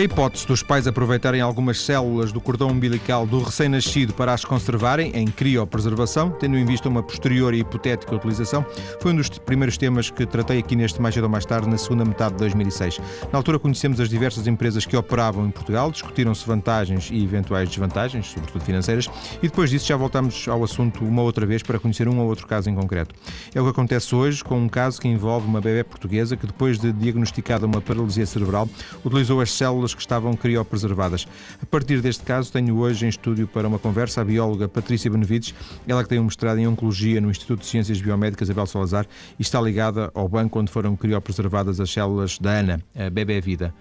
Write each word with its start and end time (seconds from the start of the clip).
A 0.00 0.02
hipótese 0.02 0.46
dos 0.46 0.62
pais 0.62 0.86
aproveitarem 0.86 1.42
algumas 1.42 1.82
células 1.82 2.32
do 2.32 2.40
cordão 2.40 2.70
umbilical 2.70 3.26
do 3.26 3.42
recém-nascido 3.42 4.14
para 4.14 4.32
as 4.32 4.46
conservarem 4.46 5.12
em 5.14 5.26
criopreservação, 5.26 6.30
tendo 6.30 6.56
em 6.56 6.64
vista 6.64 6.88
uma 6.88 7.02
posterior 7.02 7.52
e 7.52 7.58
hipotética 7.58 8.16
utilização, 8.16 8.64
foi 8.98 9.12
um 9.12 9.16
dos 9.16 9.28
primeiros 9.28 9.76
temas 9.76 10.08
que 10.08 10.24
tratei 10.24 10.58
aqui 10.58 10.74
neste 10.74 11.02
Mais 11.02 11.12
Cedo 11.12 11.24
ou 11.24 11.30
Mais 11.30 11.44
Tarde, 11.44 11.68
na 11.68 11.76
segunda 11.76 12.02
metade 12.02 12.32
de 12.32 12.38
2006. 12.38 12.98
Na 13.30 13.38
altura 13.38 13.58
conhecemos 13.58 14.00
as 14.00 14.08
diversas 14.08 14.46
empresas 14.46 14.86
que 14.86 14.96
operavam 14.96 15.46
em 15.46 15.50
Portugal, 15.50 15.90
discutiram-se 15.90 16.46
vantagens 16.46 17.10
e 17.12 17.22
eventuais 17.22 17.68
desvantagens, 17.68 18.28
sobretudo 18.28 18.64
financeiras, 18.64 19.06
e 19.42 19.48
depois 19.48 19.68
disso 19.68 19.86
já 19.86 19.98
voltamos 19.98 20.48
ao 20.48 20.64
assunto 20.64 21.04
uma 21.04 21.20
outra 21.20 21.44
vez 21.44 21.62
para 21.62 21.78
conhecer 21.78 22.08
um 22.08 22.20
ou 22.20 22.26
outro 22.26 22.46
caso 22.46 22.70
em 22.70 22.74
concreto. 22.74 23.14
É 23.54 23.60
o 23.60 23.64
que 23.64 23.70
acontece 23.70 24.14
hoje 24.14 24.42
com 24.42 24.58
um 24.58 24.66
caso 24.66 24.98
que 24.98 25.08
envolve 25.08 25.46
uma 25.46 25.60
bebê 25.60 25.84
portuguesa 25.84 26.38
que, 26.38 26.46
depois 26.46 26.78
de 26.78 26.90
diagnosticada 26.90 27.66
uma 27.66 27.82
paralisia 27.82 28.24
cerebral, 28.24 28.66
utilizou 29.04 29.42
as 29.42 29.52
células 29.52 29.89
células 29.90 29.94
que 29.94 30.00
estavam 30.00 30.34
criopreservadas. 30.34 31.26
A 31.62 31.66
partir 31.66 32.00
deste 32.00 32.24
caso, 32.24 32.52
tenho 32.52 32.76
hoje 32.78 33.06
em 33.06 33.08
estúdio 33.08 33.46
para 33.46 33.66
uma 33.66 33.78
conversa 33.78 34.20
a 34.20 34.24
bióloga 34.24 34.68
Patrícia 34.68 35.10
Benevides, 35.10 35.54
ela 35.86 36.02
que 36.02 36.08
tem 36.08 36.18
um 36.18 36.24
mestrado 36.24 36.58
em 36.58 36.66
Oncologia 36.66 37.20
no 37.20 37.30
Instituto 37.30 37.60
de 37.60 37.66
Ciências 37.66 38.00
Biomédicas 38.00 38.50
Abel 38.50 38.66
Salazar 38.66 39.06
e 39.38 39.42
está 39.42 39.60
ligada 39.60 40.10
ao 40.14 40.28
banco 40.28 40.58
onde 40.58 40.70
foram 40.70 40.96
criopreservadas 40.96 41.80
as 41.80 41.90
células 41.90 42.38
da 42.38 42.58
ANA, 42.58 42.80
a 42.94 43.10
Bebé 43.10 43.40
Vida. 43.40 43.74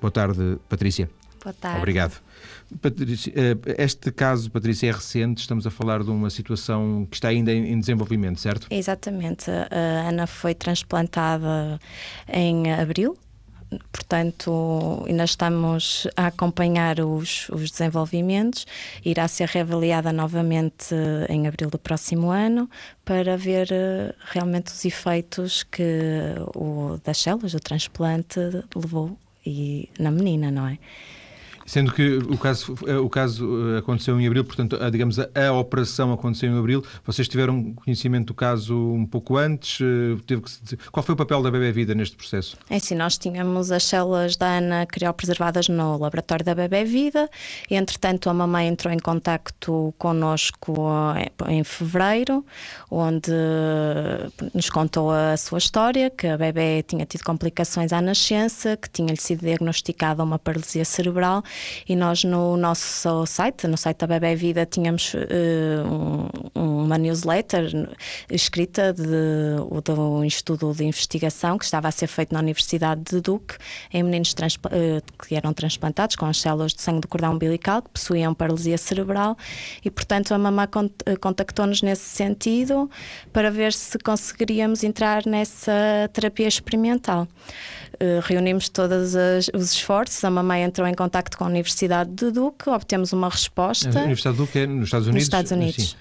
Boa 0.00 0.10
tarde, 0.10 0.58
Patrícia. 0.68 1.08
Boa 1.42 1.52
tarde. 1.52 1.78
Obrigado. 1.78 2.20
Patrícia, 2.80 3.32
eh, 3.34 3.56
este 3.78 4.12
caso, 4.12 4.50
Patrícia, 4.50 4.88
é 4.88 4.92
recente, 4.92 5.40
estamos 5.40 5.66
a 5.66 5.70
falar 5.70 6.02
de 6.02 6.10
uma 6.10 6.30
situação 6.30 7.06
que 7.10 7.16
está 7.16 7.28
ainda 7.28 7.52
em 7.52 7.78
desenvolvimento, 7.78 8.40
certo? 8.40 8.68
Exatamente. 8.70 9.50
A 9.50 10.08
Ana 10.08 10.26
foi 10.26 10.54
transplantada 10.54 11.80
em 12.28 12.72
abril 12.72 13.16
portanto, 13.90 15.04
ainda 15.06 15.24
estamos 15.24 16.06
a 16.16 16.26
acompanhar 16.26 17.00
os, 17.00 17.48
os 17.50 17.70
desenvolvimentos. 17.70 18.66
Irá 19.04 19.28
ser 19.28 19.48
reavaliada 19.48 20.12
novamente 20.12 20.94
em 21.28 21.46
abril 21.46 21.70
do 21.70 21.78
próximo 21.78 22.30
ano 22.30 22.68
para 23.04 23.36
ver 23.36 23.68
eh, 23.70 24.14
realmente 24.30 24.68
os 24.68 24.84
efeitos 24.84 25.62
que 25.64 25.82
o, 26.54 26.98
das 27.04 27.18
células 27.18 27.52
do 27.52 27.60
transplante 27.60 28.38
levou 28.74 29.16
e, 29.44 29.88
na 29.98 30.10
menina, 30.10 30.50
não 30.50 30.66
é? 30.68 30.78
Sendo 31.64 31.92
que 31.92 32.16
o 32.16 32.36
caso, 32.36 32.74
o 33.02 33.08
caso 33.08 33.74
eh, 33.74 33.78
aconteceu 33.78 34.18
em 34.20 34.26
abril, 34.26 34.44
portanto, 34.44 34.76
a, 34.80 34.90
digamos, 34.90 35.18
a, 35.18 35.28
a, 35.34 35.52
operação 35.52 36.12
aconteceu 36.12 36.50
em 36.50 36.58
abril. 36.58 36.84
Vocês 37.04 37.28
tiveram 37.28 37.72
conhecimento 37.74 38.28
do 38.28 38.34
caso 38.34 38.76
um 38.76 39.06
pouco 39.06 39.36
antes? 39.36 39.80
Eh, 39.80 40.20
teve 40.26 40.42
que, 40.42 40.76
qual 40.90 41.02
foi 41.02 41.14
o 41.14 41.16
papel 41.16 41.42
da 41.42 41.50
Bebé 41.50 41.72
Vida 41.72 41.94
neste 41.94 42.16
processo? 42.16 42.56
É 42.68 42.78
sim, 42.78 42.94
nós 42.94 43.16
tínhamos 43.16 43.70
as 43.70 43.84
células 43.84 44.36
da 44.36 44.58
Ana 44.58 44.86
criopreservadas 44.86 45.68
no 45.68 45.98
laboratório 45.98 46.44
da 46.44 46.54
Bebé 46.54 46.84
Vida. 46.84 47.28
Entretanto, 47.70 48.28
a 48.28 48.34
mamãe 48.34 48.68
entrou 48.68 48.92
em 48.92 48.98
contacto 48.98 49.94
connosco 49.98 50.74
eh, 51.16 51.30
em 51.48 51.64
fevereiro, 51.64 52.44
onde 52.90 53.32
nos 54.54 54.68
contou 54.70 55.10
a 55.10 55.36
sua 55.36 55.58
história, 55.58 56.10
que 56.10 56.26
a 56.26 56.36
bebê 56.36 56.82
tinha 56.82 57.06
tido 57.06 57.22
complicações 57.24 57.92
à 57.92 58.00
nascença, 58.00 58.76
que 58.76 58.88
tinha-lhe 58.88 59.20
sido 59.20 59.40
diagnosticada 59.40 60.22
uma 60.22 60.38
paralisia 60.38 60.84
cerebral 60.84 61.42
e 61.88 61.96
nós 61.96 62.24
no 62.24 62.56
nosso 62.56 63.26
site, 63.26 63.66
no 63.66 63.76
site 63.76 63.98
da 63.98 64.06
Bebé 64.06 64.34
Vida, 64.34 64.66
tínhamos 64.66 65.14
uh, 65.14 65.18
um, 66.54 66.84
uma 66.84 66.98
newsletter 66.98 67.88
escrita 68.30 68.92
de, 68.92 69.04
do 69.04 70.24
Instituto 70.24 70.72
de 70.74 70.84
Investigação 70.84 71.58
que 71.58 71.64
estava 71.64 71.88
a 71.88 71.90
ser 71.90 72.06
feito 72.06 72.32
na 72.32 72.40
Universidade 72.40 73.02
de 73.02 73.20
Duque 73.20 73.56
em 73.92 74.02
meninos 74.02 74.32
uh, 74.32 75.24
que 75.26 75.34
eram 75.34 75.52
transplantados 75.52 76.16
com 76.16 76.26
as 76.26 76.40
células 76.40 76.72
de 76.72 76.82
sangue 76.82 77.00
do 77.00 77.08
cordão 77.08 77.32
umbilical 77.32 77.82
que 77.82 77.90
possuíam 77.90 78.34
paralisia 78.34 78.78
cerebral 78.78 79.36
e, 79.84 79.90
portanto, 79.90 80.32
a 80.32 80.38
mamã 80.38 80.66
cont 80.66 80.92
eh, 81.06 81.16
contactou-nos 81.16 81.82
nesse 81.82 82.04
sentido 82.04 82.90
para 83.32 83.50
ver 83.50 83.72
se 83.72 83.98
conseguiríamos 83.98 84.84
entrar 84.84 85.24
nessa 85.26 85.72
terapia 86.12 86.48
experimental. 86.48 87.26
Uh, 87.94 88.20
reunimos 88.24 88.68
todos 88.68 89.14
os 89.54 89.72
esforços, 89.72 90.24
a 90.24 90.30
mamãe 90.30 90.62
entrou 90.62 90.88
em 90.88 90.94
contato 90.94 91.30
com 91.42 91.46
a 91.46 91.48
Universidade 91.48 92.10
de 92.10 92.30
Duke, 92.30 92.70
obtemos 92.70 93.12
uma 93.12 93.28
resposta. 93.28 93.88
A 93.88 94.02
Universidade 94.02 94.36
de 94.36 94.42
Duke 94.44 94.58
é 94.60 94.66
nos 94.66 94.84
Estados 94.84 95.08
Unidos? 95.08 95.14
Nos 95.14 95.22
Estados 95.24 95.50
Unidos. 95.50 95.96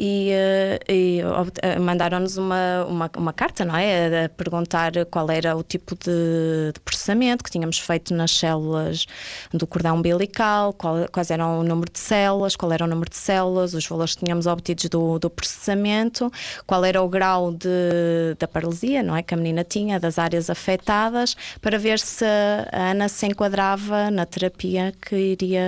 E, 0.00 0.30
eh, 0.32 0.80
e 0.88 1.20
eh, 1.62 1.78
mandaram-nos 1.78 2.36
uma, 2.36 2.84
uma, 2.88 3.10
uma, 3.16 3.32
carta, 3.32 3.64
não 3.64 3.76
é? 3.76 4.24
A 4.24 4.28
perguntar 4.28 4.92
qual 5.10 5.30
era 5.30 5.56
o 5.56 5.62
tipo 5.62 5.94
de, 5.94 6.72
de, 6.72 6.80
processamento 6.80 7.44
que 7.44 7.50
tínhamos 7.50 7.78
feito 7.78 8.12
nas 8.14 8.32
células 8.32 9.06
do 9.52 9.64
cordão 9.64 9.96
umbilical, 9.96 10.72
qual, 10.72 11.06
quais 11.12 11.30
eram 11.30 11.60
o 11.60 11.62
número 11.62 11.92
de 11.92 12.00
células, 12.00 12.56
qual 12.56 12.72
era 12.72 12.84
o 12.84 12.88
número 12.88 13.08
de 13.10 13.16
células, 13.16 13.74
os 13.74 13.86
valores 13.86 14.16
que 14.16 14.24
tínhamos 14.24 14.46
obtidos 14.46 14.86
do, 14.86 15.20
do 15.20 15.30
processamento, 15.30 16.32
qual 16.66 16.84
era 16.84 17.00
o 17.00 17.08
grau 17.08 17.52
de, 17.52 18.34
da 18.38 18.48
paralisia, 18.48 19.04
não 19.04 19.14
é? 19.14 19.22
Que 19.22 19.34
a 19.34 19.36
menina 19.36 19.62
tinha, 19.62 20.00
das 20.00 20.18
áreas 20.18 20.50
afetadas, 20.50 21.36
para 21.60 21.78
ver 21.78 22.00
se 22.00 22.24
a 22.72 22.90
Ana 22.90 23.08
se 23.08 23.26
enquadrava 23.26 24.10
na 24.10 24.26
terapia 24.26 24.79
que 25.02 25.16
iria 25.34 25.66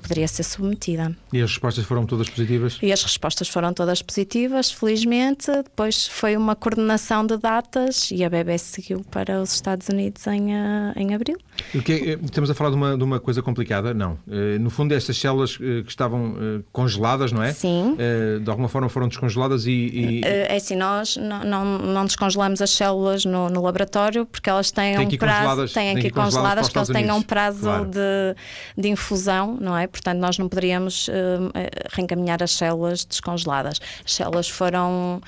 poderia 0.00 0.28
ser 0.28 0.42
submetida. 0.42 1.16
E 1.32 1.40
as 1.40 1.50
respostas 1.50 1.84
foram 1.84 2.06
todas 2.06 2.28
positivas? 2.28 2.78
E 2.82 2.92
as 2.92 3.02
respostas 3.02 3.48
foram 3.48 3.72
todas 3.72 4.02
positivas, 4.02 4.70
felizmente. 4.70 5.50
Depois 5.50 6.06
foi 6.06 6.36
uma 6.36 6.54
coordenação 6.54 7.26
de 7.26 7.36
datas 7.36 8.10
e 8.10 8.24
a 8.24 8.30
BB 8.30 8.58
seguiu 8.58 9.04
para 9.10 9.40
os 9.40 9.54
Estados 9.54 9.88
Unidos 9.88 10.26
em, 10.26 10.54
eh, 10.54 10.92
em 10.96 11.14
abril. 11.14 11.38
Que, 11.84 11.92
é, 11.92 12.18
estamos 12.24 12.50
a 12.50 12.54
falar 12.54 12.70
de 12.70 12.76
uma, 12.76 12.96
de 12.96 13.04
uma 13.04 13.20
coisa 13.20 13.42
complicada? 13.42 13.94
Não. 13.94 14.18
Eh, 14.30 14.58
no 14.58 14.70
fundo, 14.70 14.92
estas 14.94 15.16
células 15.16 15.58
eh, 15.60 15.82
que 15.82 15.90
estavam 15.90 16.34
congeladas, 16.72 17.32
não 17.32 17.42
é? 17.42 17.52
Sim. 17.52 17.96
De 18.42 18.50
alguma 18.50 18.68
forma 18.68 18.88
foram 18.88 19.08
descongeladas 19.08 19.66
e. 19.66 19.70
e... 19.70 20.20
É 20.24 20.56
assim, 20.56 20.76
nós 20.76 21.16
não, 21.16 21.44
não, 21.44 21.78
não 21.78 22.04
descongelamos 22.04 22.60
as 22.60 22.70
células 22.70 23.24
no, 23.24 23.48
no 23.48 23.62
laboratório 23.62 24.26
porque 24.26 24.48
elas 24.48 24.70
têm, 24.70 24.96
têm 24.96 25.06
um 25.06 25.18
prazo. 25.18 25.72
Têm 25.72 25.96
que 25.96 26.06
ir 26.08 26.10
congeladas, 26.10 26.66
porque 26.66 26.78
elas 26.78 26.88
têm 26.88 27.10
um 27.10 27.22
prazo 27.22 27.60
claro. 27.60 27.86
de, 27.86 28.36
de 28.76 28.88
infusão, 28.88 29.58
não 29.60 29.76
é? 29.76 29.83
Portanto, 29.86 30.18
nós 30.18 30.38
não 30.38 30.48
poderíamos 30.48 31.08
uh, 31.08 31.12
reencaminhar 31.90 32.42
as 32.42 32.52
células 32.52 33.04
descongeladas. 33.04 33.80
As 34.04 34.12
células 34.12 34.48
foram 34.48 35.20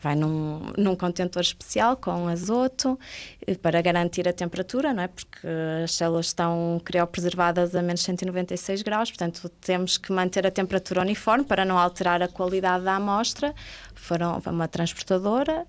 vai 0.00 0.14
num, 0.14 0.72
num 0.76 0.94
contentor 0.94 1.42
especial 1.42 1.96
com 1.96 2.28
azoto 2.28 2.98
eh, 3.46 3.54
para 3.54 3.80
garantir 3.80 4.28
a 4.28 4.32
temperatura, 4.32 4.92
não 4.92 5.02
é? 5.02 5.08
Porque 5.08 5.46
as 5.84 5.94
células 5.94 6.26
estão 6.26 6.80
criopreservadas 6.84 7.74
a 7.74 7.82
menos 7.82 8.02
196 8.02 8.82
graus, 8.82 9.10
portanto 9.10 9.48
temos 9.60 9.96
que 9.96 10.12
manter 10.12 10.46
a 10.46 10.50
temperatura 10.50 11.00
uniforme 11.00 11.44
para 11.44 11.64
não 11.64 11.78
alterar 11.78 12.22
a 12.22 12.28
qualidade 12.28 12.84
da 12.84 12.96
amostra. 12.96 13.54
Foram 13.94 14.40
uma 14.46 14.68
transportadora 14.68 15.66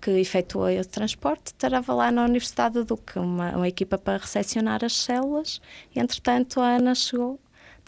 que 0.00 0.10
efetuou 0.12 0.68
esse 0.68 0.88
transporte, 0.88 1.48
estava 1.48 1.92
lá 1.92 2.10
na 2.10 2.24
Universidade 2.24 2.74
do 2.74 2.84
Duque 2.84 3.18
uma, 3.18 3.50
uma 3.56 3.68
equipa 3.68 3.98
para 3.98 4.18
recepcionar 4.18 4.84
as 4.84 4.96
células 4.96 5.60
e, 5.94 5.98
entretanto, 5.98 6.60
a 6.60 6.76
Ana 6.76 6.94
chegou 6.94 7.38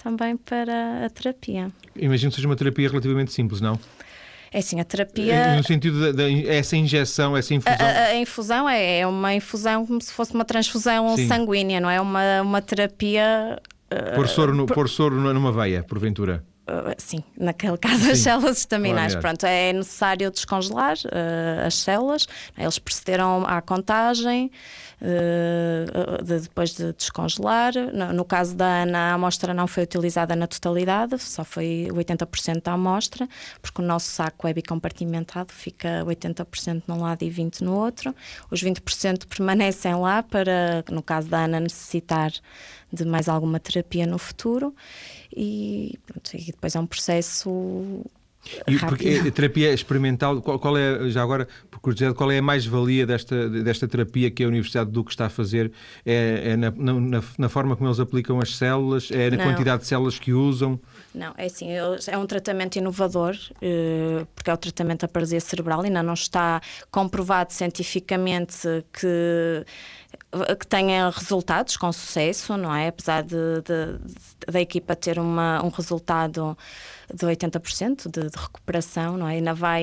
também 0.03 0.37
para 0.37 1.07
a 1.07 1.11
terapia. 1.11 1.71
Imagino 1.95 2.31
que 2.31 2.37
seja 2.37 2.49
uma 2.49 2.57
terapia 2.57 2.89
relativamente 2.89 3.33
simples, 3.33 3.61
não? 3.61 3.79
É 4.53 4.59
assim, 4.59 4.81
a 4.81 4.85
terapia. 4.85 5.57
No 5.57 5.63
sentido 5.63 6.13
dessa 6.13 6.77
injeção, 6.77 7.37
essa 7.37 7.55
infusão. 7.55 7.87
A, 7.87 8.05
a, 8.07 8.17
infusão 8.17 8.69
é, 8.69 9.01
é 9.01 9.07
uma 9.07 9.33
infusão 9.33 9.87
como 9.87 10.01
se 10.01 10.13
fosse 10.13 10.35
uma 10.35 10.45
transfusão 10.45 11.17
Sim. 11.17 11.29
sanguínea, 11.29 11.81
não 11.81 11.89
é? 11.89 12.01
Uma, 12.01 12.43
uma 12.43 12.61
terapia. 12.61 13.61
Por 14.15 14.27
soro, 14.29 14.55
no, 14.55 14.67
por... 14.67 14.75
Pôr 14.75 14.89
soro 14.89 15.17
numa 15.17 15.53
veia, 15.53 15.85
porventura. 15.85 16.45
Uh, 16.69 16.95
sim, 16.99 17.25
naquele 17.37 17.77
caso 17.77 18.05
Sim. 18.05 18.11
as 18.11 18.19
células 18.19 18.59
estaminais. 18.59 19.13
Claro, 19.13 19.29
Pronto, 19.29 19.47
é 19.47 19.73
necessário 19.73 20.31
descongelar 20.31 20.97
uh, 20.97 21.67
as 21.67 21.75
células. 21.75 22.27
Eles 22.57 22.79
procederam 22.79 23.45
à 23.47 23.61
contagem 23.61 24.51
uh, 25.01 26.23
de, 26.23 26.41
depois 26.41 26.75
de 26.75 26.93
descongelar. 26.93 27.73
No, 27.93 28.13
no, 28.13 28.25
caso 28.25 28.55
da 28.55 28.83
Ana, 28.83 28.99
a 28.99 29.15
amostra 29.15 29.55
não 29.55 29.67
foi 29.67 29.85
utilizada 29.85 30.37
na 30.37 30.47
totalidade, 30.47 31.19
só 31.19 31.45
foi 31.45 31.89
80% 31.91 32.63
da 32.63 32.73
amostra, 32.73 33.29
porque 33.61 33.81
o 33.81 33.85
nosso 33.85 34.09
saco 34.09 34.47
é 34.47 34.53
bicompartimentado, 34.53 35.53
fica 35.53 36.05
80% 36.05 36.83
num 36.87 37.01
lado 37.01 37.23
e 37.23 37.31
20% 37.31 37.61
no 37.63 37.75
outro. 37.75 38.15
Os 38.51 38.63
20% 38.63 39.27
permanecem 39.27 39.95
lá 39.95 40.23
para, 40.23 40.85
no 40.91 41.03
caso 41.03 41.29
da 41.29 41.45
Ana, 41.45 41.61
necessitar 41.61 42.33
de 42.93 43.05
mais 43.05 43.29
alguma 43.29 43.61
terapia 43.61 44.07
no 44.07 44.19
futuro 44.19 44.75
e, 45.35 45.99
pronto, 46.07 46.31
e 46.35 46.47
depois 46.47 46.75
é 46.75 46.81
um 46.81 46.87
processo 46.87 48.05
e 48.67 48.79
porque 48.79 49.23
a 49.27 49.31
terapia 49.31 49.73
experimental, 49.73 50.41
qual, 50.41 50.59
qual, 50.59 50.77
é, 50.77 51.11
já 51.11 51.23
agora, 51.23 51.47
curiosidade, 51.81 52.15
qual 52.15 52.31
é 52.31 52.39
a 52.39 52.43
mais-valia 52.43 53.07
desta, 53.07 53.49
desta 53.49 53.89
terapia 53.89 54.31
que 54.31 54.45
a 54.45 54.49
Universidade 54.49 54.87
de 54.87 54.93
Duque 54.93 55.11
está 55.11 55.27
a 55.27 55.29
fazer? 55.29 55.73
É, 56.05 56.53
é 56.53 56.57
na, 56.57 56.71
na, 56.71 57.23
na, 57.39 57.49
forma 57.49 57.77
como 57.77 57.89
eles 57.89 58.01
aplicam 58.01 58.41
as 58.41 58.57
células? 58.57 59.11
É 59.11 59.31
na 59.31 59.39
Não. 59.39 59.45
quantidade 59.45 59.83
de 59.83 59.89
células 59.89 60.19
que 60.19 60.33
usam? 60.33 60.79
Não, 61.15 61.33
é 61.37 61.47
assim, 61.47 61.69
é 61.73 62.19
um 62.19 62.27
tratamento 62.27 62.77
inovador, 62.77 63.37
eh, 63.61 64.25
porque 64.35 64.49
é 64.49 64.55
o 64.55 64.57
tratamento 64.57 65.01
da 65.01 65.09
paralisia 65.09 65.41
cerebral, 65.41 65.81
ainda 65.81 66.03
não 66.03 66.15
está 66.15 66.61
comprovado 66.91 67.53
cientificamente 67.53 68.69
que 68.93 69.65
que 70.59 70.67
tenha 70.67 71.11
resultados 71.11 71.77
com 71.77 71.93
sucesso, 71.93 72.57
não 72.57 72.75
é? 72.75 72.89
Apesar 72.89 73.23
de, 73.23 73.63
de, 73.63 74.53
da 74.53 74.61
equipa 74.61 74.95
ter 74.95 75.19
uma, 75.19 75.65
um 75.65 75.69
resultado 75.69 76.57
de 77.13 77.27
80% 77.27 78.09
de, 78.09 78.31
de 78.31 78.37
recuperação, 78.37 79.17
não 79.17 79.27
é? 79.29 79.33
Ainda 79.33 79.53
vai 79.53 79.83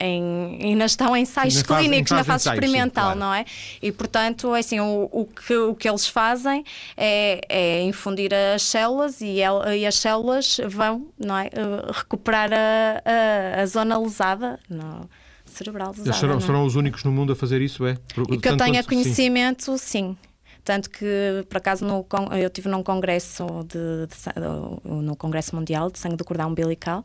em, 0.00 0.58
ainda 0.62 0.86
estão 0.86 1.14
em 1.14 1.22
ensaios 1.22 1.56
na 1.56 1.62
clínicos, 1.62 2.08
fase, 2.08 2.20
na 2.20 2.24
fase 2.24 2.42
ensaios, 2.44 2.64
experimental, 2.64 3.12
sim, 3.12 3.18
claro. 3.18 3.20
não 3.20 3.34
é? 3.34 3.44
E 3.82 3.92
portanto, 3.92 4.54
é 4.54 4.60
assim, 4.60 4.80
o, 4.80 5.08
o, 5.12 5.26
que, 5.26 5.54
o 5.54 5.74
que 5.74 5.88
eles 5.88 6.06
fazem 6.06 6.64
é, 6.96 7.40
é 7.48 7.82
infundir 7.82 8.32
as 8.32 8.62
células 8.62 9.20
e, 9.20 9.40
el, 9.40 9.62
e, 9.74 9.86
as 9.86 9.96
células 9.96 10.58
vão, 10.68 11.06
não 11.18 11.36
é? 11.36 11.46
Eh, 11.46 11.92
recuperar 11.92 12.50
a, 12.52 13.58
a, 13.58 13.62
a 13.62 13.66
zona 13.66 13.98
lesada. 13.98 14.58
Não, 14.70 15.08
cerebral. 15.62 15.94
Eles 15.96 16.16
serão, 16.16 16.36
é? 16.36 16.40
serão, 16.40 16.64
os 16.64 16.76
únicos 16.76 17.04
no 17.04 17.12
mundo 17.12 17.32
a 17.32 17.36
fazer 17.36 17.60
isso, 17.60 17.86
é? 17.86 17.96
E 18.30 18.36
que 18.36 18.48
eu 18.48 18.56
tenha 18.56 18.82
conhecimento, 18.82 19.76
sim. 19.78 20.16
sim. 20.16 20.16
Tanto 20.64 20.90
que, 20.90 21.44
por 21.48 21.56
acaso, 21.56 21.84
no, 21.84 22.06
eu 22.38 22.46
estive 22.46 22.68
num 22.68 22.82
congresso 22.82 23.44
de, 23.66 24.06
de, 24.06 24.90
no 24.92 25.16
Congresso 25.16 25.56
Mundial 25.56 25.90
de 25.90 25.98
Sangue 25.98 26.16
do 26.16 26.24
Cordão 26.24 26.48
Umbilical 26.48 27.04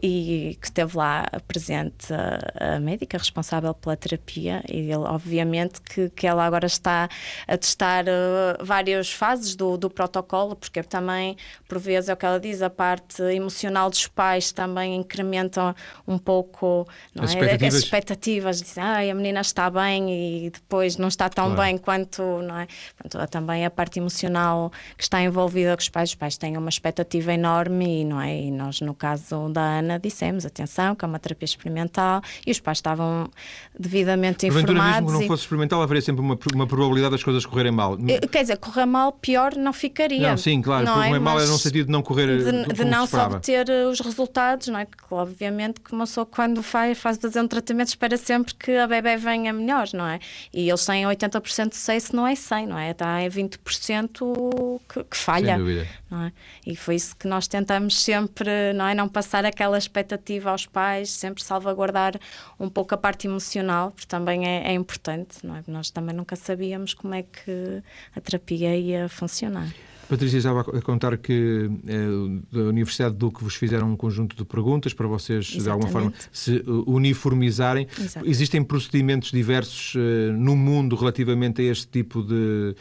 e 0.00 0.56
que 0.60 0.66
esteve 0.66 0.96
lá 0.96 1.26
presente 1.48 2.12
a, 2.14 2.76
a 2.76 2.80
médica 2.80 3.18
responsável 3.18 3.74
pela 3.74 3.96
terapia 3.96 4.62
e 4.68 4.78
ele, 4.82 4.94
obviamente 4.94 5.80
que, 5.80 6.10
que 6.10 6.26
ela 6.26 6.44
agora 6.44 6.66
está 6.66 7.08
a 7.48 7.56
testar 7.56 8.04
uh, 8.04 8.64
várias 8.64 9.12
fases 9.12 9.56
do, 9.56 9.76
do 9.76 9.90
protocolo, 9.90 10.54
porque 10.54 10.82
também, 10.82 11.36
por 11.68 11.78
vezes, 11.78 12.08
é 12.08 12.12
o 12.12 12.16
que 12.16 12.26
ela 12.26 12.38
diz, 12.38 12.62
a 12.62 12.70
parte 12.70 13.22
emocional 13.22 13.90
dos 13.90 14.06
pais 14.06 14.52
também 14.52 14.94
incrementa 14.96 15.74
um 16.06 16.18
pouco 16.18 16.86
não 17.14 17.24
as, 17.24 17.30
é? 17.30 17.34
expectativas. 17.34 17.74
as 17.74 17.82
expectativas. 17.82 18.62
Dizem, 18.62 18.84
ah, 18.84 18.98
a 18.98 19.14
menina 19.14 19.40
está 19.40 19.70
bem 19.70 20.46
e 20.46 20.50
depois 20.50 20.96
não 20.96 21.08
está 21.08 21.28
tão 21.28 21.54
claro. 21.54 21.62
bem 21.62 21.78
quanto, 21.78 22.22
não 22.22 22.58
é? 22.58 22.66
Portanto, 23.02 23.30
também 23.30 23.66
a 23.66 23.70
parte 23.70 23.98
emocional 23.98 24.72
que 24.96 25.02
está 25.02 25.20
envolvida 25.20 25.76
com 25.76 25.82
os 25.82 25.88
pais. 25.88 26.10
Os 26.10 26.14
pais 26.14 26.36
têm 26.36 26.56
uma 26.56 26.68
expectativa 26.68 27.32
enorme 27.32 28.02
e, 28.02 28.04
não 28.04 28.20
é? 28.20 28.42
e 28.42 28.50
nós, 28.50 28.80
no 28.80 28.94
caso 28.94 29.48
da 29.50 29.78
Ana, 29.78 29.98
dissemos: 29.98 30.46
atenção, 30.46 30.94
que 30.94 31.04
é 31.04 31.08
uma 31.08 31.18
terapia 31.18 31.44
experimental 31.44 32.22
e 32.46 32.50
os 32.50 32.60
pais 32.60 32.78
estavam 32.78 33.30
devidamente 33.78 34.46
informados. 34.46 35.00
Mesmo 35.00 35.06
que 35.06 35.12
não 35.12 35.26
fosse 35.26 35.42
experimental, 35.42 35.82
haveria 35.82 36.02
sempre 36.02 36.22
uma, 36.22 36.38
uma 36.54 36.66
probabilidade 36.66 37.12
das 37.12 37.22
coisas 37.22 37.44
correrem 37.44 37.72
mal. 37.72 37.96
Eh, 38.08 38.26
quer 38.26 38.42
dizer, 38.42 38.56
correr 38.58 38.86
mal, 38.86 39.12
pior 39.12 39.54
não 39.56 39.72
ficaria. 39.72 40.30
Não, 40.30 40.36
sim, 40.36 40.60
claro, 40.62 40.84
não 40.84 41.02
é? 41.02 41.18
mal 41.18 41.40
é 41.40 41.46
no 41.46 41.58
sentido 41.58 41.86
de 41.86 41.92
não 41.92 42.02
correr 42.02 42.38
de, 42.38 42.74
de 42.74 42.84
não 42.84 43.06
só 43.06 43.26
obter 43.26 43.68
eh, 43.68 43.86
os 43.86 44.00
resultados, 44.00 44.68
não 44.68 44.78
é? 44.78 44.86
Que, 44.86 44.92
obviamente 45.10 45.80
que 45.80 45.92
uma 45.92 46.04
pessoa 46.04 46.26
quando 46.26 46.62
faz, 46.62 46.98
faz 46.98 47.18
fazer 47.18 47.40
um 47.40 47.48
tratamento 47.48 47.88
espera 47.88 48.16
sempre 48.16 48.54
que 48.54 48.76
a 48.76 48.86
bebê 48.86 49.16
venha 49.16 49.52
melhor, 49.52 49.88
não 49.92 50.06
é? 50.06 50.18
E 50.52 50.68
eles 50.68 50.84
têm 50.84 51.04
80% 51.04 51.70
de 51.70 51.76
sucesso, 51.76 52.14
não 52.14 52.26
é 52.26 52.34
100, 52.34 52.66
não 52.66 52.78
é? 52.78 52.91
Está 52.92 53.22
em 53.22 53.28
20% 53.28 54.80
que, 54.88 55.04
que 55.04 55.16
falha. 55.16 55.56
É? 55.56 56.32
E 56.66 56.76
foi 56.76 56.94
isso 56.94 57.16
que 57.16 57.26
nós 57.26 57.48
tentamos 57.48 58.00
sempre, 58.00 58.72
não 58.74 58.86
é? 58.86 58.94
Não 58.94 59.08
passar 59.08 59.44
aquela 59.44 59.76
expectativa 59.76 60.50
aos 60.50 60.66
pais, 60.66 61.10
sempre 61.10 61.42
salvaguardar 61.42 62.14
um 62.58 62.68
pouco 62.68 62.94
a 62.94 62.98
parte 62.98 63.26
emocional, 63.26 63.90
porque 63.90 64.06
também 64.06 64.46
é, 64.46 64.68
é 64.68 64.72
importante, 64.72 65.44
não 65.44 65.56
é? 65.56 65.62
Nós 65.66 65.90
também 65.90 66.14
nunca 66.14 66.36
sabíamos 66.36 66.94
como 66.94 67.14
é 67.14 67.22
que 67.22 67.82
a 68.14 68.20
terapia 68.20 68.76
ia 68.76 69.08
funcionar. 69.08 69.68
Patrícia 70.08 70.38
estava 70.38 70.60
a 70.60 70.82
contar 70.82 71.16
que 71.16 71.70
é, 71.86 72.56
da 72.56 72.64
Universidade 72.64 73.14
de 73.14 73.18
Duque 73.18 73.42
vos 73.42 73.54
fizeram 73.54 73.90
um 73.90 73.96
conjunto 73.96 74.36
de 74.36 74.44
perguntas 74.44 74.92
para 74.92 75.06
vocês, 75.06 75.54
Exatamente. 75.54 75.62
de 75.62 75.70
alguma 75.70 75.88
forma, 75.88 76.12
se 76.30 76.56
eh, 76.56 76.62
uniformizarem. 76.86 77.86
Exato. 77.98 78.28
Existem 78.28 78.62
procedimentos 78.62 79.30
diversos 79.30 79.94
uh, 79.94 80.32
no 80.32 80.56
mundo 80.56 80.96
relativamente 80.96 81.62
a 81.62 81.64
este 81.64 81.86
tipo 81.88 82.22
de 82.22 82.74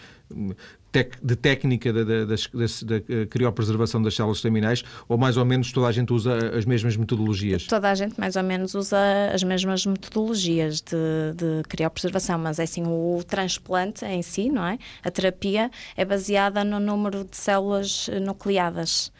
de 1.22 1.36
técnica 1.36 1.94
da, 1.94 2.04
da, 2.04 2.26
da, 2.26 2.36
da 2.36 3.26
criopreservação 3.30 4.02
das 4.02 4.16
células 4.16 4.42
terminais 4.42 4.84
ou 5.08 5.18
mais 5.18 5.38
ou 5.38 5.46
menos 5.46 5.72
toda 5.72 5.88
a 5.88 5.92
gente 5.92 6.12
usa 6.12 6.58
as 6.58 6.66
mesmas 6.66 6.98
metodologias? 6.98 7.66
Toda 7.66 7.90
a 7.90 7.96
gente 7.96 8.20
mais 8.20 8.36
ou 8.36 8.44
menos 8.44 8.76
usa 8.76 8.98
as 9.34 9.44
mesmas 9.44 9.86
metodologias 9.86 10.82
de, 10.82 11.34
de 11.36 11.64
criopreservação, 11.68 12.38
mas 12.38 12.60
é 12.60 12.64
assim, 12.64 12.84
o 12.86 13.24
transplante 13.26 14.04
em 14.06 14.22
si, 14.22 14.50
não 14.50 14.66
é? 14.66 14.78
A 15.04 15.10
terapia 15.10 15.72
é 15.96 16.04
baseada 16.04 16.64
no 16.64 16.80
número 16.80 17.24
de 17.24 17.38
células 17.38 18.10
nucleadas 18.22 19.12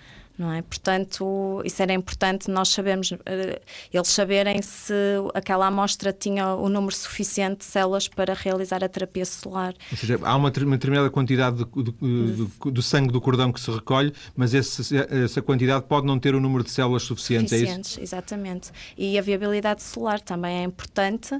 não 0.42 0.52
é? 0.52 0.62
Portanto, 0.64 1.62
isso 1.64 1.82
era 1.82 1.94
importante 1.94 2.50
nós 2.50 2.70
sabemos, 2.70 3.14
eh, 3.26 3.62
eles 3.94 4.08
saberem 4.08 4.60
se 4.62 4.94
aquela 5.36 5.68
amostra 5.68 6.12
tinha 6.12 6.56
o 6.56 6.68
número 6.68 6.96
suficiente 6.96 7.60
de 7.60 7.66
células 7.66 8.08
para 8.08 8.34
realizar 8.34 8.84
a 8.84 8.90
terapia 8.90 9.24
celular. 9.24 9.76
Ou 9.92 9.98
seja, 9.98 10.20
há 10.24 10.36
uma, 10.36 10.50
determinada 10.50 11.10
quantidade 11.12 11.58
de, 11.58 11.84
de, 11.84 11.92
de, 11.92 12.72
do 12.72 12.82
sangue 12.82 13.12
do 13.12 13.22
cordão 13.22 13.52
que 13.52 13.60
se 13.60 13.70
recolhe, 13.70 14.12
mas 14.36 14.56
esse, 14.56 14.98
essa 14.98 15.42
quantidade 15.42 15.86
pode 15.86 16.08
não 16.08 16.18
ter 16.18 16.34
o 16.34 16.40
número 16.40 16.64
de 16.64 16.72
células 16.72 17.04
suficientes, 17.04 17.52
suficientes 17.52 17.98
é 17.98 18.02
isso? 18.04 18.16
exatamente. 18.16 18.72
E 18.98 19.20
a 19.20 19.22
viabilidade 19.22 19.84
celular 19.84 20.20
também 20.20 20.58
é 20.58 20.64
importante 20.64 21.40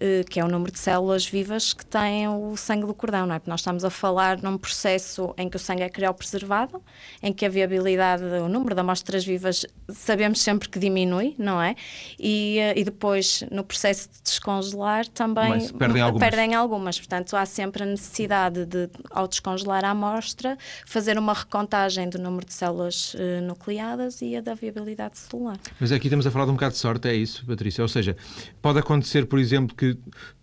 eh, 0.00 0.24
que 0.30 0.38
é 0.38 0.44
o 0.44 0.48
número 0.48 0.70
de 0.70 0.78
células 0.78 1.26
vivas 1.26 1.72
que 1.72 1.84
têm 1.84 2.28
o 2.28 2.56
sangue 2.56 2.86
do 2.86 2.94
cordão, 2.94 3.26
não 3.26 3.34
é? 3.34 3.38
Porque 3.40 3.50
nós 3.50 3.60
estamos 3.60 3.84
a 3.84 3.90
falar 3.90 4.40
num 4.40 4.56
processo 4.56 5.34
em 5.36 5.48
que 5.48 5.56
o 5.56 5.58
sangue 5.58 5.82
é 5.82 5.88
criopreservado, 5.88 6.80
em 7.20 7.32
que 7.32 7.44
a 7.44 7.48
viabilidade, 7.48 8.22
o 8.42 8.48
número 8.48 8.74
de 8.74 8.80
amostras 8.80 9.24
vivas 9.24 9.66
sabemos 9.88 10.40
sempre 10.40 10.68
que 10.68 10.78
diminui, 10.78 11.34
não 11.38 11.60
é? 11.60 11.74
E, 12.18 12.58
eh, 12.58 12.74
e 12.78 12.84
depois, 12.84 13.44
no 13.50 13.64
processo 13.64 14.08
de 14.08 14.22
descongelar, 14.22 15.06
também 15.08 15.48
Mas 15.50 15.72
perdem 15.72 16.02
algumas. 16.02 16.28
perdem 16.28 16.54
algumas. 16.54 16.98
Portanto, 16.98 17.36
há 17.36 17.46
sempre 17.46 17.82
a 17.82 17.86
necessidade 17.86 18.66
de, 18.66 18.88
ao 19.10 19.26
descongelar 19.26 19.84
a 19.84 19.90
amostra, 19.90 20.56
fazer 20.86 21.18
uma 21.18 21.32
recontagem 21.32 22.08
do 22.08 22.18
número 22.18 22.46
de 22.46 22.52
células 22.52 23.14
uh, 23.14 23.42
nucleadas 23.42 24.20
e 24.22 24.36
a 24.36 24.40
da 24.40 24.54
viabilidade 24.54 25.18
celular. 25.18 25.58
Mas 25.80 25.92
aqui 25.92 26.06
estamos 26.06 26.26
a 26.26 26.30
falar 26.30 26.44
de 26.44 26.50
um 26.50 26.54
bocado 26.54 26.72
de 26.72 26.78
sorte, 26.78 27.08
é 27.08 27.14
isso, 27.14 27.44
Patrícia? 27.46 27.82
Ou 27.82 27.88
seja, 27.88 28.16
pode 28.60 28.78
acontecer, 28.78 29.26
por 29.26 29.38
exemplo, 29.38 29.74
que 29.76 29.98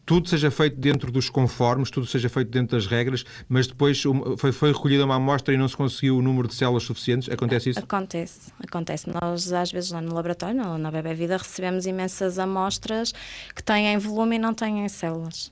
tudo 0.05 0.29
seja 0.29 0.51
feito 0.51 0.77
dentro 0.77 1.11
dos 1.11 1.29
conformes, 1.29 1.89
tudo 1.89 2.05
seja 2.05 2.29
feito 2.29 2.51
dentro 2.51 2.77
das 2.77 2.85
regras, 2.85 3.25
mas 3.49 3.67
depois 3.67 4.01
foi, 4.37 4.51
foi 4.51 4.71
recolhida 4.71 5.03
uma 5.03 5.15
amostra 5.15 5.53
e 5.53 5.57
não 5.57 5.67
se 5.67 5.75
conseguiu 5.75 6.17
o 6.17 6.21
número 6.21 6.47
de 6.47 6.55
células 6.55 6.83
suficientes? 6.83 7.29
Acontece 7.29 7.71
isso? 7.71 7.79
Acontece, 7.79 8.53
acontece. 8.63 9.07
Nós, 9.09 9.51
às 9.51 9.71
vezes, 9.71 9.91
lá 9.91 10.01
no 10.01 10.13
laboratório, 10.13 10.77
na 10.77 10.91
Bebé 10.91 11.13
Vida, 11.13 11.37
recebemos 11.37 11.85
imensas 11.85 12.37
amostras 12.37 13.13
que 13.55 13.63
têm 13.63 13.97
volume 13.97 14.35
e 14.35 14.39
não 14.39 14.53
têm 14.53 14.87
células. 14.87 15.51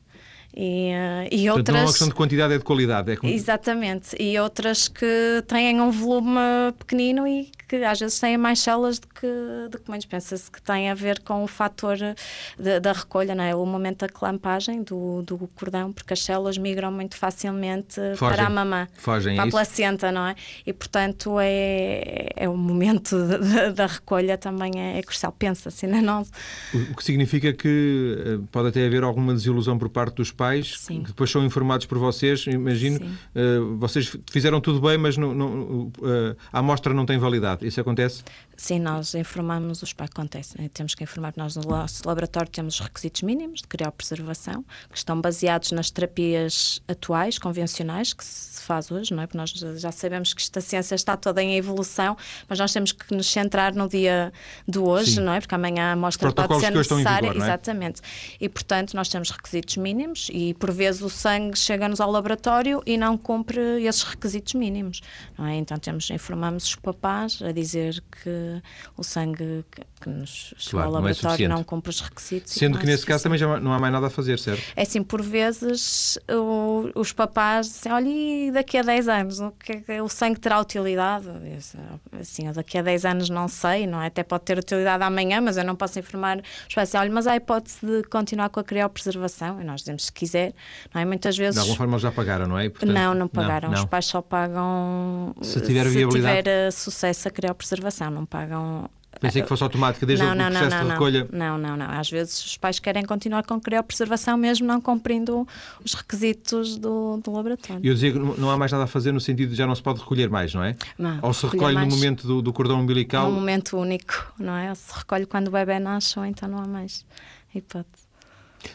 E, 0.55 0.91
uh, 0.91 1.27
e 1.31 1.49
outras. 1.49 1.73
Não 1.73 1.79
é 1.79 1.83
uma 1.83 1.89
questão 1.89 2.07
de 2.07 2.13
quantidade, 2.13 2.53
é 2.53 2.57
de 2.59 2.63
qualidade. 2.63 3.11
É 3.11 3.15
como... 3.15 3.33
Exatamente. 3.33 4.15
E 4.21 4.37
outras 4.39 4.87
que 4.87 5.43
têm 5.47 5.81
um 5.81 5.89
volume 5.89 6.39
pequenino 6.77 7.27
e 7.27 7.49
que 7.73 7.83
às 7.83 7.99
vezes 7.99 8.19
têm 8.19 8.37
mais 8.37 8.59
células 8.59 8.99
do 8.99 9.07
que 9.07 9.27
documentos. 9.71 10.05
Pensa-se 10.05 10.51
que 10.51 10.61
tem 10.61 10.91
a 10.91 10.93
ver 10.93 11.19
com 11.21 11.43
o 11.43 11.47
fator 11.47 11.97
de, 11.97 12.79
da 12.79 12.91
recolha, 12.91 13.33
não 13.33 13.43
é? 13.43 13.55
o 13.55 13.65
momento 13.65 14.01
da 14.01 14.09
clampagem 14.09 14.83
do, 14.83 15.23
do 15.23 15.49
cordão, 15.55 15.91
porque 15.91 16.13
as 16.13 16.21
células 16.21 16.57
migram 16.57 16.91
muito 16.91 17.17
facilmente 17.17 17.95
Fogem. 18.15 18.35
para 18.35 18.45
a 18.45 18.49
mamã, 18.49 18.87
Fogem, 18.95 19.35
para 19.35 19.45
a 19.45 19.49
placenta, 19.49 20.11
não 20.11 20.27
é? 20.27 20.35
E 20.65 20.71
portanto 20.71 21.37
é, 21.39 22.27
é 22.35 22.47
o 22.47 22.55
momento 22.55 23.17
da 23.73 23.87
recolha 23.87 24.37
também 24.37 24.73
é, 24.77 24.99
é 24.99 25.01
crucial. 25.01 25.31
Pensa-se, 25.31 25.87
não 25.87 26.19
é? 26.19 26.77
O, 26.91 26.95
que 26.95 27.03
significa 27.03 27.53
que 27.53 28.17
eh, 28.19 28.39
pode 28.51 28.67
até 28.69 28.85
haver 28.85 29.03
alguma 29.03 29.33
desilusão 29.33 29.79
por 29.79 29.89
parte 29.89 30.15
dos 30.15 30.31
pais, 30.31 30.75
Sim. 30.77 31.01
que 31.01 31.07
depois 31.07 31.31
são 31.31 31.43
informados 31.43 31.87
por 31.87 31.97
vocês. 31.97 32.45
Imagino, 32.45 32.99
uh, 33.35 33.77
vocês 33.77 34.15
fizeram 34.31 34.61
tudo 34.61 34.79
bem, 34.79 34.97
mas 34.97 35.17
não, 35.17 35.33
não, 35.33 35.47
uh, 35.87 36.37
a 36.51 36.59
amostra 36.59 36.93
não 36.93 37.05
tem 37.05 37.17
validade. 37.17 37.62
Isso 37.63 37.81
acontece? 37.81 38.23
Sim, 38.55 38.79
nós 38.79 39.15
informamos 39.15 39.81
os 39.81 39.93
pais, 39.93 40.09
acontece. 40.11 40.55
Eh, 40.61 40.69
temos 40.69 40.93
que 40.93 41.03
informar, 41.03 41.33
nós 41.35 41.55
no 41.55 41.63
nosso 41.63 42.07
laboratório 42.07 42.49
temos 42.49 42.75
os 42.75 42.79
requisitos 42.81 43.21
mínimos 43.23 43.61
de 43.61 43.67
criopreservação, 43.67 44.63
que 44.91 44.97
estão 44.97 45.19
baseados 45.19 45.71
nas 45.71 45.89
terapias 45.89 46.81
atuais, 46.87 47.39
convencionais, 47.39 48.13
que 48.13 48.23
se 48.23 48.61
faz 48.61 48.91
hoje, 48.91 49.13
não 49.13 49.23
é? 49.23 49.27
Porque 49.27 49.37
nós 49.37 49.49
já 49.49 49.91
sabemos 49.91 50.33
que 50.33 50.41
esta 50.41 50.61
ciência 50.61 50.95
está 50.95 51.17
toda 51.17 51.41
em 51.41 51.57
evolução, 51.57 52.15
mas 52.47 52.59
nós 52.59 52.71
temos 52.71 52.91
que 52.91 53.13
nos 53.13 53.27
centrar 53.27 53.73
no 53.75 53.89
dia 53.89 54.31
de 54.67 54.79
hoje, 54.79 55.15
Sim. 55.15 55.21
não 55.21 55.33
é? 55.33 55.39
Porque 55.41 55.55
amanhã 55.55 55.89
a 55.89 55.91
amostra 55.93 56.31
pode 56.31 56.59
ser 56.59 56.71
necessária. 56.71 57.31
Vigor, 57.31 57.43
é? 57.43 57.45
Exatamente. 57.45 58.01
E, 58.39 58.47
portanto, 58.47 58.93
nós 58.93 59.09
temos 59.09 59.29
requisitos 59.31 59.77
mínimos 59.77 60.29
e, 60.31 60.53
por 60.53 60.71
vezes, 60.71 61.01
o 61.01 61.09
sangue 61.09 61.57
chega-nos 61.57 61.99
ao 61.99 62.09
laboratório 62.11 62.81
e 62.85 62.97
não 62.97 63.17
cumpre 63.17 63.83
esses 63.83 64.03
requisitos 64.03 64.53
mínimos, 64.53 65.01
não 65.37 65.45
é? 65.45 65.55
Então, 65.55 65.77
temos, 65.77 66.09
informamos 66.09 66.65
os 66.65 66.75
papás 66.75 67.41
a 67.47 67.51
dizer 67.51 68.01
que 68.23 68.61
o 68.97 69.03
sangue 69.03 69.65
que 70.01 70.09
nos 70.09 70.53
chegou 70.57 70.81
Claro, 70.81 70.87
ao 70.87 70.91
não 71.01 71.07
é 71.07 71.11
laboratório 71.11 71.49
não, 71.49 71.63
cumpre 71.63 71.89
os 71.89 72.01
requisitos. 72.01 72.53
Sendo 72.53 72.73
não 72.73 72.79
que 72.81 72.85
é 72.85 72.89
nesse 72.89 73.05
caso 73.05 73.23
também 73.23 73.37
já 73.39 73.59
não 73.59 73.71
há 73.73 73.79
mais 73.79 73.93
nada 73.93 74.07
a 74.07 74.09
fazer, 74.09 74.37
certo? 74.39 74.61
é 74.75 74.81
assim, 74.81 75.01
por 75.03 75.21
vezes 75.21 76.17
o- 76.29 76.89
os 76.95 77.11
papás 77.13 77.67
dizem, 77.67 77.91
olha, 77.91 78.07
e 78.09 78.51
daqui 78.51 78.77
a 78.77 78.81
10 78.81 79.07
anos, 79.07 79.39
o, 79.39 79.51
que 79.51 79.71
é 79.71 79.75
que- 79.81 80.01
o 80.01 80.09
sangue 80.09 80.39
terá 80.39 80.59
utilidade? 80.59 81.27
Disse, 81.55 81.77
Assim, 82.19 82.51
daqui 82.51 82.77
a 82.77 82.81
10 82.81 83.05
anos 83.05 83.29
não 83.29 83.47
sei, 83.47 83.85
não 83.87 84.01
é? 84.01 84.07
Até 84.07 84.23
pode 84.23 84.43
ter 84.43 84.57
utilidade 84.57 85.03
amanhã, 85.03 85.41
mas 85.41 85.57
eu 85.57 85.63
não 85.63 85.75
posso 85.75 85.97
informar 85.99 86.41
os 86.67 86.73
pais, 86.75 86.93
olha, 86.95 87.11
mas 87.11 87.25
há 87.27 87.31
a 87.33 87.35
hipótese 87.37 87.77
de 87.81 88.03
continuar 88.03 88.49
com 88.49 88.59
a 88.59 88.63
criopreservação, 88.63 89.59
e 89.61 89.63
nós 89.63 89.81
dizemos 89.81 90.05
se 90.05 90.11
quiser, 90.11 90.53
não 90.93 91.01
é? 91.01 91.05
Muitas 91.05 91.37
vezes... 91.37 91.55
De 91.55 91.59
alguma 91.59 91.77
forma 91.77 91.99
já 91.99 92.11
pagaram, 92.11 92.47
não 92.47 92.57
é? 92.57 92.69
Portanto, 92.69 92.91
não, 92.93 93.13
não 93.13 93.27
pagaram. 93.27 93.69
não. 93.69 93.79
Os 93.79 93.85
pais 93.85 94.05
só 94.05 94.21
pagam 94.21 95.33
Se 95.41 95.59
tiver 95.61 95.87
viabilidade. 95.87 96.37
tiver 96.43 96.47
eh, 96.67 96.71
sucesso 96.71 97.27
a 97.27 97.31
criopreservação, 97.33 98.09
não 98.09 98.25
pagam. 98.25 98.89
Pensei 99.19 99.41
que 99.41 99.47
fosse 99.47 99.61
automática 99.63 100.05
desde 100.05 100.25
não, 100.25 100.31
o 100.31 100.35
não, 100.35 100.45
processo 100.45 100.69
não, 100.69 100.81
de 100.81 100.83
não. 100.85 100.91
recolha. 100.93 101.27
Não, 101.31 101.57
não, 101.57 101.77
não. 101.77 101.91
Às 101.91 102.09
vezes 102.09 102.43
os 102.45 102.57
pais 102.57 102.79
querem 102.79 103.05
continuar 103.05 103.43
com 103.45 103.59
criopreservação 103.59 104.35
mesmo 104.37 104.65
não 104.65 104.81
cumprindo 104.81 105.47
os 105.83 105.93
requisitos 105.93 106.77
do, 106.77 107.17
do 107.17 107.31
laboratório. 107.31 107.83
E 107.83 107.87
eu 107.87 107.93
dizia 107.93 108.11
que 108.11 108.19
não 108.19 108.49
há 108.49 108.57
mais 108.57 108.71
nada 108.71 108.85
a 108.85 108.87
fazer 108.87 109.11
no 109.11 109.21
sentido 109.21 109.51
de 109.51 109.55
já 109.55 109.67
não 109.67 109.75
se 109.75 109.83
pode 109.83 109.99
recolher 109.99 110.29
mais, 110.29 110.53
não 110.53 110.63
é? 110.63 110.75
Não, 110.97 111.19
Ou 111.21 111.33
se 111.33 111.45
recolhe 111.45 111.75
mais 111.75 111.87
no 111.87 111.95
momento 111.95 112.27
do, 112.27 112.41
do 112.41 112.51
cordão 112.51 112.79
umbilical. 112.79 113.29
um 113.29 113.33
momento 113.33 113.77
único, 113.77 114.33
não 114.39 114.55
é? 114.55 114.69
Ou 114.69 114.75
se 114.75 114.93
recolhe 114.93 115.25
quando 115.25 115.49
o 115.49 115.51
bebê 115.51 115.79
nasce 115.79 116.17
ou 116.17 116.25
então 116.25 116.49
não 116.49 116.59
há 116.59 116.67
mais 116.67 117.05
hipótese. 117.53 118.03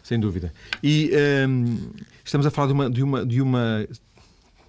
Sem 0.02 0.20
dúvida. 0.20 0.52
E 0.82 1.10
hum, 1.48 1.90
estamos 2.24 2.46
a 2.46 2.50
falar 2.50 2.68
de 2.68 2.72
uma, 2.74 2.90
de 2.90 3.02
uma, 3.02 3.26
de 3.26 3.42
uma 3.42 3.86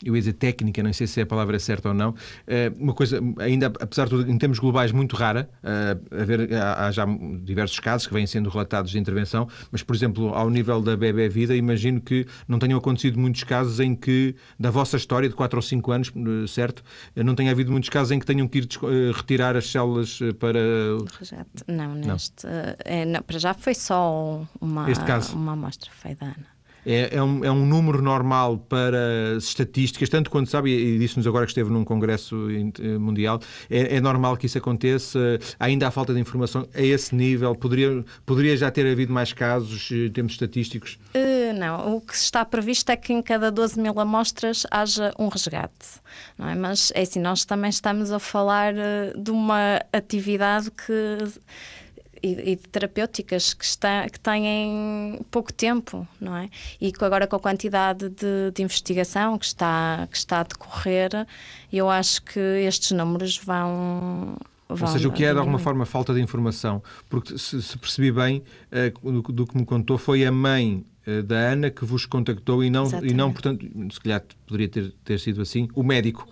eu 0.03 0.15
ia 0.15 0.21
dizer 0.21 0.33
técnica, 0.33 0.81
não 0.83 0.91
sei 0.93 1.07
se 1.07 1.19
é 1.19 1.23
a 1.23 1.25
palavra 1.25 1.57
certa 1.59 1.89
ou 1.89 1.93
não, 1.93 2.15
eh, 2.47 2.71
uma 2.77 2.93
coisa, 2.93 3.19
ainda 3.39 3.67
apesar 3.67 4.05
de 4.05 4.09
tudo, 4.11 4.31
em 4.31 4.37
termos 4.37 4.59
globais, 4.59 4.91
muito 4.91 5.15
rara. 5.15 5.49
eh, 5.63 5.97
a 6.21 6.23
ver, 6.25 6.53
há, 6.53 6.91
já 6.91 7.05
diversos 7.43 7.79
casos 7.79 8.07
que 8.07 8.13
vêm 8.13 8.25
sendo 8.27 8.49
relatados 8.49 8.91
de 8.91 8.97
intervenção, 8.99 9.47
mas, 9.71 9.83
por 9.83 9.95
exemplo, 9.95 10.33
ao 10.33 10.49
nível 10.49 10.81
da 10.81 10.95
Bebé 10.95 11.27
Vida, 11.29 11.55
imagino 11.55 11.99
que 12.01 12.25
não 12.47 12.59
tenham 12.59 12.77
acontecido 12.77 13.19
muitos 13.19 13.43
casos 13.43 13.79
em 13.79 13.95
que, 13.95 14.35
da 14.59 14.69
vossa 14.71 14.97
história 14.97 15.27
de 15.27 15.35
4 15.35 15.57
ou 15.57 15.61
5 15.61 15.91
anos, 15.91 16.11
eh, 16.15 16.47
certo? 16.47 16.83
Eh, 17.15 17.23
Não 17.23 17.35
tenha 17.35 17.51
havido 17.51 17.71
muitos 17.71 17.89
casos 17.89 18.11
em 18.11 18.19
que 18.19 18.25
tenham 18.25 18.47
que 18.47 18.59
ir 18.59 18.67
eh, 18.83 19.11
retirar 19.13 19.55
as 19.57 19.69
células 19.69 20.19
eh, 20.21 20.31
para. 20.33 20.59
Resgate. 21.19 21.49
Não, 21.67 21.93
neste. 21.95 22.47
eh, 22.47 22.75
é, 22.85 23.05
não, 23.05 23.21
para 23.21 23.37
já 23.39 23.53
foi 23.53 23.73
só 23.75 24.45
uma, 24.61 24.85
uma 25.33 25.53
amostra 25.53 25.91
feita 25.91 26.25
da 26.25 26.31
Ana. 26.31 26.58
É, 26.85 27.15
é 27.15 27.23
um, 27.23 27.43
é 27.43 27.51
um 27.51 27.65
número 27.65 28.01
normal 28.01 28.57
para 28.57 29.35
estatísticas, 29.37 30.09
tanto 30.09 30.29
quanto 30.29 30.49
sabe, 30.49 30.71
e 30.71 30.97
disse-nos 30.97 31.27
agora 31.27 31.45
que 31.45 31.51
esteve 31.51 31.69
num 31.69 31.83
congresso 31.83 32.47
eh, 32.49 32.97
mundial, 32.97 33.39
é, 33.69 33.97
é 33.97 34.01
normal 34.01 34.37
que 34.37 34.45
isso 34.45 34.57
aconteça, 34.57 35.19
ainda 35.59 35.87
há 35.87 35.91
falta 35.91 36.13
de 36.13 36.19
informação 36.19 36.67
a 36.73 36.81
esse 36.81 37.13
nível, 37.13 37.55
poderia, 37.55 38.03
poderia 38.25 38.55
já 38.55 38.71
ter 38.71 38.89
havido 38.89 39.13
mais 39.13 39.33
casos 39.33 39.89
eh, 39.91 40.07
em 40.07 40.11
termos 40.11 40.33
estatísticos. 40.33 40.97
Eh, 41.13 41.53
não, 41.53 41.95
o 41.95 42.01
que 42.01 42.13
está 42.13 42.45
previsto 42.45 42.91
é 42.91 42.95
que 42.95 43.13
em 43.13 43.21
cada 43.21 43.51
12 43.51 43.79
mil 43.79 43.99
amostras 43.99 44.65
haja 44.71 45.13
um 45.19 45.27
resgate, 45.27 45.99
é? 46.39 46.55
Mas 46.55 46.91
é 46.95 47.01
assim, 47.01 47.19
nós 47.19 47.45
também 47.45 47.69
estamos 47.69 48.11
a 48.11 48.19
falar 48.19 48.73
de 49.15 49.31
uma 49.31 49.81
atividade 49.91 50.71
que 50.71 51.17
e, 52.21 52.51
e 52.51 52.55
de 52.55 52.67
terapêuticas 52.69 53.53
que, 53.53 53.65
está, 53.65 54.07
que 54.09 54.19
têm 54.19 55.19
pouco 55.31 55.53
tempo, 55.53 56.07
não 56.19 56.35
é? 56.35 56.49
E 56.79 56.91
agora 57.01 57.27
com 57.27 57.35
a 57.35 57.39
quantidade 57.39 58.09
de, 58.09 58.51
de 58.53 58.61
investigação 58.61 59.37
que 59.37 59.45
está, 59.45 60.07
que 60.09 60.17
está 60.17 60.41
a 60.41 60.43
decorrer, 60.43 61.27
eu 61.71 61.89
acho 61.89 62.21
que 62.23 62.39
estes 62.39 62.91
números 62.91 63.37
vão. 63.37 64.37
Ou 64.67 64.77
seja, 64.77 65.07
o 65.07 65.11
que 65.11 65.25
é 65.25 65.33
de 65.33 65.39
alguma 65.39 65.57
forma 65.57 65.85
falta 65.85 66.13
de 66.13 66.21
informação, 66.21 66.83
porque 67.09 67.37
se, 67.37 67.59
se 67.61 67.77
percebi 67.77 68.11
bem 68.11 68.43
eh, 68.71 68.93
do, 69.01 69.21
do 69.23 69.47
que 69.47 69.57
me 69.57 69.65
contou, 69.65 69.97
foi 69.97 70.23
a 70.23 70.31
mãe 70.31 70.85
eh, 71.07 71.23
da 71.23 71.35
Ana 71.35 71.71
que 71.71 71.83
vos 71.83 72.05
contactou 72.05 72.63
e 72.63 72.69
não, 72.69 72.85
e 73.01 73.13
não 73.13 73.33
portanto, 73.33 73.65
se 73.91 73.99
calhar 73.99 74.23
poderia 74.45 74.69
ter, 74.69 74.93
ter 75.03 75.19
sido 75.19 75.41
assim, 75.41 75.67
o 75.73 75.81
médico. 75.81 76.27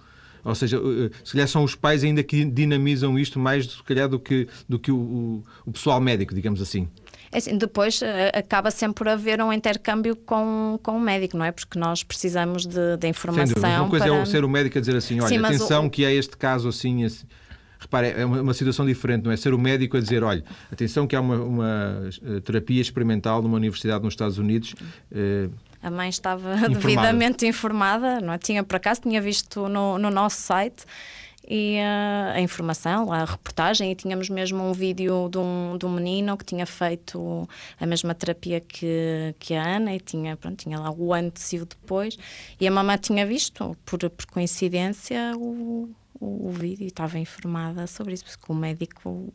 Ou 0.47 0.55
seja, 0.55 0.77
eh, 0.77 1.09
se 1.23 1.33
calhar 1.33 1.47
são 1.47 1.63
os 1.63 1.75
pais 1.75 2.03
ainda 2.03 2.23
que 2.23 2.45
dinamizam 2.45 3.17
isto 3.19 3.37
mais, 3.39 3.65
se 3.65 3.83
calhar, 3.83 4.07
do 4.07 4.19
que, 4.19 4.47
do 4.67 4.79
que 4.79 4.91
o, 4.91 5.43
o- 5.65 5.71
pessoal 5.71 5.99
médico, 5.99 6.33
digamos 6.33 6.61
assim. 6.61 6.87
É 7.31 7.37
assim, 7.39 7.57
depois 7.57 8.01
eh, 8.01 8.31
acaba 8.33 8.71
sempre 8.71 8.95
por 8.95 9.09
haver 9.09 9.41
um 9.41 9.51
intercâmbio 9.51 10.15
com, 10.15 10.79
com 10.81 10.93
o 10.97 10.99
médico, 11.01 11.35
não 11.37 11.43
é? 11.45 11.51
Porque 11.51 11.77
nós 11.77 12.01
precisamos 12.01 12.65
de, 12.65 12.95
de 12.97 13.07
informação. 13.07 13.45
dúvida. 13.45 13.67
Mas 13.67 13.79
uma 13.81 13.89
coisa 13.89 14.05
para... 14.05 14.15
é 14.15 14.25
ser 14.25 14.45
o 14.45 14.49
médico 14.49 14.77
a 14.77 14.81
dizer 14.81 14.95
assim: 14.95 15.19
olha, 15.19 15.27
Sim, 15.27 15.37
atenção 15.43 15.85
o- 15.87 15.89
que 15.89 16.05
há 16.05 16.11
este 16.13 16.37
caso 16.37 16.69
assim. 16.69 17.03
assim. 17.03 17.25
Repare, 17.79 18.07
é 18.17 18.25
uma, 18.25 18.41
uma 18.41 18.53
situação 18.55 18.85
diferente, 18.87 19.23
não 19.25 19.31
é? 19.31 19.37
Ser 19.37 19.53
o 19.53 19.59
médico 19.59 19.97
a 19.97 19.99
dizer: 19.99 20.23
olha, 20.23 20.43
atenção 20.71 21.05
que 21.05 21.15
há 21.15 21.21
uma, 21.21 21.35
uma, 21.43 22.09
eh, 22.25 22.39
terapia 22.39 22.81
experimental 22.81 23.41
numa 23.41 23.57
universidade 23.57 24.03
nos 24.03 24.13
Estados 24.13 24.37
Unidos. 24.39 24.73
eh, 25.11 25.49
A 25.81 25.91
mãe 25.91 26.09
estava 26.09 26.53
Informada. 26.53 26.79
devidamente 26.79 27.45
informada, 27.45 28.19
não 28.19 28.33
é? 28.33 28.37
Tinha 28.37 28.63
por 28.63 28.75
acaso, 28.75 29.01
tinha 29.01 29.21
visto 29.21 29.67
no, 29.67 29.97
no 29.97 30.09
nosso 30.09 30.37
site 30.41 30.85
e 31.49 31.75
eh, 31.75 32.33
a 32.35 32.41
informação, 32.41 33.11
a 33.11 33.23
reportagem, 33.23 33.89
e 33.91 33.95
tínhamos 33.95 34.29
mesmo 34.29 34.61
um 34.61 34.73
vídeo 34.73 35.29
de 35.29 35.37
um, 35.37 35.77
de 35.77 35.85
um 35.85 35.89
menino 35.89 36.35
que 36.35 36.43
tinha 36.43 36.65
feito 36.65 37.47
a 37.79 37.85
mesma 37.85 38.13
terapia 38.13 38.59
que, 38.59 39.33
que 39.39 39.53
a 39.53 39.77
Ana 39.77 39.95
e 39.95 39.99
tinha, 39.99 40.35
pronto, 40.35 40.57
tinha 40.57 40.77
lá 40.77 40.91
o 40.91 41.13
antes 41.13 41.53
e 41.53 41.59
o 41.59 41.65
depois. 41.65 42.17
E 42.59 42.67
a 42.67 42.71
mamãe 42.71 42.97
tinha 42.97 43.25
visto, 43.25 43.77
por, 43.85 43.97
por 44.09 44.25
coincidência, 44.25 45.33
o, 45.37 45.89
o, 46.19 46.49
o 46.49 46.51
vídeo 46.51 46.83
e 46.83 46.87
estava 46.87 47.17
informada 47.17 47.87
sobre 47.87 48.13
isso, 48.13 48.25
porque 48.25 48.51
o 48.51 48.55
médico 48.55 49.33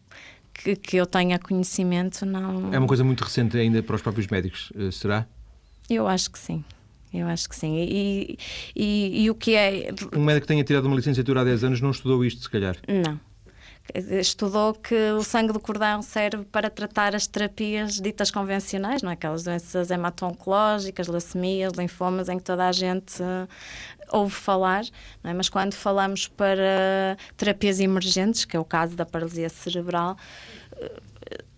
que, 0.53 0.77
que 0.77 0.97
eu 0.99 1.07
tenha 1.07 1.39
conhecimento 1.39 2.27
não. 2.27 2.75
é 2.75 2.79
uma 2.79 2.89
coisa 2.89 3.03
muito 3.03 3.25
recente 3.25 3.57
ainda 3.57 3.83
para 3.83 3.97
os 3.97 4.03
próprios 4.03 4.27
médicos, 4.27 4.71
eh, 4.77 4.91
será? 4.91 5.27
Eu 5.95 6.09
acho 6.09 6.31
que 6.31 6.39
sim. 6.39 6.65
Eu 7.13 7.27
acho 7.27 7.49
que 7.49 7.55
sim. 7.55 7.75
E, 7.77 8.39
e, 8.75 9.25
e 9.25 9.31
o 9.31 9.35
que 9.35 9.55
é. 9.55 9.91
Um 10.17 10.25
médico 10.25 10.43
que 10.43 10.49
tenha 10.49 10.65
tirado 10.65 10.87
uma 10.87 10.97
licenciatura 10.97 11.43
há 11.43 11.45
10 11.45 11.65
anos 11.65 11.81
não 11.81 11.91
estudou 11.91 12.25
isto, 12.25 12.43
se 12.43 12.51
calhar. 12.51 12.77
Não. 12.89 13.21
Estudou 13.95 14.75
que 14.75 14.95
o 15.13 15.23
sangue 15.23 15.53
do 15.53 15.61
cordão 15.61 16.01
serve 16.01 16.45
para 16.45 16.71
tratar 16.71 17.15
as 17.15 17.27
terapias 17.27 18.01
ditas 18.01 18.31
convencionais, 18.31 19.03
não 19.03 19.11
é? 19.11 19.15
Aquelas 19.15 19.43
doenças 19.43 19.91
hemato-oncológicas, 19.91 21.09
leucemias, 21.09 21.73
linfomas, 21.77 22.29
em 22.29 22.39
que 22.39 22.45
toda 22.45 22.67
a 22.67 22.73
gente 22.73 23.21
eh, 23.21 23.49
ouve 24.09 24.33
falar, 24.33 24.85
é? 25.25 25.35
Mas 25.35 25.49
quando 25.49 25.75
falamos 25.75 26.29
para 26.29 27.19
terapias 27.37 27.81
emergentes, 27.81 28.45
que 28.45 28.57
é 28.57 28.61
o 28.61 28.65
caso 28.65 28.95
da 28.95 29.05
paralisia 29.05 29.49
cerebral, 29.49 30.17
eh, 30.77 30.99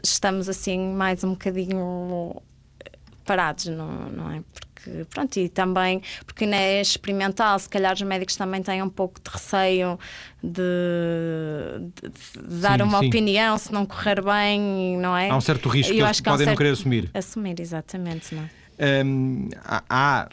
estamos 0.02 0.48
assim 0.48 0.94
mais 0.94 1.22
um 1.22 1.32
bocadinho 1.32 2.42
parados, 3.24 3.66
não, 3.66 4.08
não 4.10 4.30
é? 4.30 4.42
Porque, 4.52 5.04
pronto, 5.10 5.36
e 5.38 5.48
também, 5.48 6.02
porque 6.26 6.44
ainda 6.44 6.56
é 6.56 6.80
experimental, 6.80 7.58
se 7.58 7.68
calhar 7.68 7.94
os 7.94 8.02
médicos 8.02 8.36
também 8.36 8.62
têm 8.62 8.82
um 8.82 8.88
pouco 8.88 9.20
de 9.20 9.30
receio 9.30 9.98
de, 10.42 10.60
de- 12.02 12.08
de 12.48 12.60
dar 12.60 12.78
Sim, 12.78 12.84
uma 12.84 12.98
sim. 13.00 13.06
opinião 13.08 13.56
se 13.58 13.72
não 13.72 13.86
correr 13.86 14.22
bem, 14.22 14.96
não 14.98 15.16
é? 15.16 15.30
Há 15.30 15.36
um 15.36 15.40
certo 15.40 15.68
risco 15.68 15.92
Eu 15.92 15.96
que 15.96 16.02
eles 16.02 16.20
que 16.20 16.28
há 16.28 16.32
um 16.32 16.34
podem 16.34 16.46
não 16.48 16.56
querer 16.56 16.70
assumir. 16.70 17.10
Assumir, 17.14 17.60
exatamente, 17.60 18.34
não 18.34 18.42
é? 18.78 19.04
Hum, 19.04 19.48
há, 19.64 20.28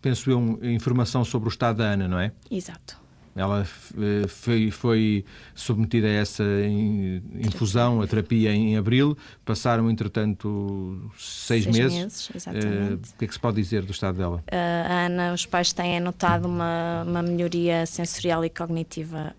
penso 0.00 0.30
eu, 0.30 0.58
informação 0.62 1.24
sobre 1.24 1.48
o 1.48 1.50
estado 1.50 1.78
da 1.78 1.84
Ana, 1.84 2.06
não 2.06 2.18
é? 2.20 2.32
Exato. 2.50 2.99
Ela 3.36 3.64
eh, 3.96 4.26
foi, 4.26 4.70
foi 4.72 5.24
submetida 5.54 6.06
a 6.08 6.10
essa 6.10 6.42
in- 6.42 7.22
infusão, 7.46 8.00
a 8.02 8.06
terapia, 8.06 8.52
em 8.52 8.76
abril. 8.76 9.16
Passaram, 9.44 9.88
entretanto, 9.90 11.10
seis, 11.16 11.64
Seis 11.64 11.76
meses. 11.76 11.98
meses, 11.98 12.30
Eh, 12.30 12.36
exatamente. 12.36 13.10
o 13.10 13.16
que 13.18 13.24
é 13.24 13.28
que 13.28 13.34
se 13.34 13.40
pode 13.40 13.56
dizer 13.56 13.82
do 13.82 13.92
estado 13.92 14.18
dela? 14.18 14.42
a 14.50 15.06
Ana, 15.06 15.32
os 15.32 15.46
pais 15.46 15.72
têm 15.72 16.00
notado 16.00 16.46
uma, 16.46 17.04
uma 17.06 17.22
melhoria 17.22 17.86
sensorial 17.86 18.44
e 18.44 18.50
cognitiva 18.50 19.34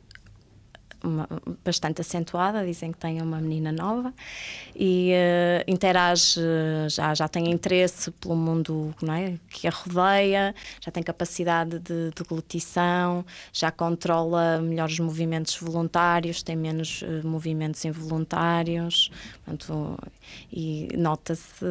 uma- 1.04 1.28
bastante 1.64 2.02
acentuada, 2.02 2.66
dizem 2.66 2.92
que 2.92 2.98
tem 2.98 3.22
uma 3.22 3.40
menina 3.40 3.72
nova 3.72 4.14
e 4.76 5.12
eh, 5.14 5.64
interage, 5.68 6.40
já, 6.90 7.14
já 7.14 7.28
tem 7.28 7.50
interesse 7.52 8.12
pelo 8.12 8.36
mundo 8.36 8.94
é, 9.10 9.36
que 9.50 9.68
a 9.68 9.72
rodeia, 9.72 10.56
já 10.80 10.92
tem 10.92 11.04
capacidade 11.04 11.80
de 11.80 12.12
deglutição, 12.16 13.26
já 13.52 13.72
controla 13.72 14.60
melhor 14.62 14.90
os 14.90 15.00
movimentos 15.00 15.58
voluntários, 15.58 16.44
tem 16.44 16.56
menos 16.56 17.04
eh, 17.04 17.22
movimentos 17.26 17.84
involuntários, 17.86 19.12
portanto, 19.44 19.98
e 20.52 20.88
nota-se 20.98 21.66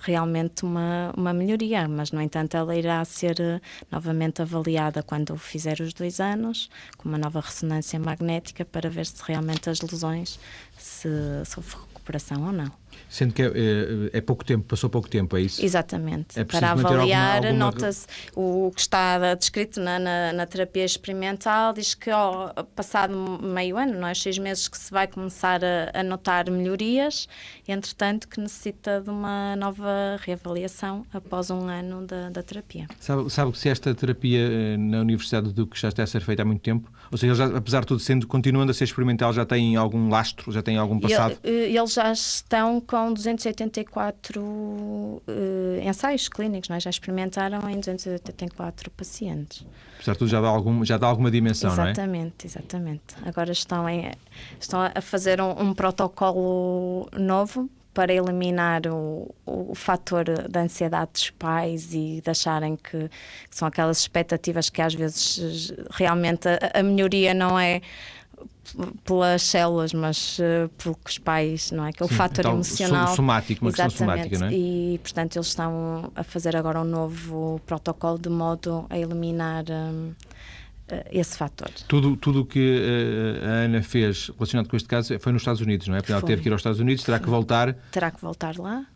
realmente 0.00 0.64
uma, 0.64 1.12
uma 1.16 1.32
melhoria, 1.32 1.86
mas 1.88 2.12
no 2.12 2.20
entanto 2.20 2.56
ela 2.56 2.74
irá 2.76 3.04
ser 3.04 3.40
eh, 3.40 3.60
novamente 3.90 4.40
avaliada 4.42 5.02
quando 5.02 5.36
fizer 5.36 5.80
os 5.80 5.92
dois 5.92 6.20
anos, 6.20 6.70
com 6.96 7.08
uma 7.08 7.18
nova 7.18 7.40
ressonância 7.40 7.98
magnética 7.98 8.19
para 8.64 8.88
ver 8.88 9.06
se 9.06 9.22
realmente 9.26 9.68
as 9.70 9.80
lesões 9.80 10.38
se, 10.78 11.08
se 11.44 11.58
houve 11.58 11.74
recuperação 11.74 12.46
ou 12.46 12.52
não. 12.52 12.79
Sendo 13.08 13.34
que 13.34 13.42
é, 13.42 13.46
é, 13.46 14.18
é, 14.18 14.20
pouco 14.20 14.44
tempo, 14.44 14.64
passou 14.64 14.88
pouco 14.88 15.08
tempo, 15.08 15.36
é 15.36 15.40
isso? 15.40 15.64
Exatamente. 15.64 16.38
É 16.38 16.44
Para 16.44 16.70
avaliar, 16.70 17.38
alguma... 17.38 17.52
nota-se 17.52 18.06
o 18.36 18.70
que 18.72 18.80
está 18.80 19.34
descrito 19.34 19.80
na, 19.80 19.98
na, 19.98 20.32
na, 20.32 20.46
terapia 20.46 20.84
experimental, 20.84 21.72
diz 21.72 21.94
que 21.94 22.10
oh, 22.12 22.64
passado 22.76 23.14
meio 23.42 23.76
ano, 23.76 23.98
não 23.98 24.06
é? 24.06 24.14
seis 24.14 24.38
meses, 24.38 24.68
que 24.68 24.78
se 24.78 24.92
vai 24.92 25.08
começar 25.08 25.60
a, 25.64 26.00
a 26.00 26.02
notar 26.04 26.48
melhorias, 26.50 27.28
entretanto, 27.66 28.28
que 28.28 28.40
necessita 28.40 29.00
de 29.00 29.10
uma 29.10 29.56
nova 29.56 30.16
reavaliação 30.20 31.04
após 31.12 31.50
um 31.50 31.66
ano 31.66 32.06
da, 32.06 32.30
da 32.30 32.42
terapia. 32.42 32.86
Sabe, 33.00 33.30
sabe 33.30 33.58
se 33.58 33.68
esta 33.68 33.94
terapia 33.94 34.40
eh, 34.40 34.76
na 34.76 35.00
Universidade 35.00 35.48
do 35.48 35.52
Duque 35.52 35.78
já 35.78 35.88
está 35.88 36.02
a 36.02 36.06
ser 36.06 36.20
feita 36.20 36.42
há 36.42 36.44
muito 36.44 36.62
tempo? 36.62 36.90
Ou 37.10 37.18
seja, 37.18 37.34
já, 37.34 37.46
apesar 37.56 37.80
de 37.80 37.86
tudo, 37.88 38.00
sendo, 38.00 38.26
continuando 38.26 38.70
a 38.70 38.74
ser 38.74 38.84
experimental, 38.84 39.32
já 39.32 39.44
tem 39.44 39.76
algum 39.76 40.08
lastro, 40.08 40.52
já 40.52 40.62
tem 40.62 40.76
algum 40.76 40.98
passado? 41.00 41.38
Ele, 41.42 41.76
eles 41.76 41.92
já 41.92 42.12
estão 42.12 42.79
com 42.80 43.12
284 43.12 44.42
uh, 44.42 45.22
ensaios 45.82 46.28
clínicos, 46.28 46.68
não 46.68 46.76
é? 46.76 46.80
já 46.80 46.90
experimentaram 46.90 47.68
em 47.68 47.78
284 47.78 48.90
pacientes. 48.90 49.66
Apesar 49.94 50.12
de 50.12 50.18
tudo, 50.18 50.28
já 50.28 50.40
dá, 50.40 50.48
algum, 50.48 50.84
já 50.84 50.96
dá 50.96 51.06
alguma 51.06 51.30
dimensão, 51.30 51.70
exatamente, 51.72 51.98
não 51.98 52.04
é? 52.04 52.16
Exatamente, 52.16 52.46
exatamente. 52.46 53.14
Agora 53.24 53.52
estão, 53.52 53.88
em, 53.88 54.10
estão 54.58 54.80
a 54.94 55.00
fazer 55.00 55.40
um, 55.40 55.50
um 55.50 55.74
protocolo 55.74 57.08
novo 57.18 57.68
para 57.92 58.12
eliminar 58.12 58.82
o, 58.86 59.34
o, 59.44 59.72
o, 59.72 59.74
fator 59.74 60.24
da 60.48 60.60
ansiedade 60.60 61.10
dos 61.12 61.30
pais 61.30 61.92
e 61.92 62.20
de 62.22 62.30
acharem 62.30 62.76
que, 62.76 63.08
que, 63.08 63.10
são 63.56 63.66
aquelas 63.66 63.98
expectativas 63.98 64.70
que 64.70 64.80
às 64.80 64.94
vezes 64.94 65.72
realmente 65.90 66.48
a, 66.48 66.78
a 66.78 66.82
melhoria 66.82 67.34
não 67.34 67.58
é 67.58 67.80
pelas 69.04 69.42
células, 69.42 69.92
mas 69.92 70.38
uh, 70.38 70.68
pelos 70.82 71.18
pais, 71.18 71.70
não 71.70 71.84
é? 71.84 71.90
Aquele 71.90 72.08
Sim, 72.08 72.14
fator 72.16 72.40
então, 72.40 72.52
emocional. 72.52 73.14
Somático, 73.14 73.64
uma 73.64 73.70
questão 73.70 73.90
somática, 73.90 74.38
não 74.38 74.46
é? 74.46 74.52
E, 74.52 74.98
portanto, 75.02 75.36
eles 75.36 75.48
estão 75.48 76.10
a 76.14 76.22
fazer 76.22 76.56
agora 76.56 76.80
um 76.80 76.84
novo 76.84 77.60
protocolo 77.66 78.18
de 78.18 78.28
modo 78.28 78.86
a 78.88 78.98
eliminar 78.98 79.64
um, 79.70 80.12
eh, 80.88 81.08
esse 81.12 81.36
fator. 81.36 81.70
Tudo 81.88 82.40
o 82.40 82.44
que 82.44 82.58
uh, 82.58 83.44
a 83.44 83.50
Ana 83.64 83.82
fez 83.82 84.28
relacionado 84.28 84.68
com 84.68 84.76
este 84.76 84.88
caso 84.88 85.18
foi 85.18 85.32
nos 85.32 85.42
Estados 85.42 85.60
Unidos, 85.60 85.88
não 85.88 85.96
é? 85.96 86.00
Porque 86.00 86.12
ela 86.12 86.22
teve 86.22 86.42
que 86.42 86.48
ir 86.48 86.52
aos 86.52 86.60
Estados 86.60 86.80
Unidos, 86.80 87.04
terá 87.04 87.18
Foi. 87.18 87.24
que 87.24 87.30
voltar. 87.30 87.74
Terá 87.92 88.10
que 88.10 88.20
voltar 88.20 88.56
lá 88.58 88.86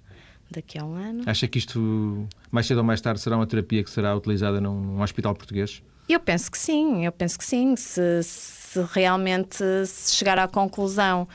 daqui 0.51 0.79
a 0.79 0.85
um 0.85 0.95
ano. 0.95 1.23
Acha 1.27 1.49
que 1.49 1.59
isto, 1.59 2.29
mais 2.51 2.67
cedo 2.67 2.79
ou 2.79 2.85
mais 2.85 3.01
tarde, 3.01 3.21
será 3.21 3.37
uma 3.37 3.47
terapia 3.47 3.83
que 3.83 3.91
será 3.91 4.15
utilizada 4.15 4.61
num, 4.61 4.81
num 4.81 5.03
hospital 5.03 5.35
português? 5.35 5.83
Eu 6.09 6.21
penso 6.21 6.51
que 6.51 6.59
sim, 6.59 7.07
eu 7.07 7.13
penso 7.13 7.39
que 7.39 7.45
sim. 7.45 7.75
Se, 7.77 8.23
se 8.23 8.64
realmente 8.83 9.65
se 9.87 10.15
chegar 10.15 10.39
à 10.39 10.49
conclusão 10.49 11.29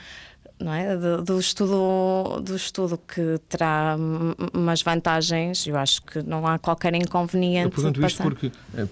não 0.59 0.73
é? 0.73 0.95
Do, 0.95 1.23
do, 1.23 1.39
estudo, 1.39 2.41
do 2.41 2.55
estudo 2.55 2.97
que 2.97 3.39
terá 3.47 3.95
umas 4.53 4.81
vantagens, 4.81 5.65
eu 5.65 5.77
acho 5.77 6.01
que 6.01 6.21
não 6.21 6.45
há 6.45 6.59
qualquer 6.59 6.93
inconveniente. 6.95 7.65
Eu 7.65 7.71
pergunto 7.71 8.05
isto 8.05 8.21
porque, 8.21 8.51
eh, 8.75 8.85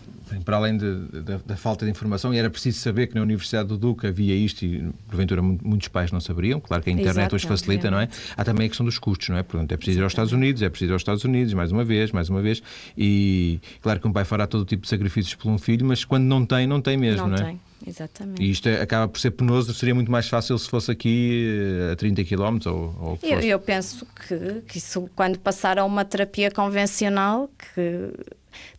para 0.45 0.55
além 0.55 0.77
de, 0.77 1.07
de, 1.07 1.37
da 1.45 1.57
falta 1.57 1.83
de 1.83 1.91
informação, 1.91 2.31
era 2.31 2.49
preciso 2.49 2.79
saber 2.79 3.07
que 3.07 3.15
na 3.15 3.21
Universidade 3.21 3.67
do 3.67 3.77
Duque 3.77 4.07
havia 4.07 4.33
isto 4.33 4.63
e, 4.63 4.89
porventura, 5.07 5.41
muitos 5.41 5.89
pais 5.89 6.09
não 6.09 6.21
saberiam. 6.21 6.61
Claro 6.61 6.81
que 6.81 6.89
a 6.89 6.93
internet 6.93 7.17
Exato, 7.17 7.35
hoje 7.35 7.47
facilita, 7.47 7.91
não 7.91 7.99
é? 7.99 8.07
Há 8.37 8.45
também 8.45 8.67
a 8.67 8.69
questão 8.69 8.85
dos 8.85 8.97
custos, 8.97 9.27
não 9.27 9.37
é? 9.37 9.43
Portanto, 9.43 9.69
é 9.73 9.75
preciso 9.75 9.99
ir 9.99 10.03
aos 10.03 10.13
Estados 10.13 10.31
Unidos, 10.31 10.61
é 10.61 10.69
preciso 10.69 10.91
ir 10.91 10.93
aos 10.93 11.01
Estados 11.01 11.25
Unidos, 11.25 11.53
mais 11.53 11.73
uma 11.73 11.83
vez, 11.83 12.13
mais 12.13 12.29
uma 12.29 12.41
vez. 12.41 12.63
E, 12.97 13.59
claro 13.81 13.99
que 13.99 14.07
um 14.07 14.13
pai 14.13 14.23
fará 14.23 14.47
todo 14.47 14.63
tipo 14.63 14.83
de 14.83 14.87
sacrifícios 14.87 15.35
por 15.35 15.49
um 15.49 15.57
filho, 15.57 15.85
mas 15.85 16.05
quando 16.05 16.23
não 16.23 16.45
tem, 16.45 16.65
não 16.65 16.79
tem 16.79 16.95
mesmo, 16.95 17.27
não, 17.27 17.35
não 17.35 17.43
é? 17.43 17.45
Tem. 17.47 17.66
Exatamente. 17.85 18.41
E 18.41 18.49
isto 18.49 18.67
é, 18.67 18.81
acaba 18.81 19.07
por 19.07 19.19
ser 19.19 19.31
penoso, 19.31 19.73
seria 19.73 19.93
muito 19.93 20.11
mais 20.11 20.27
fácil 20.27 20.57
se 20.57 20.69
fosse 20.69 20.91
aqui 20.91 21.47
eh, 21.89 21.93
a 21.93 21.95
30 21.95 22.23
km 22.23 22.59
ou, 22.67 22.95
ou 22.99 23.19
eu, 23.21 23.39
eu, 23.39 23.59
penso 23.59 24.05
que, 24.05 24.61
que 24.67 24.77
isso, 24.77 25.09
quando 25.15 25.37
passar 25.39 25.77
a 25.77 25.85
uma 25.85 26.03
terapia 26.03 26.49
convencional, 26.49 27.49
que 27.57 28.11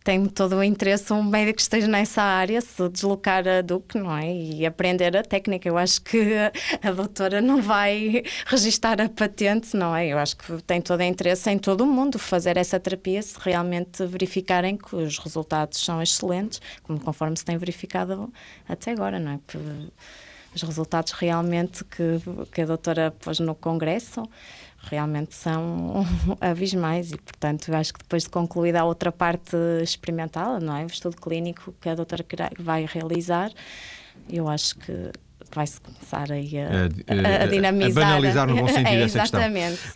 tem 0.03 0.25
todo 0.25 0.55
o 0.55 0.63
interesse 0.63 1.11
um 1.13 1.23
médico 1.23 1.57
que 1.57 1.61
esteja 1.61 1.87
nessa 1.87 2.21
área 2.21 2.61
se 2.61 2.89
deslocar 2.89 3.47
a 3.47 3.61
Duque, 3.61 3.97
não 3.97 4.15
é? 4.15 4.33
E 4.33 4.65
aprender 4.65 5.15
a 5.15 5.23
técnica. 5.23 5.67
Eu 5.67 5.77
acho 5.77 6.01
que 6.01 6.35
a 6.81 6.91
doutora 6.91 7.41
não 7.41 7.61
vai 7.61 8.23
registar 8.45 8.99
a 9.01 9.09
patente, 9.09 9.75
não 9.75 9.95
é? 9.95 10.07
Eu 10.07 10.17
acho 10.17 10.37
que 10.37 10.61
tem 10.63 10.81
todo 10.81 11.01
o 11.01 11.03
interesse 11.03 11.49
em 11.49 11.57
todo 11.57 11.81
o 11.81 11.87
mundo 11.87 12.17
fazer 12.17 12.57
essa 12.57 12.79
terapia 12.79 13.21
se 13.21 13.37
realmente 13.39 14.05
verificarem 14.05 14.77
que 14.77 14.95
os 14.95 15.17
resultados 15.19 15.83
são 15.83 16.01
excelentes, 16.01 16.61
como 16.83 16.99
conforme 16.99 17.37
se 17.37 17.45
tem 17.45 17.57
verificado 17.57 18.31
até 18.67 18.91
agora, 18.91 19.19
não 19.19 19.33
é? 19.33 19.39
Os 20.55 20.63
resultados 20.63 21.11
realmente 21.11 21.83
que, 21.83 22.19
que 22.51 22.61
a 22.61 22.65
doutora 22.65 23.11
pôs 23.19 23.39
no 23.39 23.53
congresso 23.53 24.23
realmente 24.83 25.35
são 25.35 26.05
abismais 26.39 27.11
e, 27.11 27.17
portanto, 27.17 27.73
acho 27.73 27.93
que 27.93 27.99
depois 27.99 28.23
de 28.23 28.29
concluída 28.29 28.81
a 28.81 28.85
outra 28.85 29.11
parte 29.11 29.55
experimental, 29.83 30.59
não 30.59 30.75
é? 30.75 30.83
O 30.83 30.87
estudo 30.87 31.15
clínico 31.17 31.73
que 31.79 31.89
a 31.89 31.95
doutora 31.95 32.25
vai 32.59 32.85
realizar, 32.85 33.51
eu 34.29 34.47
acho 34.47 34.75
que 34.77 35.11
vai-se 35.51 35.81
começar 35.81 36.31
aí 36.31 36.51
a, 36.59 37.41
a, 37.41 37.43
a, 37.43 37.47
dinamizar. 37.47 38.03
A 38.03 38.07
banalizar 38.07 38.47
no 38.47 38.55
bom 38.55 38.67
sentido 38.67 38.87
é, 38.87 39.03
essa 39.03 39.19
questão. 39.21 39.41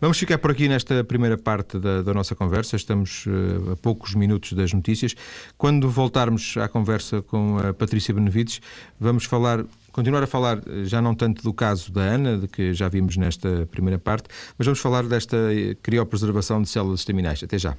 Vamos 0.01 0.17
ficar 0.17 0.37
por 0.37 0.51
aqui 0.51 0.67
nesta 0.67 1.03
primeira 1.03 1.37
parte 1.37 1.77
da, 1.79 2.01
da 2.01 2.13
nossa 2.13 2.35
conversa. 2.35 2.75
Estamos 2.75 3.25
uh, 3.27 3.73
a 3.73 3.75
poucos 3.77 4.15
minutos 4.15 4.53
das 4.53 4.73
notícias. 4.73 5.15
Quando 5.57 5.89
voltarmos 5.89 6.55
à 6.57 6.67
conversa 6.67 7.21
com 7.21 7.57
a 7.59 7.73
Patrícia 7.73 8.13
Benevides, 8.13 8.61
vamos 8.99 9.25
falar 9.25 9.63
continuar 9.93 10.23
a 10.23 10.27
falar 10.27 10.57
eh, 10.57 10.83
já 10.83 11.01
não 11.01 11.15
tanto 11.15 11.41
do 11.41 11.53
caso 11.53 11.91
da 11.91 12.01
Ana, 12.01 12.37
de 12.37 12.47
que 12.47 12.73
já 12.73 12.89
vimos 12.89 13.15
nesta 13.15 13.65
primeira 13.71 13.97
parte, 13.97 14.27
mas 14.57 14.65
vamos 14.65 14.79
falar 14.79 15.03
desta 15.03 15.37
eh, 15.53 15.77
criopreservação 15.81 16.61
de 16.61 16.67
células 16.67 16.99
estaminais. 16.99 17.41
Até 17.41 17.57
já. 17.57 17.77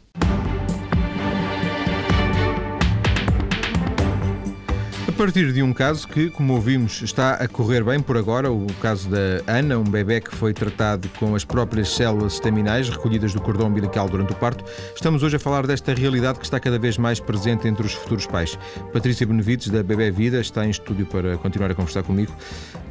Partir 5.15 5.53
de 5.53 5.63
um 5.63 5.73
caso 5.73 6.09
que, 6.09 6.29
como 6.29 6.55
ouvimos, 6.55 7.01
está 7.01 7.35
a 7.35 7.47
correr 7.47 7.85
bem 7.85 8.01
por 8.01 8.17
agora, 8.17 8.51
o 8.51 8.67
caso 8.83 9.09
da 9.09 9.41
Ana, 9.47 9.79
um 9.79 9.85
bebê 9.85 10.21
que 10.21 10.35
foi 10.35 10.53
tratado 10.53 11.09
com 11.21 11.37
as 11.37 11.45
próprias 11.45 11.95
células 11.95 12.33
estaminais 12.33 12.89
recolhidas 12.89 13.33
do 13.33 13.41
cordão 13.41 13.69
umbilical 13.69 14.09
durante 14.09 14.33
o 14.33 14.35
parto, 14.35 14.65
estamos 14.95 15.23
hoje 15.23 15.37
a 15.37 15.39
falar 15.39 15.69
desta 15.69 15.95
realidade 15.95 16.41
que 16.41 16.45
está 16.45 16.59
cada 16.59 16.81
vez 16.81 16.99
mais 16.99 17.21
presente 17.21 17.69
entre 17.69 17.87
os 17.87 17.93
futuros 17.93 18.27
pais. 18.27 18.59
Patrícia 18.93 19.25
Benevides, 19.25 19.69
da 19.69 19.85
Bebé 19.85 20.11
Vida, 20.11 20.41
está 20.41 20.67
em 20.67 20.71
estúdio 20.71 21.07
para 21.07 21.37
continuar 21.37 21.71
a 21.71 21.75
conversar 21.75 22.03
comigo. 22.03 22.33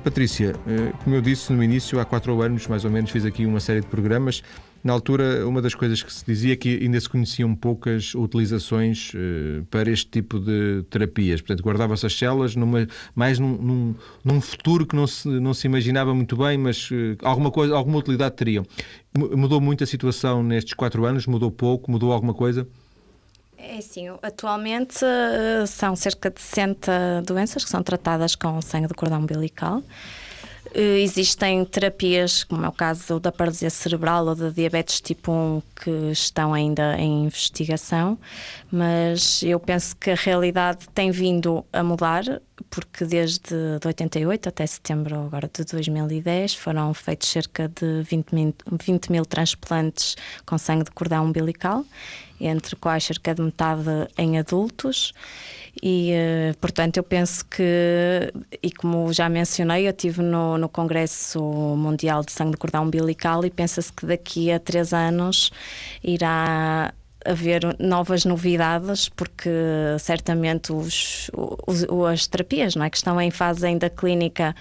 Patrícia, 0.01 0.55
eh, 0.65 0.93
como 1.03 1.17
eu 1.17 1.21
disse 1.21 1.51
no 1.51 1.61
início, 1.61 1.99
há 1.99 2.05
quatro 2.05 2.41
anos 2.41 2.67
mais 2.67 2.85
ou 2.85 2.91
menos 2.91 3.11
fiz 3.11 3.25
aqui 3.25 3.45
uma 3.45 3.59
série 3.59 3.81
de 3.81 3.87
programas 3.87 4.41
na 4.83 4.91
altura, 4.91 5.47
uma 5.47 5.61
das 5.61 5.73
coisas 5.73 6.03
que 6.03 6.11
se 6.11 6.25
dizia 6.25 6.53
é 6.53 6.55
que 6.57 6.79
ainda 6.83 6.99
se 6.99 7.07
conheciam 7.07 7.55
poucas 7.55 8.13
utilizações 8.13 9.13
uh, 9.13 9.63
para 9.71 9.89
este 9.89 10.07
tipo 10.07 10.39
de 10.39 10.83
terapias. 10.89 11.39
Portanto, 11.39 11.63
guardava-se 11.63 12.05
as 12.13 12.19
células 12.19 12.55
numa, 12.55 12.87
mais 13.15 13.39
num, 13.39 13.57
num, 13.57 13.95
num, 14.23 14.39
futuro 14.39 14.85
que 14.85 14.95
não 14.95 15.07
se, 15.07 15.27
não 15.27 15.53
se 15.53 15.67
imaginava 15.67 16.13
muito 16.13 16.37
bem, 16.37 16.57
mas 16.57 16.89
uh, 16.91 17.17
alguma, 17.23 17.51
coisa, 17.51 17.75
alguma 17.75 17.97
utilidade 17.97 18.35
teriam. 18.35 18.65
Mudou 19.15 19.59
muito 19.59 19.83
a 19.83 19.87
situação 19.87 20.43
nestes 20.43 20.73
quatro 20.73 21.05
anos? 21.05 21.27
Mudou 21.27 21.51
pouco? 21.51 21.91
Mudou 21.91 22.11
alguma 22.11 22.33
coisa? 22.33 22.67
É 23.57 23.79
sim, 23.81 24.09
atualmente 24.21 25.05
uh, 25.05 25.65
são 25.65 25.95
cerca 25.95 26.29
de 26.29 26.41
60 26.41 27.23
doenças 27.25 27.63
que 27.63 27.69
são 27.69 27.81
tratadas 27.81 28.35
com 28.35 28.61
sangue 28.61 28.87
de 28.87 28.93
cordão 28.93 29.19
umbilical. 29.19 29.81
Eh, 30.75 31.01
existem 31.01 31.63
terapias, 31.65 32.43
como 32.43 32.65
é 32.65 32.67
o 32.67 32.71
caso 32.71 33.19
da 33.19 33.31
paralisia 33.31 33.69
cerebral 33.69 34.25
ou 34.25 34.33
da 34.35 34.49
diabetes 34.49 34.99
tipo 34.99 35.31
1, 35.31 35.61
que 35.75 35.91
estão 36.11 36.51
ainda 36.51 36.97
em 36.97 37.25
investigação, 37.25 38.17
mas 38.71 39.43
eu 39.43 39.59
penso 39.59 39.95
que 39.95 40.09
a 40.09 40.15
realidade 40.15 40.87
tem 40.93 41.11
vindo 41.11 41.63
a 41.71 41.83
mudar, 41.83 42.23
porque 42.69 43.05
desde 43.05 43.55
88 43.83 44.49
até 44.49 44.65
setembro 44.65 45.15
agora 45.25 45.49
de 45.51 45.63
2010 45.63 46.55
foram 46.55 46.93
feitos 46.93 47.29
cerca 47.29 47.67
de 47.67 48.03
20 48.03 48.35
mil, 48.35 48.55
20 48.71 49.11
mil 49.11 49.25
transplantes 49.25 50.15
com 50.45 50.57
sangue 50.57 50.85
de 50.85 50.91
cordão 50.91 51.25
umbilical, 51.25 51.85
entre 52.39 52.75
quais 52.75 53.03
cerca 53.03 53.33
de 53.33 53.41
metade 53.41 53.89
em 54.17 54.37
adultos. 54.37 55.13
E, 55.81 56.11
eh, 56.11 56.53
portanto, 56.61 56.97
eu 56.97 57.03
penso 57.03 57.43
que, 57.45 58.31
e 58.61 58.71
como 58.71 59.11
já 59.11 59.27
mencionei, 59.27 59.87
eu 59.87 59.91
estive 59.91 60.21
no, 60.21 60.57
no 60.57 60.69
Congresso 60.69 61.41
Mundial 61.41 62.23
de 62.23 62.31
Sangue 62.31 62.51
de 62.51 62.57
Cordão 62.57 62.83
Umbilical 62.83 63.43
e 63.43 63.49
pensa-se 63.49 63.91
que 63.91 64.05
daqui 64.05 64.51
a 64.51 64.59
três 64.59 64.93
anos 64.93 65.51
irá 66.03 66.93
haver 67.25 67.75
novas 67.79 68.25
novidades, 68.25 69.09
porque 69.09 69.49
certamente 69.99 70.71
os, 70.71 71.29
os, 71.67 71.85
as 72.11 72.27
terapias 72.27 72.75
não 72.75 72.85
é, 72.85 72.89
que 72.89 72.97
estão 72.97 73.19
em 73.19 73.31
fase 73.31 73.65
ainda 73.65 73.89
clínica 73.89 74.55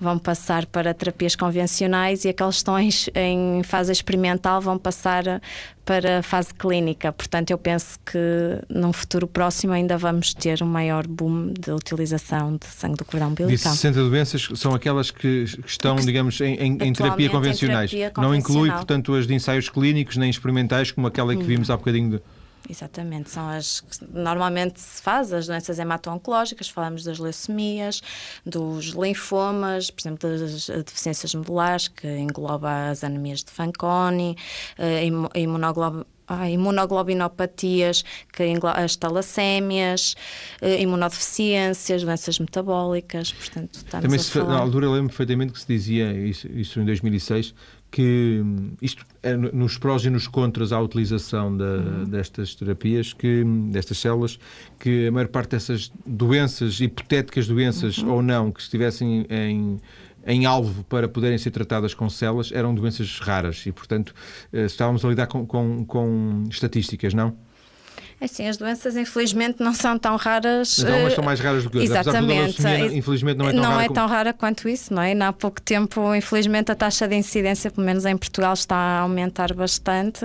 vão 0.00 0.18
passar 0.18 0.66
para 0.66 0.92
terapias 0.92 1.34
convencionais 1.34 2.24
e 2.24 2.28
aqueles 2.28 2.56
que 2.56 2.58
estão 2.58 2.78
em, 2.78 2.90
em 3.14 3.62
fase 3.62 3.92
experimental 3.92 4.60
vão 4.60 4.78
passar 4.78 5.40
para 5.84 6.18
a 6.18 6.22
fase 6.22 6.52
clínica. 6.52 7.12
Portanto, 7.12 7.52
eu 7.52 7.58
penso 7.58 7.98
que 8.04 8.18
num 8.68 8.92
futuro 8.92 9.26
próximo 9.26 9.72
ainda 9.72 9.96
vamos 9.96 10.34
ter 10.34 10.62
um 10.62 10.66
maior 10.66 11.06
boom 11.06 11.52
de 11.52 11.70
utilização 11.70 12.56
de 12.56 12.66
sangue 12.66 12.96
do 12.96 13.04
cordão 13.04 13.28
umbilical. 13.28 13.54
Disse 13.56 13.68
60 13.68 14.08
doenças 14.08 14.48
são 14.56 14.74
aquelas 14.74 15.10
que, 15.10 15.44
estão, 15.64 15.96
digamos, 15.96 16.40
em, 16.40 16.54
em, 16.56 16.78
em 16.80 16.92
terapia 16.92 17.30
convencionais. 17.30 17.92
Em 17.92 17.98
terapia 17.98 18.22
Não 18.22 18.34
inclui, 18.34 18.70
portanto, 18.70 19.14
as 19.14 19.26
de 19.26 19.34
ensaios 19.34 19.68
clínicos 19.68 20.16
nem 20.16 20.28
experimentais, 20.28 20.90
como 20.90 21.06
aquela 21.06 21.34
que 21.34 21.42
hum. 21.42 21.46
vimos 21.46 21.70
há 21.70 21.76
bocadinho. 21.76 22.10
De... 22.10 22.22
Exatamente, 22.68 23.30
são 23.30 23.48
as 23.48 23.80
que 23.80 24.04
normalmente 24.12 24.80
se 24.80 25.00
faz, 25.00 25.32
as 25.32 25.46
doenças 25.46 25.78
hemato-oncológicas, 25.78 26.68
falamos 26.68 27.04
das 27.04 27.18
leucemias, 27.18 28.02
dos 28.44 28.86
linfomas, 28.86 29.90
por 29.90 30.00
exemplo, 30.00 30.28
das 30.28 30.66
deficiências 30.66 31.34
medulares, 31.34 31.88
que 31.88 32.08
engloba 32.18 32.90
as 32.90 33.04
anemias 33.04 33.44
de 33.44 33.50
Fanconi, 33.50 34.36
a 34.78 35.38
imunoglob 35.38 36.04
ah, 36.28 36.50
imunoglobinopatias, 36.50 38.04
que 38.32 38.42
as 38.74 38.96
talassémias, 38.96 40.16
eh, 40.60 40.82
imunodeficiências, 40.82 42.02
doenças 42.02 42.38
metabólicas, 42.40 43.32
portanto, 43.32 43.74
estamos 43.74 44.02
Também 44.02 44.18
a 44.18 44.22
se, 44.22 44.38
na 44.38 44.58
altura 44.58 44.90
lembro 44.90 45.08
perfeitamente 45.08 45.52
que 45.52 45.60
se 45.60 45.66
dizia, 45.68 46.12
isso, 46.12 46.48
isso 46.48 46.80
em 46.80 46.84
2006, 46.84 47.54
que 47.96 48.42
hum, 48.44 48.72
isto 48.82 49.06
é 49.22 49.34
nos 49.34 49.78
prós 49.78 50.04
e 50.04 50.10
nos 50.10 50.28
contras 50.28 50.70
à 50.70 50.78
utilização 50.78 51.56
da, 51.56 51.64
uhum. 51.64 52.04
destas 52.04 52.54
terapias, 52.54 53.14
que, 53.14 53.42
destas 53.72 53.96
células, 53.96 54.38
que 54.78 55.06
a 55.06 55.10
maior 55.10 55.28
parte 55.28 55.52
dessas 55.52 55.90
doenças, 56.04 56.78
hipotéticas 56.78 57.48
doenças 57.48 57.96
uhum. 57.96 58.10
ou 58.10 58.22
não, 58.22 58.52
que 58.52 58.60
estivessem 58.60 59.26
em, 59.30 59.80
em 60.26 60.44
alvo 60.44 60.84
para 60.84 61.08
poderem 61.08 61.38
ser 61.38 61.52
tratadas 61.52 61.94
com 61.94 62.06
células, 62.10 62.52
eram 62.52 62.74
doenças 62.74 63.18
raras 63.18 63.64
e, 63.64 63.72
portanto, 63.72 64.14
eh, 64.52 64.66
estávamos 64.66 65.02
a 65.02 65.08
lidar 65.08 65.26
com, 65.26 65.46
com, 65.46 65.82
com 65.86 66.44
estatísticas, 66.50 67.14
não? 67.14 67.34
É 68.18 68.26
sim, 68.26 68.48
as 68.48 68.56
doenças 68.56 68.96
infelizmente 68.96 69.62
não 69.62 69.74
são 69.74 69.98
tão 69.98 70.16
raras. 70.16 70.78
Não, 70.78 71.02
mas 71.02 71.14
são 71.14 71.22
mais 71.24 71.38
raras 71.38 71.64
do 71.64 71.70
que 71.70 71.78
outras. 71.78 72.06
Exatamente. 72.06 72.62
Leucemia, 72.62 72.96
infelizmente 72.98 73.36
não 73.36 73.48
é 73.48 73.52
tão 73.52 73.62
não 73.62 73.70
rara. 73.70 73.84
é 73.84 73.88
tão 73.88 74.06
rara 74.06 74.32
quanto 74.32 74.68
isso, 74.68 74.94
não 74.94 75.02
é? 75.02 75.14
E 75.14 75.22
há 75.22 75.32
pouco 75.32 75.60
tempo, 75.60 76.14
infelizmente, 76.14 76.72
a 76.72 76.74
taxa 76.74 77.06
de 77.06 77.14
incidência, 77.14 77.70
pelo 77.70 77.86
menos 77.86 78.06
em 78.06 78.16
Portugal, 78.16 78.54
está 78.54 78.74
a 78.74 79.00
aumentar 79.00 79.52
bastante. 79.52 80.24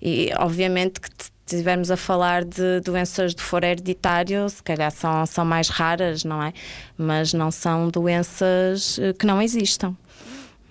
E 0.00 0.30
obviamente 0.38 1.00
que 1.00 1.08
estivermos 1.46 1.90
a 1.90 1.96
falar 1.96 2.44
de 2.44 2.80
doenças 2.80 3.34
do 3.34 3.40
foro 3.40 3.64
hereditário, 3.64 4.48
se 4.48 4.62
calhar 4.62 4.90
são, 4.90 5.24
são 5.26 5.44
mais 5.44 5.68
raras, 5.68 6.24
não 6.24 6.42
é? 6.42 6.52
Mas 6.98 7.32
não 7.32 7.50
são 7.50 7.88
doenças 7.88 8.98
eh, 9.00 9.12
que 9.12 9.24
não 9.26 9.40
existam. 9.40 9.96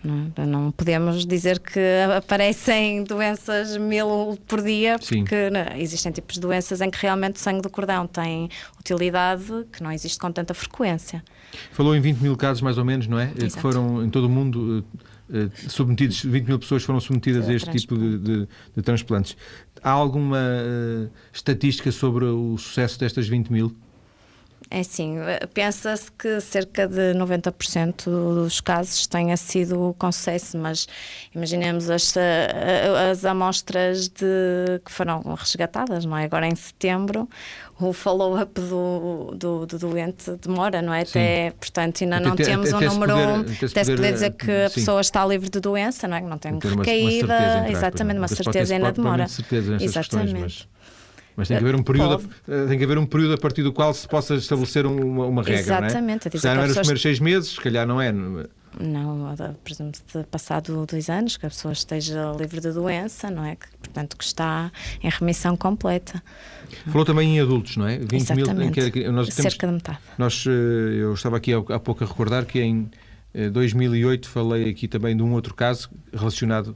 Não, 0.06 0.32
é? 0.38 0.46
não, 0.46 0.72
podemos 0.72 1.26
dizer 1.26 1.60
que 1.60 1.80
aparecem 2.16 3.04
doenças 3.04 3.76
mil 3.78 4.38
por 4.48 4.62
dia, 4.62 4.98
porque 5.00 5.50
não, 5.50 5.78
existem 5.78 6.12
tipos 6.12 6.36
de 6.36 6.42
doenças 6.42 6.80
em 6.80 6.90
que 6.92 6.98
realmente 7.02 7.38
o 7.38 7.40
sangue 7.40 7.62
do 7.62 7.70
cordão 7.70 8.06
tem 8.06 8.50
utilidade 8.80 9.66
que 9.72 9.82
não 9.82 9.92
existe 9.92 10.20
com 10.20 10.32
tanta 10.32 10.54
frequência. 10.54 11.24
Falou 11.72 11.96
em 11.96 12.02
20 12.02 12.20
mil 12.20 12.38
casos, 12.38 12.62
mais 12.62 12.78
ou 12.78 12.86
menos, 12.86 13.08
não 13.08 13.20
é? 13.20 13.32
Exato. 13.36 13.56
Que 13.56 13.62
foram 13.62 14.04
em 14.04 14.10
todo 14.10 14.26
o 14.26 14.30
mundo 14.30 14.86
uh, 15.30 15.70
submetidos, 15.70 16.24
20 16.24 16.46
mil 16.46 16.60
pessoas 16.60 16.84
foram 16.84 17.00
submetidas 17.00 17.50
a 17.50 17.54
este 17.54 17.72
tipo 17.72 17.98
de, 17.98 18.18
de, 18.20 18.48
de, 18.76 18.82
transplantes. 18.84 19.36
Há 19.82 19.90
alguma 19.90 20.38
uh, 20.38 21.10
estatística 21.34 21.92
sobre 21.92 22.26
o 22.26 22.58
sucesso 22.58 23.00
destas 23.00 23.28
20 23.28 23.50
mil? 23.52 23.76
É 24.70 24.80
assim, 24.80 25.18
pensa-se 25.54 26.12
que 26.12 26.42
cerca 26.42 26.88
de 26.88 27.14
90% 27.14 28.06
dos 28.06 28.60
casos 28.60 29.06
tenha 29.06 29.38
sido 29.38 29.96
com 29.98 30.12
sucesso, 30.12 30.58
mas 30.58 30.88
imaginemos 31.34 31.90
as, 31.90 32.14
as 33.12 33.24
amostras 33.26 34.08
de, 34.08 34.80
que 34.84 34.92
foram 34.92 35.22
resgatadas, 35.38 36.04
não 36.04 36.18
é? 36.18 36.26
Agora 36.26 36.48
em 36.48 36.56
setembro, 36.56 37.30
o 37.80 37.94
follow-up 37.94 38.60
do, 38.60 39.36
do, 39.36 39.66
do, 39.66 39.78
doente 39.78 40.32
demora, 40.42 40.82
não 40.82 40.94
é? 40.94 41.02
Até, 41.02 41.52
portanto, 41.52 42.04
ainda 42.04 42.18
até, 42.18 42.26
não 42.26 42.36
temos 42.36 42.74
até, 42.74 42.90
um 42.90 42.94
número. 42.94 43.14
Poder, 43.14 43.66
até 43.66 43.84
se 43.84 43.96
poder, 43.96 44.14
dizer 44.14 44.32
que 44.32 44.52
a 44.52 44.70
pessoa 44.70 45.02
está 45.02 45.26
livre 45.26 45.50
de 45.50 45.60
doença, 45.60 46.08
não 46.08 46.18
é? 46.18 46.22
Que 46.22 46.28
não 46.28 46.38
tem 46.38 46.54
recaída, 46.54 47.26
uma, 47.26 47.58
uma 47.60 47.70
exatamente, 47.70 48.18
uma 48.18 48.28
certeza 48.28 48.74
ainda 48.74 48.92
demora. 48.92 49.28
Certeza 49.28 49.78
exatamente. 49.80 50.34
Questões, 50.34 50.68
mas... 50.68 50.75
Mas 51.36 51.48
tem 51.48 51.58
que 51.58 51.64
haver 51.64 51.76
um 51.76 51.84
período, 51.84 52.20
Pode. 52.20 52.68
tem 52.68 52.78
que 52.78 52.84
haber 52.84 52.98
um 52.98 53.06
período 53.06 53.34
a 53.34 53.38
partir 53.38 53.62
do 53.62 53.74
qual 53.74 53.94
se 53.94 54.08
possa 54.08 54.36
estabelecer 54.36 54.86
uma, 54.86 55.26
uma 55.26 55.44
regra. 55.44 55.60
Exatamente. 55.60 56.26
Não 56.26 56.32
é? 56.34 56.38
Se 56.38 56.42
calhar 56.42 56.68
nos 56.68 56.78
primeiros 56.78 57.02
seis 57.02 57.20
meses, 57.20 57.50
se 57.50 57.62
calhar 57.62 57.86
não 57.86 58.02
é. 58.02 58.12
Não, 58.12 59.36
por 59.64 59.72
exemplo, 59.72 60.02
de 60.14 60.24
passado 60.26 60.86
dois 60.86 61.10
anos, 61.10 61.38
que 61.38 61.46
a 61.46 61.50
pessoa 61.50 61.72
esteja 61.72 62.32
livre 62.38 62.60
de 62.60 62.72
doença, 62.72 63.30
não 63.32 63.46
é? 63.46 63.56
Que, 63.56 63.68
portanto, 63.78 64.18
que 64.18 64.24
está 64.24 64.72
em 65.02 65.10
remissão 65.10 65.56
completa. 65.56 66.22
Falou 66.88 67.06
também 67.06 67.38
em 67.38 67.40
adultos, 67.40 67.78
não 67.78 67.88
é? 67.88 67.98
20 68.00 68.14
Exatamente. 68.14 68.82
mil, 68.82 68.92
que, 68.92 69.08
nós 69.10 69.28
temos, 69.30 69.42
Cerca 69.42 69.68
de 69.68 69.74
metade. 69.74 70.00
Nós, 70.18 70.44
eh, 70.48 70.50
eu 70.50 71.14
estava 71.14 71.38
aqui 71.38 71.54
há 71.54 71.80
pouco 71.80 72.04
a 72.04 72.08
recordar 72.08 72.46
que 72.46 72.60
em 72.62 72.90
2008 73.52 74.28
eh, 74.28 74.32
falei 74.32 74.70
aqui 74.70 74.88
também 74.88 75.16
de 75.16 75.24
um 75.24 75.32
outro 75.34 75.54
caso 75.54 75.90
relacionado 76.14 76.76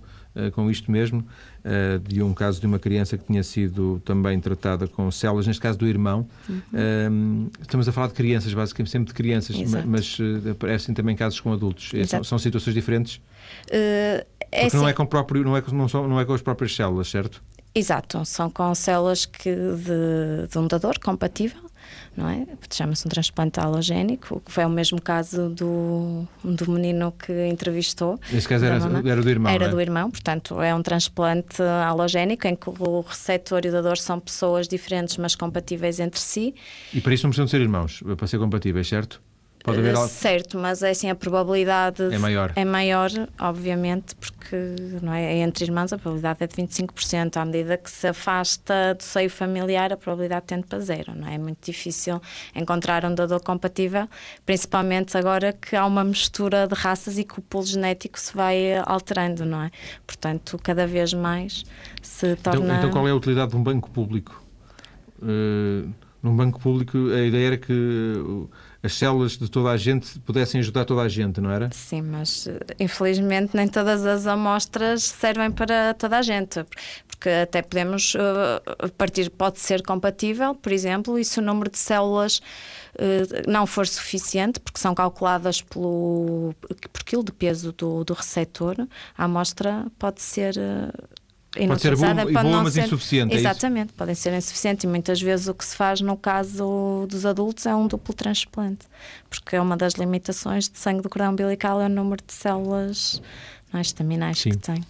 com 0.53 0.69
isto 0.69 0.91
mesmo, 0.91 1.19
uh, 1.19 1.99
de 1.99 2.21
um 2.21 2.33
caso 2.33 2.59
de 2.59 2.65
uma 2.65 2.79
criança 2.79 3.17
que 3.17 3.25
tinha 3.25 3.43
sido 3.43 4.01
também 4.05 4.39
tratada 4.39 4.87
com 4.87 5.09
células, 5.11 5.47
neste 5.47 5.61
caso 5.61 5.77
do 5.77 5.87
irmão. 5.87 6.27
Uhum. 6.47 6.61
Uh, 6.73 7.51
estamos 7.61 7.87
a 7.87 7.91
falar 7.91 8.07
de 8.07 8.13
crianças, 8.13 8.53
basicamente 8.53 8.91
sempre 8.91 9.07
de 9.07 9.13
crianças, 9.13 9.55
Exato. 9.55 9.87
mas 9.87 10.17
aparecem 10.49 10.93
também 10.93 11.15
casos 11.15 11.39
com 11.39 11.51
adultos. 11.53 11.91
São, 12.07 12.23
são, 12.23 12.39
situações 12.39 12.73
diferentes? 12.73 13.21
É 13.69 14.25
Porque 14.49 14.65
assim... 14.65 14.77
não, 14.77 14.87
é 14.87 14.93
com 14.93 15.05
próprio, 15.05 15.43
não, 15.43 15.55
é, 15.55 15.63
não, 15.71 15.87
são, 15.87 16.07
não 16.07 16.19
é 16.19 16.25
com 16.25 16.33
as 16.33 16.41
próprias 16.41 16.75
células, 16.75 17.09
certo? 17.09 17.41
Exato, 17.73 18.25
são 18.25 18.49
com 18.49 18.73
células 18.73 19.25
que 19.25 19.51
de, 19.53 20.47
de 20.49 20.57
um 20.57 20.67
dador 20.67 20.99
compatível 20.99 21.69
não 22.15 22.29
é? 22.29 22.45
Chama-se 22.71 23.05
um 23.05 23.09
transplante 23.09 23.59
halogénico, 23.59 24.41
que 24.45 24.51
foi 24.51 24.65
o 24.65 24.69
mesmo 24.69 25.01
caso 25.01 25.49
do, 25.49 26.27
do 26.43 26.71
menino 26.71 27.11
que 27.11 27.47
entrevistou. 27.47 28.19
Esse 28.31 28.47
caso 28.47 28.65
era, 28.65 28.75
era, 28.75 29.21
do 29.21 29.29
irmão. 29.29 29.51
Era 29.51 29.65
é? 29.65 29.69
do 29.69 29.79
irmão, 29.81 30.11
portanto, 30.11 30.61
é 30.61 30.73
um 30.73 30.81
transplante 30.81 31.61
halogénico 31.61 32.47
em 32.47 32.55
que 32.55 32.69
o 32.69 33.01
receptor 33.01 33.65
e 33.65 33.69
o 33.69 33.71
dador 33.71 33.97
são 33.97 34.19
pessoas 34.19 34.67
diferentes, 34.67 35.17
mas 35.17 35.35
compatíveis 35.35 35.99
entre 35.99 36.19
si. 36.19 36.53
E 36.93 37.01
para 37.01 37.13
isso 37.13 37.23
não 37.23 37.29
precisam 37.29 37.47
ser 37.47 37.61
irmãos, 37.61 38.03
para 38.17 38.27
ser 38.27 38.37
compatíveis, 38.37 38.87
certo? 38.87 39.21
Pode 39.69 39.79
haver 39.79 39.95
algo... 39.95 40.09
Certo, 40.09 40.57
mas 40.57 40.83
é 40.83 40.91
assim, 40.91 41.09
a 41.09 41.15
probabilidade 41.15 42.03
é 42.13 42.17
maior. 42.17 42.53
É 42.55 42.65
maior, 42.65 43.09
obviamente, 43.39 44.15
porque 44.15 44.75
não 45.01 45.13
é, 45.13 45.37
entre 45.37 45.65
irmãos 45.65 45.93
a 45.93 45.97
probabilidade 45.97 46.43
é 46.43 46.47
de 46.47 46.55
25%. 46.55 47.37
À 47.37 47.45
medida 47.45 47.77
que 47.77 47.89
se 47.89 48.07
afasta 48.07 48.95
do 48.95 49.03
seio 49.03 49.29
familiar, 49.29 49.93
a 49.93 49.97
probabilidade 49.97 50.45
tende 50.47 50.67
para 50.67 50.79
zero. 50.79 51.13
Não 51.15 51.27
é? 51.27 51.35
é 51.35 51.37
muito 51.37 51.59
difícil 51.63 52.21
encontrar 52.55 53.05
um 53.05 53.13
dador 53.13 53.41
compatível, 53.41 54.07
principalmente 54.45 55.17
agora 55.17 55.53
que 55.53 55.75
há 55.75 55.85
uma 55.85 56.03
mistura 56.03 56.67
de 56.67 56.75
raças 56.75 57.17
e 57.17 57.23
que 57.23 57.39
o 57.39 57.41
pulo 57.41 57.65
genético 57.65 58.19
se 58.19 58.35
vai 58.35 58.77
alterando, 58.85 59.45
não 59.45 59.63
é? 59.63 59.71
Portanto, 60.05 60.59
cada 60.61 60.85
vez 60.85 61.13
mais 61.13 61.63
se 62.01 62.31
então, 62.31 62.53
torna. 62.53 62.65
Então, 62.65 62.77
então 62.77 62.91
qual 62.91 63.07
é 63.07 63.11
a 63.11 63.15
utilidade 63.15 63.51
de 63.51 63.57
um 63.57 63.63
banco 63.63 63.89
público? 63.89 64.43
Uh, 65.21 65.91
num 66.21 66.35
banco 66.35 66.59
público, 66.59 66.97
a 66.97 67.21
ideia 67.21 67.47
era 67.47 67.57
que. 67.57 67.73
Uh, 67.73 68.49
as 68.81 68.93
células 68.93 69.37
de 69.37 69.49
toda 69.49 69.69
a 69.69 69.77
gente 69.77 70.19
pudessem 70.19 70.59
ajudar 70.61 70.85
toda 70.85 71.01
a 71.01 71.09
gente, 71.09 71.41
não 71.41 71.51
era? 71.51 71.69
Sim, 71.71 72.01
mas 72.01 72.47
eh, 72.47 72.59
infelizmente 72.79 73.55
nem 73.55 73.67
todas 73.67 74.05
as 74.05 74.25
amostras 74.25 75.03
servem 75.03 75.51
para 75.51 75.93
toda 75.93 76.17
a 76.17 76.21
gente, 76.21 76.65
porque 77.07 77.29
até 77.29 77.61
podemos 77.61 78.15
uh, 78.15 78.89
partir, 78.97 79.29
pode 79.29 79.59
ser 79.59 79.83
compatível, 79.83 80.55
por 80.55 80.71
exemplo, 80.71 81.19
e 81.19 81.25
se 81.25 81.39
o 81.39 81.41
número 81.41 81.69
de 81.69 81.77
células 81.77 82.37
uh, 82.37 83.51
não 83.51 83.67
for 83.67 83.85
suficiente, 83.85 84.61
porque 84.61 84.79
são 84.79 84.95
calculadas 84.95 85.61
pelo, 85.61 86.55
por 86.93 87.03
quilo 87.03 87.23
de 87.23 87.33
peso 87.33 87.73
do, 87.73 88.05
do 88.05 88.13
receptor, 88.13 88.75
a 89.17 89.25
amostra 89.25 89.87
pode 89.99 90.21
ser 90.21 90.55
uh, 90.55 91.18
Pode 91.67 91.81
ser 91.81 91.95
boa, 91.95 92.15
pode 92.15 92.33
boa 92.33 92.63
mas 92.63 92.73
ser... 92.73 92.85
insuficiente. 92.85 93.35
É 93.35 93.37
Exatamente, 93.37 93.89
é 93.89 93.97
podem 93.97 94.15
ser 94.15 94.33
insuficientes 94.33 94.83
e 94.83 94.87
muitas 94.87 95.21
vezes 95.21 95.47
o 95.47 95.53
que 95.53 95.65
se 95.65 95.75
faz 95.75 96.01
no 96.01 96.15
caso 96.17 97.05
dos 97.09 97.25
adultos 97.25 97.65
é 97.65 97.75
um 97.75 97.87
duplo 97.87 98.13
transplante, 98.13 98.85
porque 99.29 99.55
é 99.55 99.61
uma 99.61 99.77
das 99.77 99.93
limitações 99.93 100.69
de 100.69 100.77
sangue 100.77 101.01
do 101.01 101.09
cordão 101.09 101.31
umbilical 101.31 101.81
é 101.81 101.85
o 101.85 101.89
número 101.89 102.21
de 102.25 102.33
células 102.33 103.21
não 103.71 103.79
é, 103.79 103.81
estaminais 103.81 104.39
Sim. 104.39 104.51
que 104.51 104.57
tem. 104.57 104.83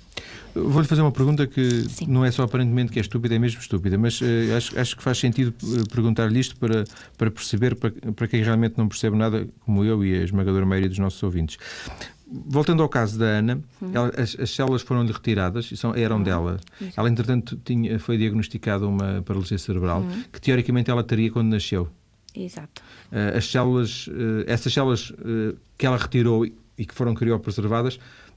Vou-lhe 0.55 0.87
fazer 0.87 1.01
uma 1.01 1.11
pergunta 1.11 1.45
que 1.45 1.87
Sim. 1.89 2.07
não 2.07 2.25
é 2.25 2.31
só 2.31 2.43
aparentemente 2.43 2.91
que 2.91 2.99
é 2.99 3.01
estúpida, 3.01 3.35
é 3.35 3.39
mesmo 3.39 3.59
estúpida, 3.59 3.97
mas 3.97 4.19
uh, 4.21 4.25
acho, 4.57 4.79
acho 4.79 4.97
que 4.97 5.03
faz 5.03 5.17
sentido 5.17 5.53
eh, 5.63 5.83
perguntar-lhe 5.91 6.39
isto 6.39 6.55
para, 6.57 6.85
para 7.17 7.29
perceber, 7.29 7.75
para, 7.75 7.91
para 7.91 8.27
quem 8.27 8.41
realmente 8.43 8.77
não 8.77 8.87
percebe 8.87 9.15
nada, 9.15 9.47
como 9.65 9.83
eu 9.83 10.03
e 10.03 10.19
a 10.19 10.23
esmagadora 10.23 10.65
maioria 10.65 10.89
dos 10.89 10.99
nossos 10.99 11.21
ouvintes 11.21 11.57
voltando 12.31 12.83
ao 12.83 12.89
caso 12.89 13.17
da 13.17 13.25
Ana, 13.25 13.61
ela, 13.93 14.09
as, 14.17 14.37
as, 14.39 14.49
células 14.51 14.81
foram-lhe 14.81 15.11
retiradas 15.11 15.71
e 15.71 15.77
são, 15.77 15.95
eram 15.95 16.17
uhum. 16.17 16.23
dela. 16.23 16.59
Ela, 16.95 17.09
entretanto, 17.09 17.59
tinha, 17.63 17.99
foi 17.99 18.17
diagnosticada 18.17 18.87
uma 18.87 19.21
paralisia 19.23 19.57
cerebral 19.57 20.01
uhum. 20.01 20.23
que 20.31 20.39
teoricamente 20.39 20.91
ela 20.91 21.03
teria 21.03 21.31
quando 21.31 21.49
nasceu. 21.49 21.89
Exato. 22.35 22.81
Uh, 23.11 23.37
as 23.37 23.45
células, 23.49 24.07
uh, 24.07 24.43
essas 24.45 24.71
células 24.71 25.09
uh, 25.09 25.57
que 25.77 25.85
ela 25.85 25.97
retirou 25.97 26.45
e 26.45 26.85
que 26.85 26.93
foram 26.93 27.13
criopreservadas 27.13 27.95
eh, 27.95 28.28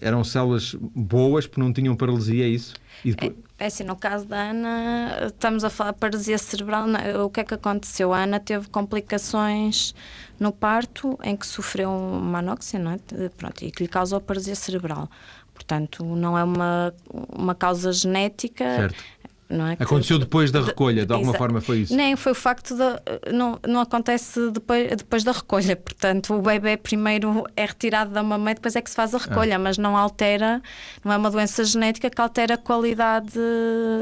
eram 0.00 0.24
células 0.24 0.74
boas 0.74 1.46
porque 1.46 1.60
não 1.60 1.72
tinham 1.72 1.94
paralisia, 1.94 2.44
é 2.44 2.48
isso? 2.48 2.74
Depois... 3.04 3.32
É, 3.58 3.64
é, 3.64 3.66
assim, 3.66 3.84
no 3.84 3.96
caso 3.96 4.26
da 4.26 4.50
Ana, 4.50 5.26
estamos 5.26 5.64
a 5.64 5.70
falar 5.70 5.92
de 5.92 5.98
paralisia 5.98 6.38
cerebral. 6.38 6.86
O 7.24 7.30
que 7.30 7.40
é 7.40 7.44
que 7.44 7.54
aconteceu? 7.54 8.12
A 8.12 8.24
Ana 8.24 8.40
teve 8.40 8.68
complicações 8.68 9.94
no 10.38 10.52
parto 10.52 11.18
em 11.22 11.36
que 11.36 11.46
sofreu 11.46 11.90
uma 11.90 12.38
anóxia, 12.38 12.78
não 12.78 12.92
é? 12.92 12.98
Pronto, 13.36 13.64
e 13.64 13.70
que 13.70 13.82
lhe 13.82 13.88
causou 13.88 14.20
paralisia 14.20 14.54
cerebral. 14.54 15.08
Portanto, 15.54 16.04
não 16.04 16.38
é 16.38 16.42
uma, 16.42 16.94
uma 17.28 17.54
causa 17.54 17.92
genética. 17.92 18.64
Certo 18.64 19.20
não 19.50 19.66
é? 19.66 19.76
Aconteceu 19.78 20.18
que, 20.18 20.24
depois 20.24 20.50
da 20.50 20.62
recolha, 20.62 21.04
de 21.04 21.12
alguma 21.12 21.34
forma 21.34 21.60
foi 21.60 21.80
isso? 21.80 21.94
Nem, 21.94 22.14
foi 22.14 22.32
o 22.32 22.34
facto 22.34 22.74
de. 22.74 23.32
Não, 23.32 23.58
não 23.66 23.80
acontece 23.80 24.50
depois, 24.50 24.96
depois 24.96 25.24
da 25.24 25.32
recolha. 25.32 25.76
Portanto, 25.76 26.34
o 26.34 26.40
bebê 26.40 26.76
primeiro 26.76 27.44
é 27.56 27.66
retirado 27.66 28.12
da 28.12 28.22
mamãe, 28.22 28.54
depois 28.54 28.76
é 28.76 28.80
que 28.80 28.88
se 28.88 28.96
faz 28.96 29.14
a 29.14 29.18
recolha, 29.18 29.56
ah. 29.56 29.58
mas 29.58 29.76
não 29.76 29.96
altera, 29.96 30.62
não 31.04 31.12
é 31.12 31.16
uma 31.16 31.30
doença 31.30 31.64
genética 31.64 32.08
que 32.08 32.20
altera 32.20 32.54
a 32.54 32.58
qualidade 32.58 33.38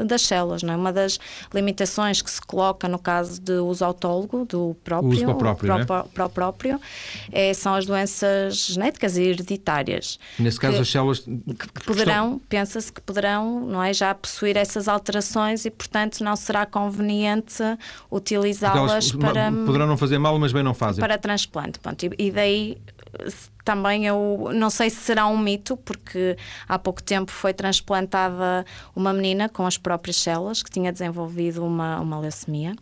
das 0.05 0.21
células. 0.21 0.61
Não 0.61 0.73
é? 0.73 0.77
Uma 0.77 0.93
das 0.93 1.19
limitações 1.53 2.21
que 2.21 2.29
se 2.29 2.41
coloca 2.41 2.87
no 2.87 2.99
caso 2.99 3.41
de 3.41 3.53
uso 3.53 3.83
autólogo, 3.83 4.45
do 4.45 4.75
próprio, 4.83 5.11
uso 5.11 5.25
para 5.25 5.33
o 5.33 5.37
próprio, 5.37 5.73
é? 5.73 6.25
o 6.25 6.29
próprio 6.29 6.79
é, 7.31 7.53
são 7.53 7.73
as 7.73 7.85
doenças 7.85 8.67
genéticas 8.67 9.17
e 9.17 9.23
hereditárias. 9.23 10.19
Nesse 10.37 10.59
caso, 10.59 10.75
que, 10.75 10.81
as 10.81 10.89
células. 10.89 11.19
Que, 11.19 11.55
que 11.55 11.83
poderão, 11.85 12.39
pensa-se 12.47 12.91
que 12.93 13.01
poderão 13.01 13.61
não 13.61 13.81
é, 13.81 13.93
já 13.93 14.13
possuir 14.13 14.55
essas 14.55 14.87
alterações 14.87 15.38
e, 15.47 15.69
portanto, 15.69 16.23
não 16.23 16.35
será 16.35 16.65
conveniente 16.65 17.63
utilizá-las 18.11 19.11
para. 19.11 19.51
Poderão 19.51 19.87
não 19.87 19.97
fazer 19.97 20.17
mal, 20.17 20.37
mas 20.39 20.51
bem 20.51 20.63
não 20.63 20.73
fazem. 20.73 20.99
Para 20.99 21.17
transplante. 21.17 21.79
Pronto, 21.79 22.09
e 22.17 22.31
daí 22.31 22.77
também 23.63 24.05
eu 24.05 24.49
não 24.53 24.69
sei 24.69 24.89
se 24.89 24.97
será 24.97 25.27
um 25.27 25.37
mito, 25.37 25.77
porque 25.77 26.37
há 26.67 26.77
pouco 26.79 27.01
tempo 27.01 27.31
foi 27.31 27.53
transplantada 27.53 28.65
uma 28.95 29.13
menina 29.13 29.49
com 29.49 29.65
as 29.65 29.77
próprias 29.77 30.17
células 30.17 30.63
que 30.63 30.69
tinha 30.69 30.91
desenvolvido 30.91 31.65
uma, 31.65 31.99
uma 31.99 32.19
leucemia 32.19 32.75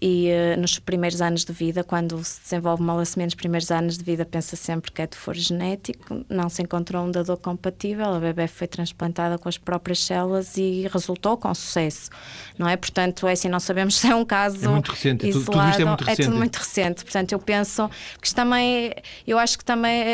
e 0.00 0.30
uh, 0.30 0.60
nos 0.60 0.78
primeiros 0.78 1.20
anos 1.20 1.44
de 1.44 1.52
vida, 1.52 1.84
quando 1.84 2.22
se 2.24 2.40
desenvolve 2.40 2.82
uma 2.82 2.94
leucemia 2.94 3.26
nos 3.26 3.34
primeiros 3.34 3.70
anos 3.70 3.98
de 3.98 4.04
vida, 4.04 4.24
pensa 4.24 4.56
sempre 4.56 4.90
que 4.90 5.02
é 5.02 5.06
de 5.06 5.16
foro 5.16 5.38
genético, 5.38 6.24
não 6.28 6.48
se 6.48 6.62
encontrou 6.62 7.04
um 7.04 7.10
dador 7.10 7.36
compatível, 7.36 8.14
a 8.14 8.18
bebê 8.18 8.46
foi 8.46 8.66
transplantada 8.66 9.38
com 9.38 9.48
as 9.48 9.58
próprias 9.58 10.00
células 10.00 10.56
e 10.56 10.88
resultou 10.92 11.36
com 11.36 11.54
sucesso, 11.54 12.10
não 12.58 12.68
é? 12.68 12.76
Portanto, 12.76 13.26
é 13.26 13.32
assim, 13.32 13.48
não 13.48 13.60
sabemos 13.60 13.96
se 14.00 14.08
é 14.08 14.14
um 14.14 14.24
caso 14.24 14.64
é 14.64 14.68
muito 14.68 14.90
recente. 14.90 15.28
isolado, 15.28 15.44
tudo, 15.44 15.56
tudo 15.56 15.70
isto 15.70 15.82
é 15.82 15.84
muito 15.84 16.04
recente. 16.04 16.20
É 16.20 16.24
tudo 16.24 16.36
muito 16.36 16.56
recente, 16.56 17.04
portanto, 17.04 17.32
eu 17.32 17.38
penso 17.38 17.90
que 18.20 18.26
isto 18.26 18.36
também, 18.36 18.94
eu 19.26 19.38
acho 19.38 19.58
que 19.58 19.64
também, 19.64 20.04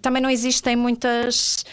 também 0.00 0.22
não 0.22 0.30
existem 0.30 0.76
muitas, 0.76 1.64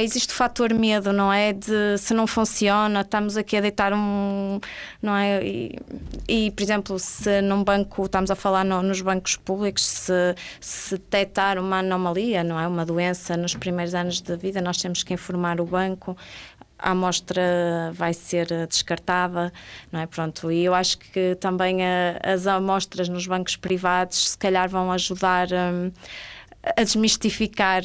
existe 0.00 0.32
o 0.32 0.36
fator 0.36 0.74
medo, 0.74 1.12
não 1.12 1.32
é? 1.32 1.52
De 1.52 1.96
se 1.98 2.12
não 2.12 2.26
funciona, 2.26 3.00
estamos 3.00 3.36
aqui 3.36 3.56
a 3.56 3.60
deitar 3.60 3.92
um, 3.92 4.60
não 5.00 5.14
é? 5.14 5.42
E, 5.46 5.78
e 6.28 6.50
por 6.50 6.62
exemplo, 6.62 6.87
se 6.96 7.42
num 7.42 7.64
banco, 7.64 8.04
estamos 8.04 8.30
a 8.30 8.36
falar 8.36 8.64
no, 8.64 8.80
nos 8.84 9.00
bancos 9.00 9.34
públicos, 9.34 9.84
se, 9.84 10.36
se 10.60 10.96
detectar 10.96 11.58
uma 11.58 11.80
anomalia, 11.80 12.44
não 12.44 12.58
é? 12.60 12.68
Uma 12.68 12.86
doença 12.86 13.36
nos 13.36 13.56
primeiros 13.56 13.94
anos 13.94 14.20
de 14.20 14.36
vida, 14.36 14.60
nós 14.60 14.76
temos 14.76 15.02
que 15.02 15.12
informar 15.12 15.60
o 15.60 15.64
banco 15.64 16.16
a 16.78 16.92
amostra 16.92 17.90
vai 17.92 18.14
ser 18.14 18.46
descartada, 18.68 19.52
não 19.90 20.00
é? 20.00 20.06
Pronto, 20.06 20.50
e 20.50 20.64
eu 20.64 20.74
acho 20.74 20.98
que 20.98 21.34
também 21.36 21.84
a, 21.84 22.20
as 22.22 22.46
amostras 22.46 23.08
nos 23.08 23.26
bancos 23.26 23.56
privados 23.56 24.30
se 24.30 24.38
calhar 24.38 24.68
vão 24.68 24.92
ajudar 24.92 25.48
um, 25.52 25.90
a 26.76 26.82
desmistificar 26.82 27.82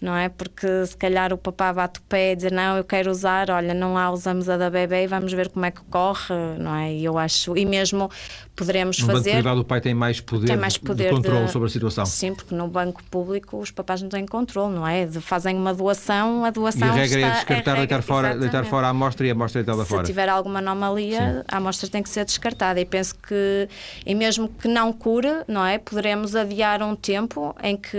não 0.00 0.16
é? 0.16 0.28
Porque 0.28 0.86
se 0.86 0.96
calhar 0.96 1.32
o 1.32 1.38
papá 1.38 1.72
bate 1.72 2.00
o 2.00 2.02
pé 2.02 2.32
e 2.32 2.36
diz 2.36 2.50
não, 2.50 2.76
eu 2.76 2.84
quero 2.84 3.10
usar, 3.10 3.50
olha, 3.50 3.74
não 3.74 3.96
há, 3.96 4.10
usamos 4.10 4.48
a 4.48 4.56
da 4.56 4.70
bebê 4.70 5.04
e 5.04 5.06
vamos 5.06 5.32
ver 5.32 5.48
como 5.50 5.64
é 5.66 5.70
que 5.70 5.82
corre, 5.84 6.34
não 6.58 6.74
é? 6.74 6.92
E 6.92 7.04
eu 7.04 7.18
acho, 7.18 7.56
e 7.56 7.64
mesmo 7.66 8.10
poderemos 8.56 8.98
no 8.98 9.06
fazer. 9.06 9.14
No 9.16 9.24
banco 9.24 9.32
privado 9.32 9.60
o 9.60 9.64
pai 9.64 9.80
tem 9.80 9.94
mais 9.94 10.20
poder, 10.20 10.46
tem 10.46 10.56
mais 10.56 10.76
poder 10.76 11.08
de 11.08 11.14
controle 11.16 11.46
de... 11.46 11.52
sobre 11.52 11.68
a 11.68 11.70
situação. 11.70 12.06
Sim, 12.06 12.34
porque 12.34 12.54
no 12.54 12.68
banco 12.68 13.02
público 13.10 13.58
os 13.58 13.70
papás 13.70 14.02
não 14.02 14.08
têm 14.08 14.26
controle, 14.26 14.74
não 14.74 14.86
é? 14.86 15.06
De, 15.06 15.20
fazem 15.20 15.56
uma 15.56 15.72
doação, 15.72 16.44
a 16.44 16.50
doação. 16.50 16.88
E 16.88 16.90
a 16.90 16.94
regra 16.94 17.20
é 17.20 17.22
está, 17.22 17.28
é 17.28 17.34
descartar, 17.34 17.72
é 17.72 17.76
deitar, 17.78 18.02
fora, 18.02 18.36
deitar 18.36 18.64
fora 18.64 18.86
a 18.86 18.90
amostra 18.90 19.26
e 19.26 19.30
a 19.30 19.32
amostra 19.32 19.62
deitada 19.62 19.84
fora. 19.84 20.04
Se 20.04 20.12
tiver 20.12 20.28
alguma 20.28 20.58
anomalia, 20.58 21.18
Sim. 21.18 21.44
a 21.48 21.56
amostra 21.56 21.88
tem 21.88 22.02
que 22.02 22.08
ser 22.08 22.24
descartada. 22.24 22.80
E 22.80 22.84
penso 22.84 23.14
que, 23.16 23.68
e 24.04 24.14
mesmo 24.14 24.48
que 24.48 24.68
não 24.68 24.92
cure, 24.92 25.44
não 25.48 25.64
é? 25.64 25.78
Poderemos 25.78 26.36
adiar 26.36 26.82
um 26.82 26.94
tempo 26.94 27.54
em 27.62 27.76
que 27.76 27.96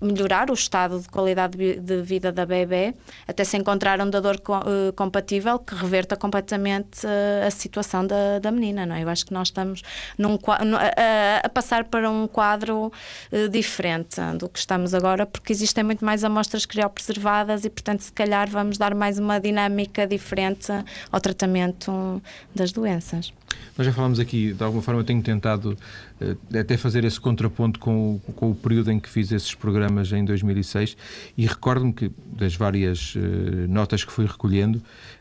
melhorar 0.00 0.50
o 0.50 0.54
estado 0.54 1.00
de 1.00 1.08
qualidade 1.08 1.56
de 1.56 2.02
vida 2.02 2.32
da 2.32 2.46
bebê 2.46 2.94
até 3.26 3.44
se 3.44 3.56
encontrar 3.56 4.00
um 4.00 4.08
dador 4.08 4.36
uh, 4.36 4.92
compatível 4.94 5.58
que 5.58 5.74
reverta 5.74 6.16
completamente 6.16 7.06
uh, 7.06 7.46
a 7.46 7.50
situação 7.50 8.06
da, 8.06 8.38
da 8.38 8.50
menina, 8.50 8.86
não 8.86 8.94
é? 8.94 9.02
Eu 9.02 9.08
acho 9.08 9.26
que 9.26 9.32
nós 9.32 9.48
estamos 9.48 9.81
num, 10.18 10.38
a, 10.46 11.46
a, 11.46 11.48
passar 11.48 11.84
para 11.84 12.10
um 12.10 12.26
quadro 12.26 12.92
uh, 13.32 13.48
diferente 13.48 14.20
do 14.38 14.48
que 14.48 14.58
estamos 14.58 14.94
agora, 14.94 15.26
porque 15.26 15.52
existem 15.52 15.84
muito 15.84 16.04
mais 16.04 16.24
amostras 16.24 16.66
criopreservadas 16.66 17.64
e, 17.64 17.70
portanto, 17.70 18.00
se 18.00 18.12
calhar 18.12 18.48
vamos 18.48 18.78
dar 18.78 18.94
mais 18.94 19.18
uma 19.18 19.38
dinâmica 19.38 20.06
diferente 20.06 20.72
ao 21.10 21.20
tratamento 21.20 22.22
das 22.54 22.72
doenças. 22.72 23.32
Nós 23.76 23.86
já 23.86 23.92
falamos 23.92 24.20
aqui, 24.20 24.52
de 24.52 24.62
alguma 24.62 24.82
forma 24.82 25.00
eu 25.00 25.04
tenho 25.04 25.22
tentado 25.22 25.76
uh, 26.20 26.58
até 26.58 26.76
fazer 26.76 27.04
esse 27.04 27.20
contraponto 27.20 27.78
com 27.78 28.14
o, 28.14 28.32
com 28.32 28.50
o 28.50 28.54
período 28.54 28.90
em 28.90 29.00
que 29.00 29.08
fiz 29.08 29.32
esses 29.32 29.54
programas 29.54 30.12
em 30.12 30.24
2006 30.24 30.96
e 31.36 31.46
recordo-me 31.46 31.92
que 31.92 32.10
das 32.26 32.54
várias 32.54 33.14
uh, 33.14 33.20
notas 33.68 34.04
que 34.04 34.12
fui 34.12 34.26
recolhendo, 34.26 34.78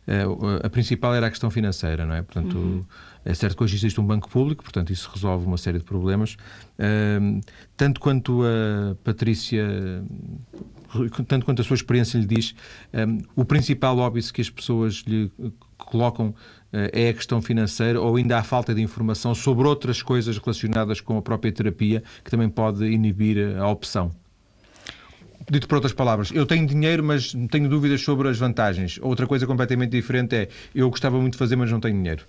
uh, 0.07 0.65
a 0.65 0.69
principal 0.69 1.13
era 1.15 1.27
a 1.27 1.29
questão 1.29 1.49
financeira, 1.49 2.05
não 2.05 2.15
é? 2.15 2.21
Portanto, 2.21 2.57
uhum. 2.57 2.85
é 3.23 3.33
certo 3.33 3.55
que 3.57 3.63
hoje 3.63 3.75
existe 3.75 3.99
um 3.99 4.05
banco 4.05 4.29
público, 4.29 4.63
portanto 4.63 4.91
isso 4.91 5.09
resolve 5.13 5.45
uma 5.45 5.57
série 5.57 5.77
de 5.77 5.83
problemas. 5.83 6.37
tanto 7.77 7.99
quanto 7.99 8.41
a 8.43 8.95
Patrícia 9.03 9.65
tanto 11.27 11.45
quanto 11.45 11.61
a 11.61 11.65
sua 11.65 11.75
experiência 11.75 12.17
lhe 12.17 12.25
diz, 12.25 12.53
um, 12.93 13.19
o 13.35 13.45
principal 13.45 13.97
óbvio 13.97 14.21
que 14.33 14.41
as 14.41 14.49
pessoas 14.49 15.03
lhe 15.07 15.31
colocam 15.91 16.33
eh, 16.73 16.89
é 16.93 17.09
a 17.09 17.13
questão 17.13 17.41
financeira 17.41 17.99
ou 17.99 18.15
ainda 18.15 18.37
há 18.37 18.43
falta 18.43 18.73
de 18.73 18.81
informação 18.81 19.35
sobre 19.35 19.67
outras 19.67 20.01
coisas 20.01 20.37
relacionadas 20.37 21.01
com 21.01 21.17
a 21.17 21.21
própria 21.21 21.51
terapia 21.51 22.01
que 22.23 22.31
também 22.31 22.49
pode 22.49 22.85
inibir 22.85 23.57
a 23.57 23.67
opção? 23.67 24.11
Dito 25.49 25.67
por 25.67 25.75
outras 25.75 25.93
palavras, 25.93 26.31
eu 26.31 26.45
tenho 26.45 26.65
dinheiro, 26.65 27.03
mas 27.03 27.33
tenho 27.49 27.67
dúvidas 27.67 28.01
sobre 28.01 28.29
as 28.29 28.37
vantagens. 28.37 28.99
Outra 29.01 29.27
coisa 29.27 29.45
completamente 29.45 29.91
diferente 29.91 30.35
é 30.35 30.47
eu 30.73 30.89
gostava 30.89 31.19
muito 31.19 31.33
de 31.33 31.39
fazer, 31.39 31.55
mas 31.55 31.69
não 31.69 31.79
tenho 31.79 31.97
dinheiro. 31.97 32.23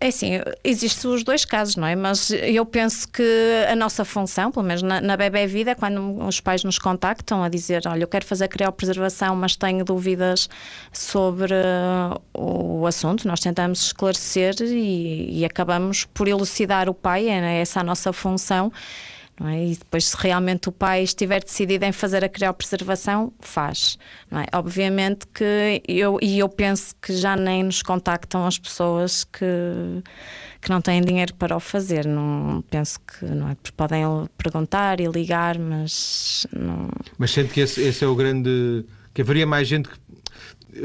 É 0.00 0.08
assim, 0.08 0.40
existem 0.62 1.10
os 1.10 1.24
dois 1.24 1.44
casos, 1.44 1.76
não 1.76 1.86
é? 1.86 1.96
Mas 1.96 2.30
eu 2.30 2.64
penso 2.64 3.08
que 3.08 3.22
a 3.68 3.74
nossa 3.74 4.04
função, 4.04 4.50
pelo 4.50 4.64
menos 4.64 4.82
na, 4.82 5.00
na 5.00 5.16
Bebé 5.16 5.46
Vida, 5.46 5.72
é 5.72 5.74
quando 5.74 6.24
os 6.24 6.40
pais 6.40 6.64
nos 6.64 6.78
contactam 6.78 7.42
a 7.42 7.48
dizer: 7.48 7.82
Olha, 7.86 8.04
eu 8.04 8.08
quero 8.08 8.24
fazer 8.24 8.48
criopreservação, 8.48 9.34
mas 9.36 9.56
tenho 9.56 9.84
dúvidas 9.84 10.48
sobre 10.92 11.52
uh, 11.54 12.20
o 12.34 12.86
assunto, 12.86 13.26
nós 13.26 13.40
tentamos 13.40 13.82
esclarecer 13.82 14.54
e, 14.60 15.40
e 15.40 15.44
acabamos 15.44 16.04
por 16.04 16.28
elucidar 16.28 16.88
o 16.88 16.94
pai, 16.94 17.28
é 17.28 17.60
essa 17.60 17.80
a 17.80 17.84
nossa 17.84 18.12
função 18.12 18.72
não 19.38 19.48
é? 19.48 19.66
E 19.66 19.76
depois, 19.76 20.06
se 20.06 20.16
realmente 20.18 20.68
o 20.68 20.72
pai 20.72 21.02
estiver 21.02 21.42
decidido 21.42 21.84
em 21.84 21.92
fazer 21.92 22.24
a 22.24 22.28
criopreservação, 22.28 23.32
faz. 23.40 23.98
Não 24.30 24.40
é? 24.40 24.46
Obviamente 24.52 25.26
que 25.26 25.82
eu, 25.88 26.18
e 26.22 26.38
eu 26.38 26.48
penso 26.48 26.94
que 27.02 27.16
já 27.16 27.36
nem 27.36 27.64
nos 27.64 27.82
contactam 27.82 28.46
as 28.46 28.58
pessoas 28.58 29.24
que, 29.24 29.44
que 30.60 30.70
não 30.70 30.80
têm 30.80 31.00
dinheiro 31.02 31.34
para 31.34 31.56
o 31.56 31.60
fazer. 31.60 32.06
Não, 32.06 32.62
penso 32.70 33.00
que 33.00 33.24
não 33.24 33.48
é? 33.48 33.56
Podem 33.76 34.04
perguntar 34.38 35.00
e 35.00 35.06
ligar, 35.06 35.58
mas 35.58 36.46
não. 36.52 36.88
Mas 37.18 37.32
sente 37.32 37.52
que 37.52 37.60
esse, 37.60 37.80
esse 37.80 38.04
é 38.04 38.06
o 38.06 38.14
grande. 38.14 38.84
que 39.12 39.22
haveria 39.22 39.46
mais 39.46 39.66
gente 39.66 39.88
que 39.88 39.98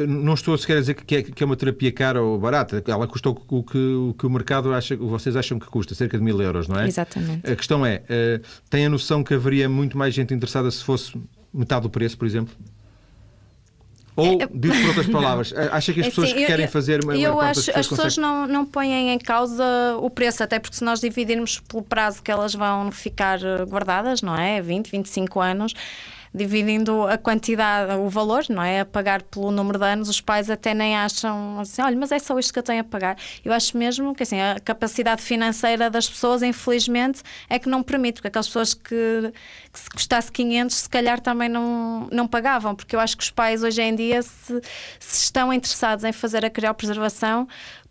não 0.08 0.34
estou 0.34 0.58
sequer 0.58 0.78
a 0.78 0.80
dizer 0.80 0.94
que 0.94 1.16
é, 1.16 1.24
que 1.24 1.44
é 1.44 1.46
uma 1.46 1.56
terapia 1.56 1.92
cara 1.92 2.22
ou 2.22 2.38
barata. 2.38 2.84
Ela 2.88 3.08
custou 3.08 3.42
o 3.50 3.64
que 3.64 3.78
o, 3.78 4.16
que 4.18 4.26
o 4.26 4.30
mercado 4.30 4.74
acha, 4.74 4.96
vocês 4.96 5.36
acham 5.36 5.58
que 5.58 5.68
custa, 5.68 5.96
cerca 5.96 6.18
de 6.18 6.24
mil 6.24 6.42
euros, 6.42 6.68
não 6.68 6.80
é? 6.80 6.88
Exatamente. 6.88 7.50
A 7.50 7.56
questão 7.56 7.86
é, 7.86 8.04
uh, 8.04 8.46
tem 8.70 8.86
a 8.86 8.90
noção 8.90 9.24
que 9.24 9.34
haveria 9.34 9.68
muito 9.68 9.98
mais 9.98 10.14
gente 10.14 10.34
interessada 10.34 10.70
se 10.70 10.84
fosse 10.84 11.14
metade 11.54 11.84
do 11.84 11.90
preço, 11.90 12.18
por 12.18 12.26
exemplo? 12.26 12.54
Ou, 14.16 14.42
é, 14.42 14.48
dito 14.54 14.78
por 14.78 14.88
outras 14.88 15.08
palavras, 15.10 15.54
acha 15.72 15.94
que 15.94 16.02
as 16.02 16.08
é 16.08 16.10
pessoas 16.10 16.34
que 16.34 16.46
querem 16.46 16.68
fazer. 16.68 17.04
Eu, 17.04 17.14
eu 17.14 17.42
acho 17.42 17.72
as 17.72 17.88
pessoas 17.88 18.18
não, 18.18 18.46
não 18.46 18.66
põem 18.66 19.12
em 19.12 19.18
causa 19.18 19.64
o 20.00 20.10
preço, 20.10 20.44
até 20.44 20.60
porque 20.60 20.76
se 20.76 20.84
nós 20.84 21.00
dividirmos 21.00 21.60
pelo 21.60 21.84
prazo 21.84 22.22
que 22.22 22.30
elas 22.30 22.54
vão 22.54 22.92
ficar 22.92 23.40
guardadas, 23.68 24.22
não 24.22 24.36
é? 24.36 24.62
20, 24.62 24.92
25 24.92 25.40
anos 25.40 25.74
dividindo 26.34 27.04
a 27.04 27.18
quantidade, 27.18 27.94
o 27.94 28.10
valor, 28.10 28.44
não 28.50 28.62
é? 28.62 28.82
A 28.82 28.86
pagar 28.86 29.22
pelo 29.24 29.52
número 29.52 29.80
de 29.80 29.86
anos, 29.86 30.10
os 30.10 30.22
pais 30.22 30.50
até 30.50 30.74
nem 30.74 30.96
acham 30.96 31.60
assim, 31.60 31.82
olha, 31.82 31.98
mas 31.98 32.12
é 32.12 32.20
só 32.20 32.38
isto 32.38 32.54
que 32.54 32.60
eu 32.60 32.64
tenho 32.64 32.82
a 32.82 32.84
pagar. 32.84 33.18
Eu 33.44 33.52
acho 33.52 33.78
mesmo 33.78 34.14
que 34.14 34.24
assim, 34.24 34.40
a 34.40 34.60
capacidade 34.60 35.22
financeira 35.22 35.90
das 35.90 36.08
pessoas, 36.08 36.44
infelizmente, 36.44 37.22
é 37.50 37.58
que 37.58 37.68
não 37.68 37.82
permite, 37.82 38.16
porque 38.16 38.28
aquelas 38.28 38.48
pessoas 38.48 38.74
que, 38.74 39.34
que 39.72 39.80
se 39.80 39.90
custasse 39.90 40.32
500, 40.32 40.76
se 40.76 40.90
calhar 40.90 41.20
também 41.20 41.50
não, 41.50 42.08
não 42.12 42.28
pagavam, 42.28 42.76
porque 42.76 42.96
eu 42.96 43.00
acho 43.00 43.18
que 43.18 43.24
os 43.24 43.32
pais 43.32 43.64
hoje 43.64 43.82
em 43.82 43.96
dia, 43.96 44.22
se, 44.22 44.62
se 45.00 45.24
estão 45.24 45.52
interessados 45.52 46.04
em 46.04 46.12
fazer 46.12 46.46
a 46.46 46.50
criopreservação, 46.50 47.48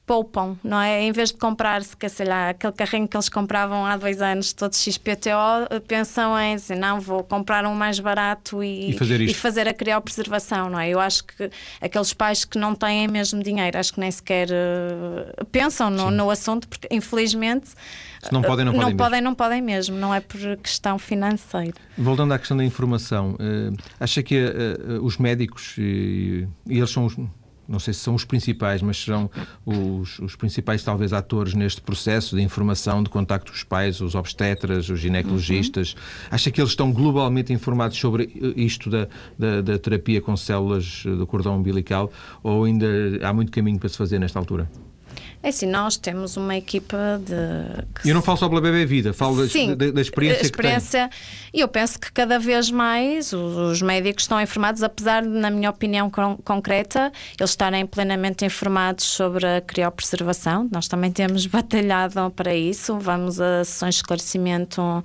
poupam, 0.08 0.56
não 0.64 0.80
é? 0.80 1.02
Em 1.02 1.12
vez 1.12 1.30
de 1.30 1.36
comprar, 1.36 1.82
se 1.84 1.94
sei 2.08 2.26
lá, 2.26 2.48
aquele 2.48 2.72
carrinho 2.72 3.06
que 3.06 3.14
eles 3.14 3.28
compravam 3.28 3.84
há 3.84 3.94
dois 3.94 4.22
anos, 4.22 4.54
todos 4.54 4.82
XPTO, 4.82 5.82
pensam 5.86 6.36
em 6.40 6.56
dizer, 6.56 6.76
não, 6.76 6.98
vou 6.98 7.22
comprar 7.22 7.66
um 7.66 7.74
mais 7.74 8.00
barato 8.00 8.64
e, 8.64 8.90
e, 8.90 8.98
fazer, 8.98 9.20
e 9.20 9.34
fazer 9.34 9.68
a 9.68 9.74
criopreservação, 9.74 10.70
não 10.70 10.80
é? 10.80 10.88
Eu 10.88 10.98
acho 10.98 11.24
que 11.24 11.50
aqueles 11.78 12.14
pais 12.14 12.46
que 12.46 12.58
não 12.58 12.74
têm 12.74 13.06
mesmo 13.06 13.42
dinheiro, 13.42 13.78
acho 13.78 13.92
que 13.92 14.00
nem 14.00 14.10
sequer 14.10 14.48
uh, 14.48 15.44
pensam 15.52 15.90
no, 15.90 16.10
no, 16.10 16.30
assunto, 16.30 16.66
porque 16.66 16.88
infelizmente. 16.90 17.68
Se 18.22 18.32
não 18.32 18.40
podem, 18.40 18.64
não, 18.64 18.72
não 18.72 18.80
podem, 18.80 18.96
podem 18.96 19.10
mesmo. 19.10 19.24
não 19.24 19.34
podem 19.34 19.62
mesmo, 19.62 19.96
não 19.96 20.14
é 20.14 20.20
por 20.20 20.40
questão 20.56 20.98
financeira. 20.98 21.74
Voltando 21.98 22.32
à 22.32 22.38
questão 22.38 22.56
da 22.56 22.64
informação, 22.64 23.34
uh, 23.34 23.76
acha 24.00 24.22
que 24.22 24.42
uh, 24.42 25.04
os 25.04 25.18
médicos, 25.18 25.76
e 25.76 26.48
eles 26.66 26.90
são 26.90 27.04
os 27.04 27.14
não 27.68 27.78
sei 27.78 27.92
se 27.92 28.00
são 28.00 28.14
os 28.14 28.24
principais, 28.24 28.80
mas 28.80 28.96
serão 28.96 29.30
os, 29.64 30.18
os, 30.20 30.34
principais, 30.34 30.82
talvez, 30.82 31.12
atores 31.12 31.54
neste 31.54 31.80
processo 31.80 32.34
de 32.34 32.42
informação, 32.42 33.02
de 33.02 33.10
contacto 33.10 33.52
com 33.52 33.56
os 33.56 33.62
pais, 33.62 34.00
os 34.00 34.14
obstetras, 34.14 34.88
os 34.88 34.98
ginecologistas. 34.98 35.92
Uhum. 35.92 36.28
Acha 36.30 36.50
que 36.50 36.60
eles 36.60 36.70
estão 36.70 36.90
globalmente 36.90 37.52
informados 37.52 37.98
sobre 37.98 38.30
isto 38.56 38.88
da, 38.88 39.06
da, 39.38 39.60
da 39.60 39.78
terapia 39.78 40.20
com 40.20 40.36
células 40.36 41.02
do 41.04 41.26
cordão 41.26 41.56
umbilical 41.56 42.10
ou 42.42 42.64
ainda 42.64 42.86
há 43.22 43.32
muito 43.32 43.52
caminho 43.52 43.78
para 43.78 43.88
se 43.88 43.98
fazer 43.98 44.18
nesta 44.18 44.38
altura? 44.38 44.68
É 45.48 45.50
assim, 45.50 45.64
nós 45.64 45.96
temos 45.96 46.36
uma 46.36 46.54
equipa 46.54 47.18
de. 47.24 48.06
Eu 48.06 48.14
não 48.14 48.20
falo 48.20 48.36
só 48.36 48.50
pela 48.50 48.60
Bebê 48.60 48.84
Vida, 48.84 49.14
falo 49.14 49.48
Sim, 49.48 49.74
da, 49.74 49.90
da, 49.90 50.00
experiência, 50.02 50.42
experiência. 50.42 51.08
E 51.54 51.60
eu 51.60 51.68
penso 51.68 51.98
que 51.98 52.12
cada 52.12 52.38
vez 52.38 52.70
mais 52.70 53.32
os, 53.32 53.56
os, 53.56 53.80
médicos 53.80 54.24
estão 54.24 54.38
informados, 54.38 54.82
apesar 54.82 55.22
de, 55.22 55.28
na 55.30 55.48
minha 55.48 55.70
opinião 55.70 56.10
con 56.10 56.36
concreta, 56.44 57.10
eles 57.40 57.48
estarem 57.48 57.86
plenamente 57.86 58.44
informados 58.44 59.06
sobre 59.06 59.46
a 59.46 59.62
criopreservação. 59.62 60.68
Nós 60.70 60.86
também 60.86 61.10
temos 61.10 61.46
batalhado 61.48 62.30
para 62.36 62.54
isso. 62.54 62.98
Vamos 62.98 63.40
a 63.40 63.64
sessões 63.64 63.94
de 63.94 64.00
esclarecimento 64.02 65.02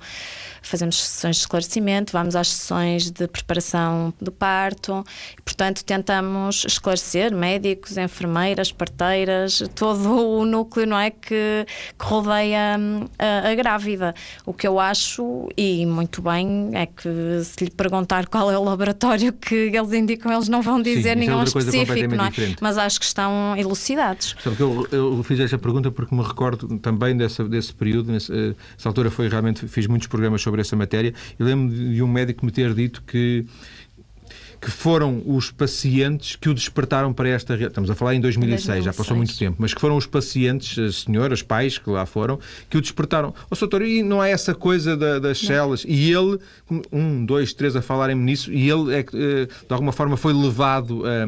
fazemos 0.64 0.96
sessões 0.96 1.36
de 1.36 1.42
esclarecimento, 1.42 2.12
vamos 2.12 2.34
às 2.34 2.48
sessões 2.48 3.10
de 3.10 3.28
preparação 3.28 4.12
do 4.20 4.32
parto, 4.32 5.04
portanto 5.44 5.84
tentamos 5.84 6.64
esclarecer 6.64 7.34
médicos, 7.34 7.96
enfermeiras, 7.96 8.72
parteiras, 8.72 9.62
todo 9.74 10.33
o 10.33 10.33
núcleo 10.42 10.86
não 10.86 10.98
é 10.98 11.10
que, 11.10 11.66
que 11.98 12.04
rodeia 12.04 12.78
hum, 12.78 13.04
a, 13.18 13.50
a, 13.50 13.54
grávida. 13.54 14.14
O 14.46 14.54
que 14.54 14.66
eu 14.66 14.80
acho 14.80 15.50
e 15.54 15.84
muito 15.84 16.22
bem 16.22 16.70
é 16.72 16.86
que 16.86 17.42
se 17.44 17.64
lhe 17.64 17.70
perguntar 17.70 18.26
qual 18.26 18.50
é 18.50 18.56
o 18.56 18.64
laboratório 18.64 19.34
que 19.34 19.54
eles 19.54 19.92
indicam, 19.92 20.32
eles 20.32 20.48
não 20.48 20.62
vão 20.62 20.80
dizer 20.80 21.02
Sim, 21.02 21.08
é 21.10 21.14
nenhum 21.14 21.40
é 21.40 21.44
específico, 21.44 22.16
não 22.16 22.24
é? 22.24 22.30
Mas 22.58 22.78
acho 22.78 22.98
que 22.98 23.04
estão 23.04 23.54
elucidados. 23.58 24.34
Sabe 24.42 24.56
que 24.56 24.62
eu, 24.62 24.88
eu 24.90 25.22
fiz 25.24 25.38
esta 25.40 25.58
pergunta 25.58 25.90
porque 25.90 26.14
me 26.14 26.22
recordo 26.22 26.78
também 26.78 27.14
dessa, 27.14 27.44
desse 27.44 27.74
período, 27.74 28.10
nessa, 28.10 28.32
nessa 28.32 28.88
altura 28.88 29.10
foi 29.10 29.28
realmente 29.28 29.68
fiz 29.68 29.86
muitos 29.86 30.08
programas 30.08 30.40
sobre 30.40 30.54
sobre 30.54 30.60
essa 30.60 30.76
matéria 30.76 31.12
e 31.38 31.42
lembro 31.42 31.74
de 31.74 32.02
um 32.02 32.08
médico 32.08 32.46
me 32.46 32.52
ter 32.52 32.72
dito 32.74 33.02
que 33.02 33.44
que 34.64 34.70
foram 34.70 35.22
os 35.26 35.50
pacientes 35.50 36.36
que 36.36 36.48
o 36.48 36.54
despertaram 36.54 37.12
para 37.12 37.28
esta. 37.28 37.54
Estamos 37.54 37.90
a 37.90 37.94
falar 37.94 38.14
em 38.14 38.20
2006, 38.20 38.64
2006, 38.64 38.84
já 38.86 38.94
passou 38.94 39.14
muito 39.14 39.36
tempo, 39.36 39.56
mas 39.58 39.74
que 39.74 39.80
foram 39.80 39.94
os 39.94 40.06
pacientes, 40.06 40.78
as 40.78 41.02
senhoras, 41.02 41.42
pais 41.42 41.76
que 41.76 41.90
lá 41.90 42.06
foram, 42.06 42.40
que 42.70 42.78
o 42.78 42.80
despertaram. 42.80 43.28
Ó, 43.28 43.46
oh, 43.50 43.56
doutor, 43.56 43.82
e 43.82 44.02
não 44.02 44.22
há 44.22 44.28
essa 44.28 44.54
coisa 44.54 44.96
da, 44.96 45.18
das 45.18 45.38
células? 45.38 45.84
E 45.86 46.10
ele, 46.10 46.38
um, 46.90 47.26
dois, 47.26 47.52
três 47.52 47.76
a 47.76 47.82
falarem-me 47.82 48.24
nisso, 48.24 48.50
e 48.50 48.70
ele, 48.70 48.94
é, 48.94 49.00
eh, 49.00 49.46
de 49.46 49.72
alguma 49.72 49.92
forma, 49.92 50.16
foi 50.16 50.32
levado 50.32 51.02
a 51.04 51.26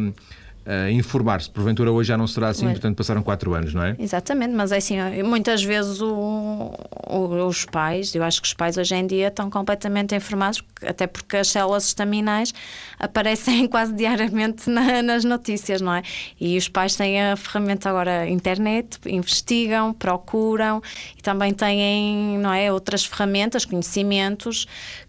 uh, 0.67 0.91
informar-se. 0.91 1.49
Porventura 1.49 1.91
hoje 1.91 2.09
já 2.09 2.19
não 2.19 2.27
será 2.27 2.49
assim, 2.49 2.67
portanto 2.67 2.97
passaram 2.97 3.23
quatro 3.23 3.55
anos, 3.55 3.73
não 3.73 3.83
é? 3.83 3.97
Exatamente, 3.99 4.53
mas 4.55 4.73
é 4.73 4.79
assim, 4.79 4.97
muitas 5.23 5.63
vezes 5.63 6.01
o, 6.01 6.73
o, 7.09 7.47
os 7.47 7.65
pais, 7.65 8.15
eu 8.15 8.23
acho 8.23 8.43
que 8.43 8.49
os 8.49 8.55
pais 8.55 8.77
hoje 8.77 8.95
em 8.95 9.07
dia 9.07 9.29
estão 9.29 9.49
completamente 9.49 10.15
informados, 10.15 10.63
até 10.83 11.07
porque 11.07 11.37
as 11.37 11.49
células 11.49 11.87
estaminais 11.87 12.53
aparecem 12.99 13.67
quase 13.69 13.93
diariamente 13.93 14.69
na, 14.71 15.03
nas 15.03 15.25
notícias, 15.25 15.81
não 15.81 15.95
é? 15.95 16.03
E 16.41 16.57
os 16.57 16.69
pais 16.69 16.97
têm 16.97 17.23
a 17.23 17.37
ferramenta 17.37 17.89
agora 17.91 18.29
internet, 18.29 18.99
investigam, 19.07 19.93
procuram 19.93 20.83
e 21.17 21.23
também 21.23 21.53
têm, 21.53 22.39
não 22.39 22.53
é, 22.53 22.73
outras 22.73 23.05
ferramentas, 23.05 23.65
conhecimentos 23.65 24.67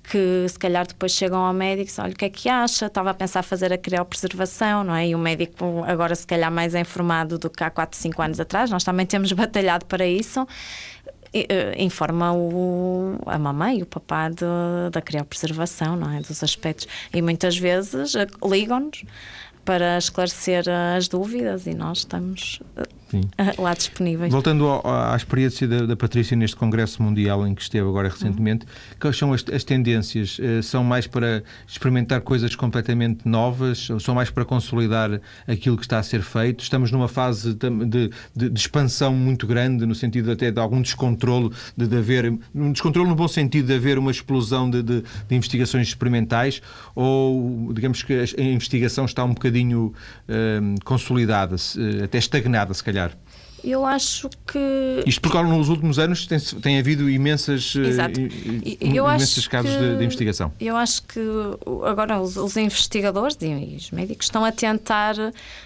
que 0.10 0.45
se 0.47 0.58
calhar 0.58 0.88
depois 0.88 1.12
chegam 1.12 1.39
ao 1.39 1.54
médico 1.54 1.84
e 1.84 1.86
dizem, 1.86 2.06
olha, 2.06 2.13
o 2.13 2.15
que 2.15 2.26
é 2.26 2.30
que 2.30 2.50
acha? 2.50 2.86
Estava 2.86 3.10
a 3.10 3.13
pensar 3.13 3.43
fazer 3.43 3.73
a 3.73 3.78
criopreservação, 3.78 4.84
não 4.84 4.95
é? 4.95 5.10
E 5.10 5.15
o 5.15 5.19
médico 5.19 5.84
agora 5.86 6.15
se 6.15 6.26
calhar 6.26 6.52
mais 6.52 6.73
é 6.73 6.80
informado 6.80 7.38
do 7.38 7.50
que 7.50 7.63
há 7.63 7.69
4, 7.69 7.97
5 8.00 8.21
anos 8.21 8.39
atrás, 8.39 8.71
nós 8.71 8.84
também 8.84 9.06
temos 9.06 9.32
batalhado 9.34 9.86
para 9.86 10.08
isso, 10.08 10.47
informa 11.78 12.34
o, 12.34 13.17
a 13.26 13.38
mamãe 13.38 13.80
e 13.80 13.84
o 13.84 13.86
papá 13.86 14.30
de, 14.30 14.45
da 14.91 15.02
criopreservação, 15.02 15.95
não 15.95 16.12
é? 16.12 16.21
Dos 16.21 16.43
aspectos. 16.43 16.88
E 17.13 17.21
muitas 17.21 17.58
vezes 17.58 18.15
eh, 18.15 18.28
ligam-nos 18.43 19.04
para 19.65 19.97
esclarecer 19.97 20.63
as 20.69 21.08
dúvidas 21.08 21.67
e 21.67 21.73
nós 21.73 22.00
estamos 22.00 22.62
eh, 22.78 22.84
Sim. 23.10 23.22
lá 23.58 23.74
disponíveis. 23.74 24.32
Voltando 24.32 24.65
ao, 24.65 24.86
à 24.86 25.15
experiência 25.15 25.67
da, 25.67 25.86
da, 25.86 25.96
Patrícia 25.96 26.36
neste 26.36 26.56
Congresso 26.56 27.02
Mundial 27.02 27.48
em 27.48 27.56
que 27.56 27.62
esteve 27.62 27.88
agora 27.88 28.10
recentemente, 28.10 28.65
uhum. 28.65 28.98
quais 29.00 29.17
são 29.17 29.34
as, 29.34 29.46
as 29.52 29.63
tendências? 29.63 30.38
Uh, 30.38 30.62
são 30.62 30.84
mais 30.84 31.08
para 31.08 31.43
experimentar 31.65 32.22
coisas 32.22 32.54
completamente 32.56 33.28
novas? 33.28 33.89
Ou 33.89 34.00
são 34.00 34.13
mais 34.13 34.30
para 34.30 34.43
consolidar 34.43 35.22
aquilo 35.48 35.78
que 35.78 35.84
está 35.84 36.00
a 36.00 36.04
ser 36.04 36.22
feito? 36.22 36.62
Estamos 36.62 36.91
numa 36.91 37.08
fase 37.08 37.54
de, 37.54 37.70
de, 37.86 38.50
de, 38.50 38.60
expansão 38.60 39.13
muito 39.13 39.48
grande, 39.48 39.86
no 39.86 39.96
sentido 39.96 40.32
até 40.32 40.52
de 40.52 40.60
algum 40.60 40.82
descontrolo, 40.82 41.52
de, 41.76 41.88
de 41.88 41.98
haver, 41.98 42.38
um 42.54 42.72
descontrolo 42.72 43.10
no 43.10 43.15
bom 43.15 43.28
sentido 43.28 43.67
de 43.67 43.74
haver 43.74 43.98
uma 43.98 44.12
explosão 44.12 44.70
de, 44.70 44.84
de, 44.84 45.04
investigações 45.32 45.88
experimentais? 45.88 46.62
Ou, 46.93 47.72
digamos 47.74 48.04
que 48.04 48.13
a 48.13 48.41
investigação 48.41 49.06
está 49.06 49.24
um 49.24 49.34
bocadinho 49.34 49.93
uh, 50.28 50.84
consolidada, 50.84 51.56
uh, 51.56 52.04
até 52.04 52.17
estagnada, 52.17 52.74
se 52.74 52.84
calhar? 52.84 52.96
Calhar? 52.97 53.17
Eu 53.63 53.86
acho 53.86 54.29
que. 54.45 55.03
Isto 55.05 55.21
porque 55.21 55.41
nos 55.41 55.67
últimos 55.69 55.97
anos 55.97 56.25
tem, 56.27 56.39
tem 56.39 56.79
havido 56.79 57.10
imensas, 57.10 57.73
eh, 57.75 57.88
Exato. 57.88 58.19
imensos 58.79 59.47
casos 59.47 59.71
que, 59.71 59.79
de, 59.79 59.97
de, 59.97 60.03
investigação. 60.05 60.53
Eu 60.60 60.77
acho 60.77 61.03
que 61.03 61.19
agora 61.86 62.21
os, 62.21 62.38
os 62.38 62.55
investigadores 62.55 63.36
e 63.41 63.75
os 63.75 63.91
médicos 63.91 64.27
estão 64.27 64.45
a 64.45 64.51
tentar 64.51 65.15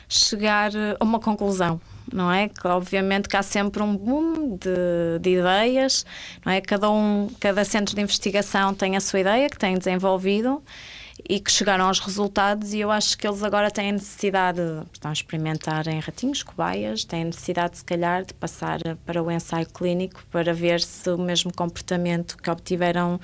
chegar 0.08 0.72
a 1.00 1.04
uma 1.04 1.20
conclusão 1.20 1.80
não 2.12 2.30
é? 2.32 2.50
Que 2.50 2.68
obviamente 2.68 3.30
que 3.30 3.38
há 3.38 3.44
sempre 3.44 3.82
um 3.82 3.96
boom 3.96 4.58
de, 4.58 5.20
de, 5.22 5.38
ideias, 5.38 6.06
não 6.46 6.52
é? 6.52 6.60
Cada 6.60 6.90
um, 6.92 7.30
cada 7.40 7.64
centro 7.64 7.96
de 7.96 8.02
investigação 8.02 8.74
tem 8.74 8.98
a 8.98 9.00
sua 9.00 9.22
ideia 9.22 9.50
que 9.50 9.58
tem 9.58 9.78
desenvolvido 9.78 10.62
e 11.28 11.40
que 11.40 11.52
chegaram 11.52 11.86
aos 11.86 12.00
resultados 12.00 12.74
e 12.74 12.80
eu 12.80 12.92
acho 12.92 13.18
que 13.18 13.28
eles 13.28 13.44
agora 13.44 13.70
têm 13.70 13.92
necessidade, 13.92 14.62
estão 14.92 15.10
a 15.10 15.14
experimentar 15.14 15.88
em 15.88 16.00
ratinhos, 16.00 16.44
cobaias, 16.44 17.04
têm 17.04 17.26
necessidade 17.26 17.78
se 17.78 17.86
calhar 17.86 18.26
de 18.26 18.34
passar 18.34 18.80
para 19.06 19.22
o 19.22 19.32
ensaio 19.32 19.68
clínico 19.68 20.24
para 20.32 20.54
ver 20.54 20.82
se 20.82 21.10
o 21.10 21.18
mesmo 21.18 21.54
comportamento 21.54 22.38
que 22.38 22.50
obtiveram 22.50 23.20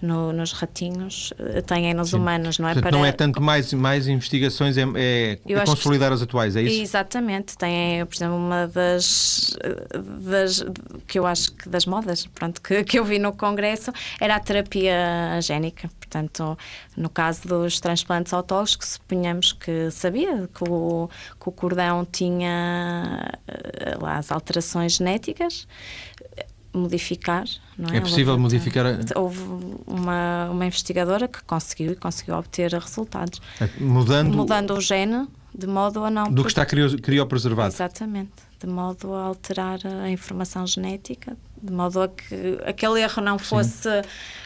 no, 0.00 0.32
nos 0.32 0.52
ratinhos 0.52 1.32
eh, 1.38 1.60
têm 1.62 1.94
nos 1.94 2.10
Sim. 2.10 2.16
humanos, 2.16 2.58
não 2.58 2.68
é? 2.68 2.74
Portanto, 2.74 2.90
para... 2.90 2.98
Não 2.98 3.06
é 3.06 3.12
tanto 3.12 3.40
mais, 3.40 3.72
mais 3.72 4.06
investigações, 4.08 4.76
é, 4.76 4.82
é, 4.94 5.38
é 5.46 5.64
consolidar 5.64 6.08
que... 6.08 6.14
as 6.14 6.22
atuais, 6.22 6.56
é 6.56 6.62
isso? 6.62 6.82
Exatamente, 6.82 7.56
tem, 7.56 8.04
por 8.04 8.14
exemplo, 8.14 8.36
uma 8.36 8.66
das, 8.66 9.56
das 10.20 10.64
que 11.06 11.18
eu 11.18 11.26
acho 11.26 11.52
que 11.52 11.68
das 11.68 11.86
modas, 11.86 12.26
pronto, 12.26 12.60
que, 12.60 12.84
que 12.84 12.98
eu 12.98 13.04
vi 13.04 13.18
no 13.18 13.32
congresso 13.32 13.92
era 14.20 14.36
a 14.36 14.40
terapia 14.40 15.40
génica, 15.40 15.88
portanto, 15.98 16.58
no 16.96 17.08
caso 17.08 17.33
dos 17.40 17.80
transplantes 17.80 18.32
autólogos, 18.32 18.78
suponhamos 18.80 19.52
que 19.52 19.90
sabia 19.90 20.48
que 20.48 20.64
o, 20.68 21.08
que 21.40 21.48
o 21.48 21.52
cordão 21.52 22.04
tinha 22.04 23.30
eh, 23.46 23.96
lá 24.00 24.18
as 24.18 24.30
alterações 24.30 24.96
genéticas, 24.96 25.66
modificar. 26.72 27.44
Não 27.78 27.94
é? 27.94 27.98
é 27.98 28.00
possível 28.00 28.32
Houve, 28.32 28.42
modificar? 28.42 28.86
Houve 29.14 29.40
uma, 29.86 30.50
uma 30.50 30.66
investigadora 30.66 31.28
que 31.28 31.42
conseguiu 31.44 31.92
e 31.92 31.96
conseguiu 31.96 32.34
obter 32.36 32.72
resultados. 32.72 33.40
É, 33.60 33.68
mudando... 33.80 34.34
Mudando 34.34 34.74
o 34.74 34.80
gene 34.80 35.28
de 35.56 35.68
modo 35.68 36.04
a 36.04 36.10
não... 36.10 36.32
Do 36.32 36.42
que 36.42 36.48
está 36.48 36.66
criopreservado. 36.66 37.72
Exatamente. 37.72 38.32
De 38.58 38.66
modo 38.66 39.14
a 39.14 39.22
alterar 39.24 39.78
a 39.86 40.10
informação 40.10 40.66
genética 40.66 41.36
de 41.64 41.72
modo 41.72 42.02
a 42.02 42.08
que 42.08 42.58
aquele 42.66 43.00
erro 43.00 43.22
não 43.22 43.38
fosse. 43.38 43.88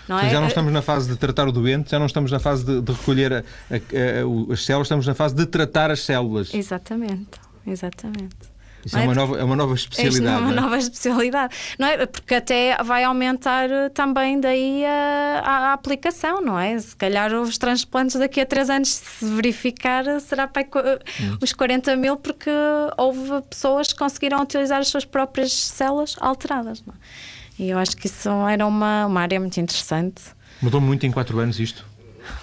Não 0.09 0.19
é? 0.19 0.31
Já 0.31 0.41
não 0.41 0.49
estamos 0.49 0.73
na 0.73 0.81
fase 0.81 1.09
de 1.09 1.17
tratar 1.17 1.49
o 1.49 1.53
doente, 1.53 1.91
já 1.91 1.99
não 1.99 2.07
estamos 2.07 2.31
na 2.31 2.39
fase 2.39 2.65
de, 2.65 2.81
de 2.81 2.93
recolher 2.93 3.33
a, 3.33 3.37
a, 3.37 3.75
a, 3.75 4.53
as 4.53 4.65
células, 4.65 4.87
estamos 4.87 5.07
na 5.07 5.15
fase 5.15 5.35
de 5.35 5.45
tratar 5.45 5.91
as 5.91 6.01
células. 6.01 6.55
Exatamente, 6.55 7.39
exatamente. 7.67 8.48
Isso 8.85 8.97
é, 8.97 9.03
é, 9.03 9.05
uma 9.05 9.15
nova, 9.15 9.39
é 9.39 9.45
uma 9.45 9.57
nova 9.57 9.75
especialidade. 9.75 10.37
É 10.37 10.39
uma 10.39 10.53
nova 10.53 10.79
especialidade, 10.79 11.55
não 11.79 11.89
é? 11.89 12.07
Porque 12.07 12.35
até 12.35 12.77
vai 12.83 13.05
aumentar 13.05 13.69
eh, 13.71 13.89
também 13.89 14.41
daí 14.41 14.85
a, 14.85 15.43
a, 15.45 15.57
a, 15.71 15.73
aplicação, 15.73 16.41
não 16.41 16.59
é? 16.59 16.79
Se 16.79 16.95
calhar 16.97 17.33
os 17.35 17.59
transplantes 17.59 18.17
daqui 18.17 18.41
a 18.41 18.47
três 18.47 18.71
anos, 18.71 18.95
se 18.95 19.25
verificar, 19.25 20.05
será 20.21 20.47
para 20.47 20.63
hum. 20.63 21.39
os 21.43 21.53
40 21.53 21.97
mil, 21.97 22.17
porque 22.17 22.51
houve 22.97 23.43
pessoas 23.51 23.93
que 23.93 23.99
conseguiram 23.99 24.41
utilizar 24.41 24.81
as 24.81 24.89
suas 24.89 25.05
próprias 25.05 25.53
células 25.53 26.17
alteradas. 26.21 26.83
Não 26.87 26.95
é? 26.95 27.63
E 27.63 27.71
eu 27.71 27.79
acho 27.79 27.97
que 27.97 28.07
isso 28.07 28.29
era 28.49 28.65
uma, 28.65 29.07
uma 29.07 29.21
área 29.21 29.41
muito 29.41 29.59
interessante. 29.59 30.23
Mudou 30.63 30.81
muito 30.81 31.05
em 31.05 31.11
quatro 31.11 31.39
anos 31.41 31.59
isto? 31.59 31.85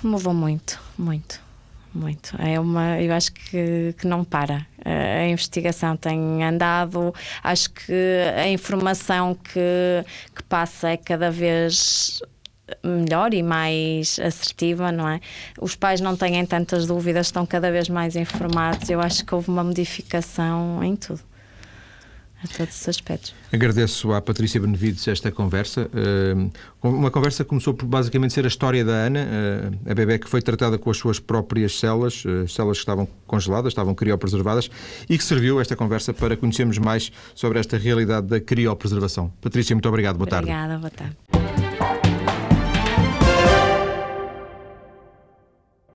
Mudou 0.03 0.33
muito, 0.33 0.79
muito 0.97 1.44
muito. 1.97 2.35
É 2.41 2.59
uma, 2.59 3.01
eu 3.01 3.13
acho 3.13 3.31
que, 3.33 3.93
que 3.97 4.07
não 4.07 4.23
para. 4.23 4.65
A 4.83 5.27
investigação 5.27 5.97
tem 5.97 6.43
andado, 6.43 7.13
acho 7.43 7.71
que 7.71 7.93
a 8.35 8.47
informação 8.47 9.35
que, 9.35 10.05
que 10.35 10.43
passa 10.43 10.89
é 10.89 10.97
cada 10.97 11.31
vez 11.31 12.21
melhor 12.83 13.33
e 13.33 13.43
mais 13.43 14.19
assertiva, 14.19 14.91
não 14.91 15.07
é? 15.07 15.19
Os 15.59 15.75
pais 15.75 16.01
não 16.01 16.15
têm 16.15 16.45
tantas 16.45 16.85
dúvidas, 16.85 17.27
estão 17.27 17.45
cada 17.45 17.71
vez 17.71 17.89
mais 17.89 18.15
informados. 18.15 18.89
Eu 18.89 18.99
acho 19.01 19.25
que 19.25 19.33
houve 19.33 19.49
uma 19.49 19.63
modificação 19.63 20.83
em 20.83 20.95
tudo 20.95 21.21
a 22.45 22.57
todos 22.57 22.81
os 22.81 22.89
aspectos. 22.89 23.33
Agradeço 23.51 24.11
à 24.13 24.21
Patrícia 24.21 24.59
Benevides 24.59 25.07
esta 25.07 25.31
conversa. 25.31 25.89
Eh, 25.93 26.49
uma 26.81 27.09
conversa 27.09 27.43
que 27.43 27.49
começou 27.49 27.73
por 27.73 27.85
basicamente 27.85 28.33
ser 28.33 28.45
a 28.45 28.47
história 28.47 28.83
da 28.83 28.93
Ana, 28.93 29.19
eh, 29.19 29.91
a 29.91 29.93
bebê 29.93 30.19
que 30.19 30.29
foi 30.29 30.41
tratada 30.41 30.77
com 30.77 30.89
as 30.89 30.97
suas 30.97 31.19
próprias 31.19 31.79
células, 31.79 32.23
eh, 32.25 32.47
células 32.47 32.77
que 32.77 32.81
estavam 32.81 33.07
congeladas, 33.25 33.71
estavam 33.71 33.93
criopreservadas, 33.93 34.69
e 35.09 35.17
que 35.17 35.23
serviu 35.23 35.59
esta 35.59 35.75
conversa 35.75 36.13
para 36.13 36.35
conhecermos 36.35 36.77
mais 36.77 37.11
sobre 37.33 37.59
esta 37.59 37.77
realidade 37.77 38.27
da 38.27 38.39
criopreservação. 38.39 39.31
Patrícia, 39.41 39.75
muito 39.75 39.89
obrigado. 39.89 40.17
Boa 40.17 40.27
tarde. 40.27 40.49
Obrigada, 40.49 40.77
boa 40.77 40.91
tarde. 40.91 41.44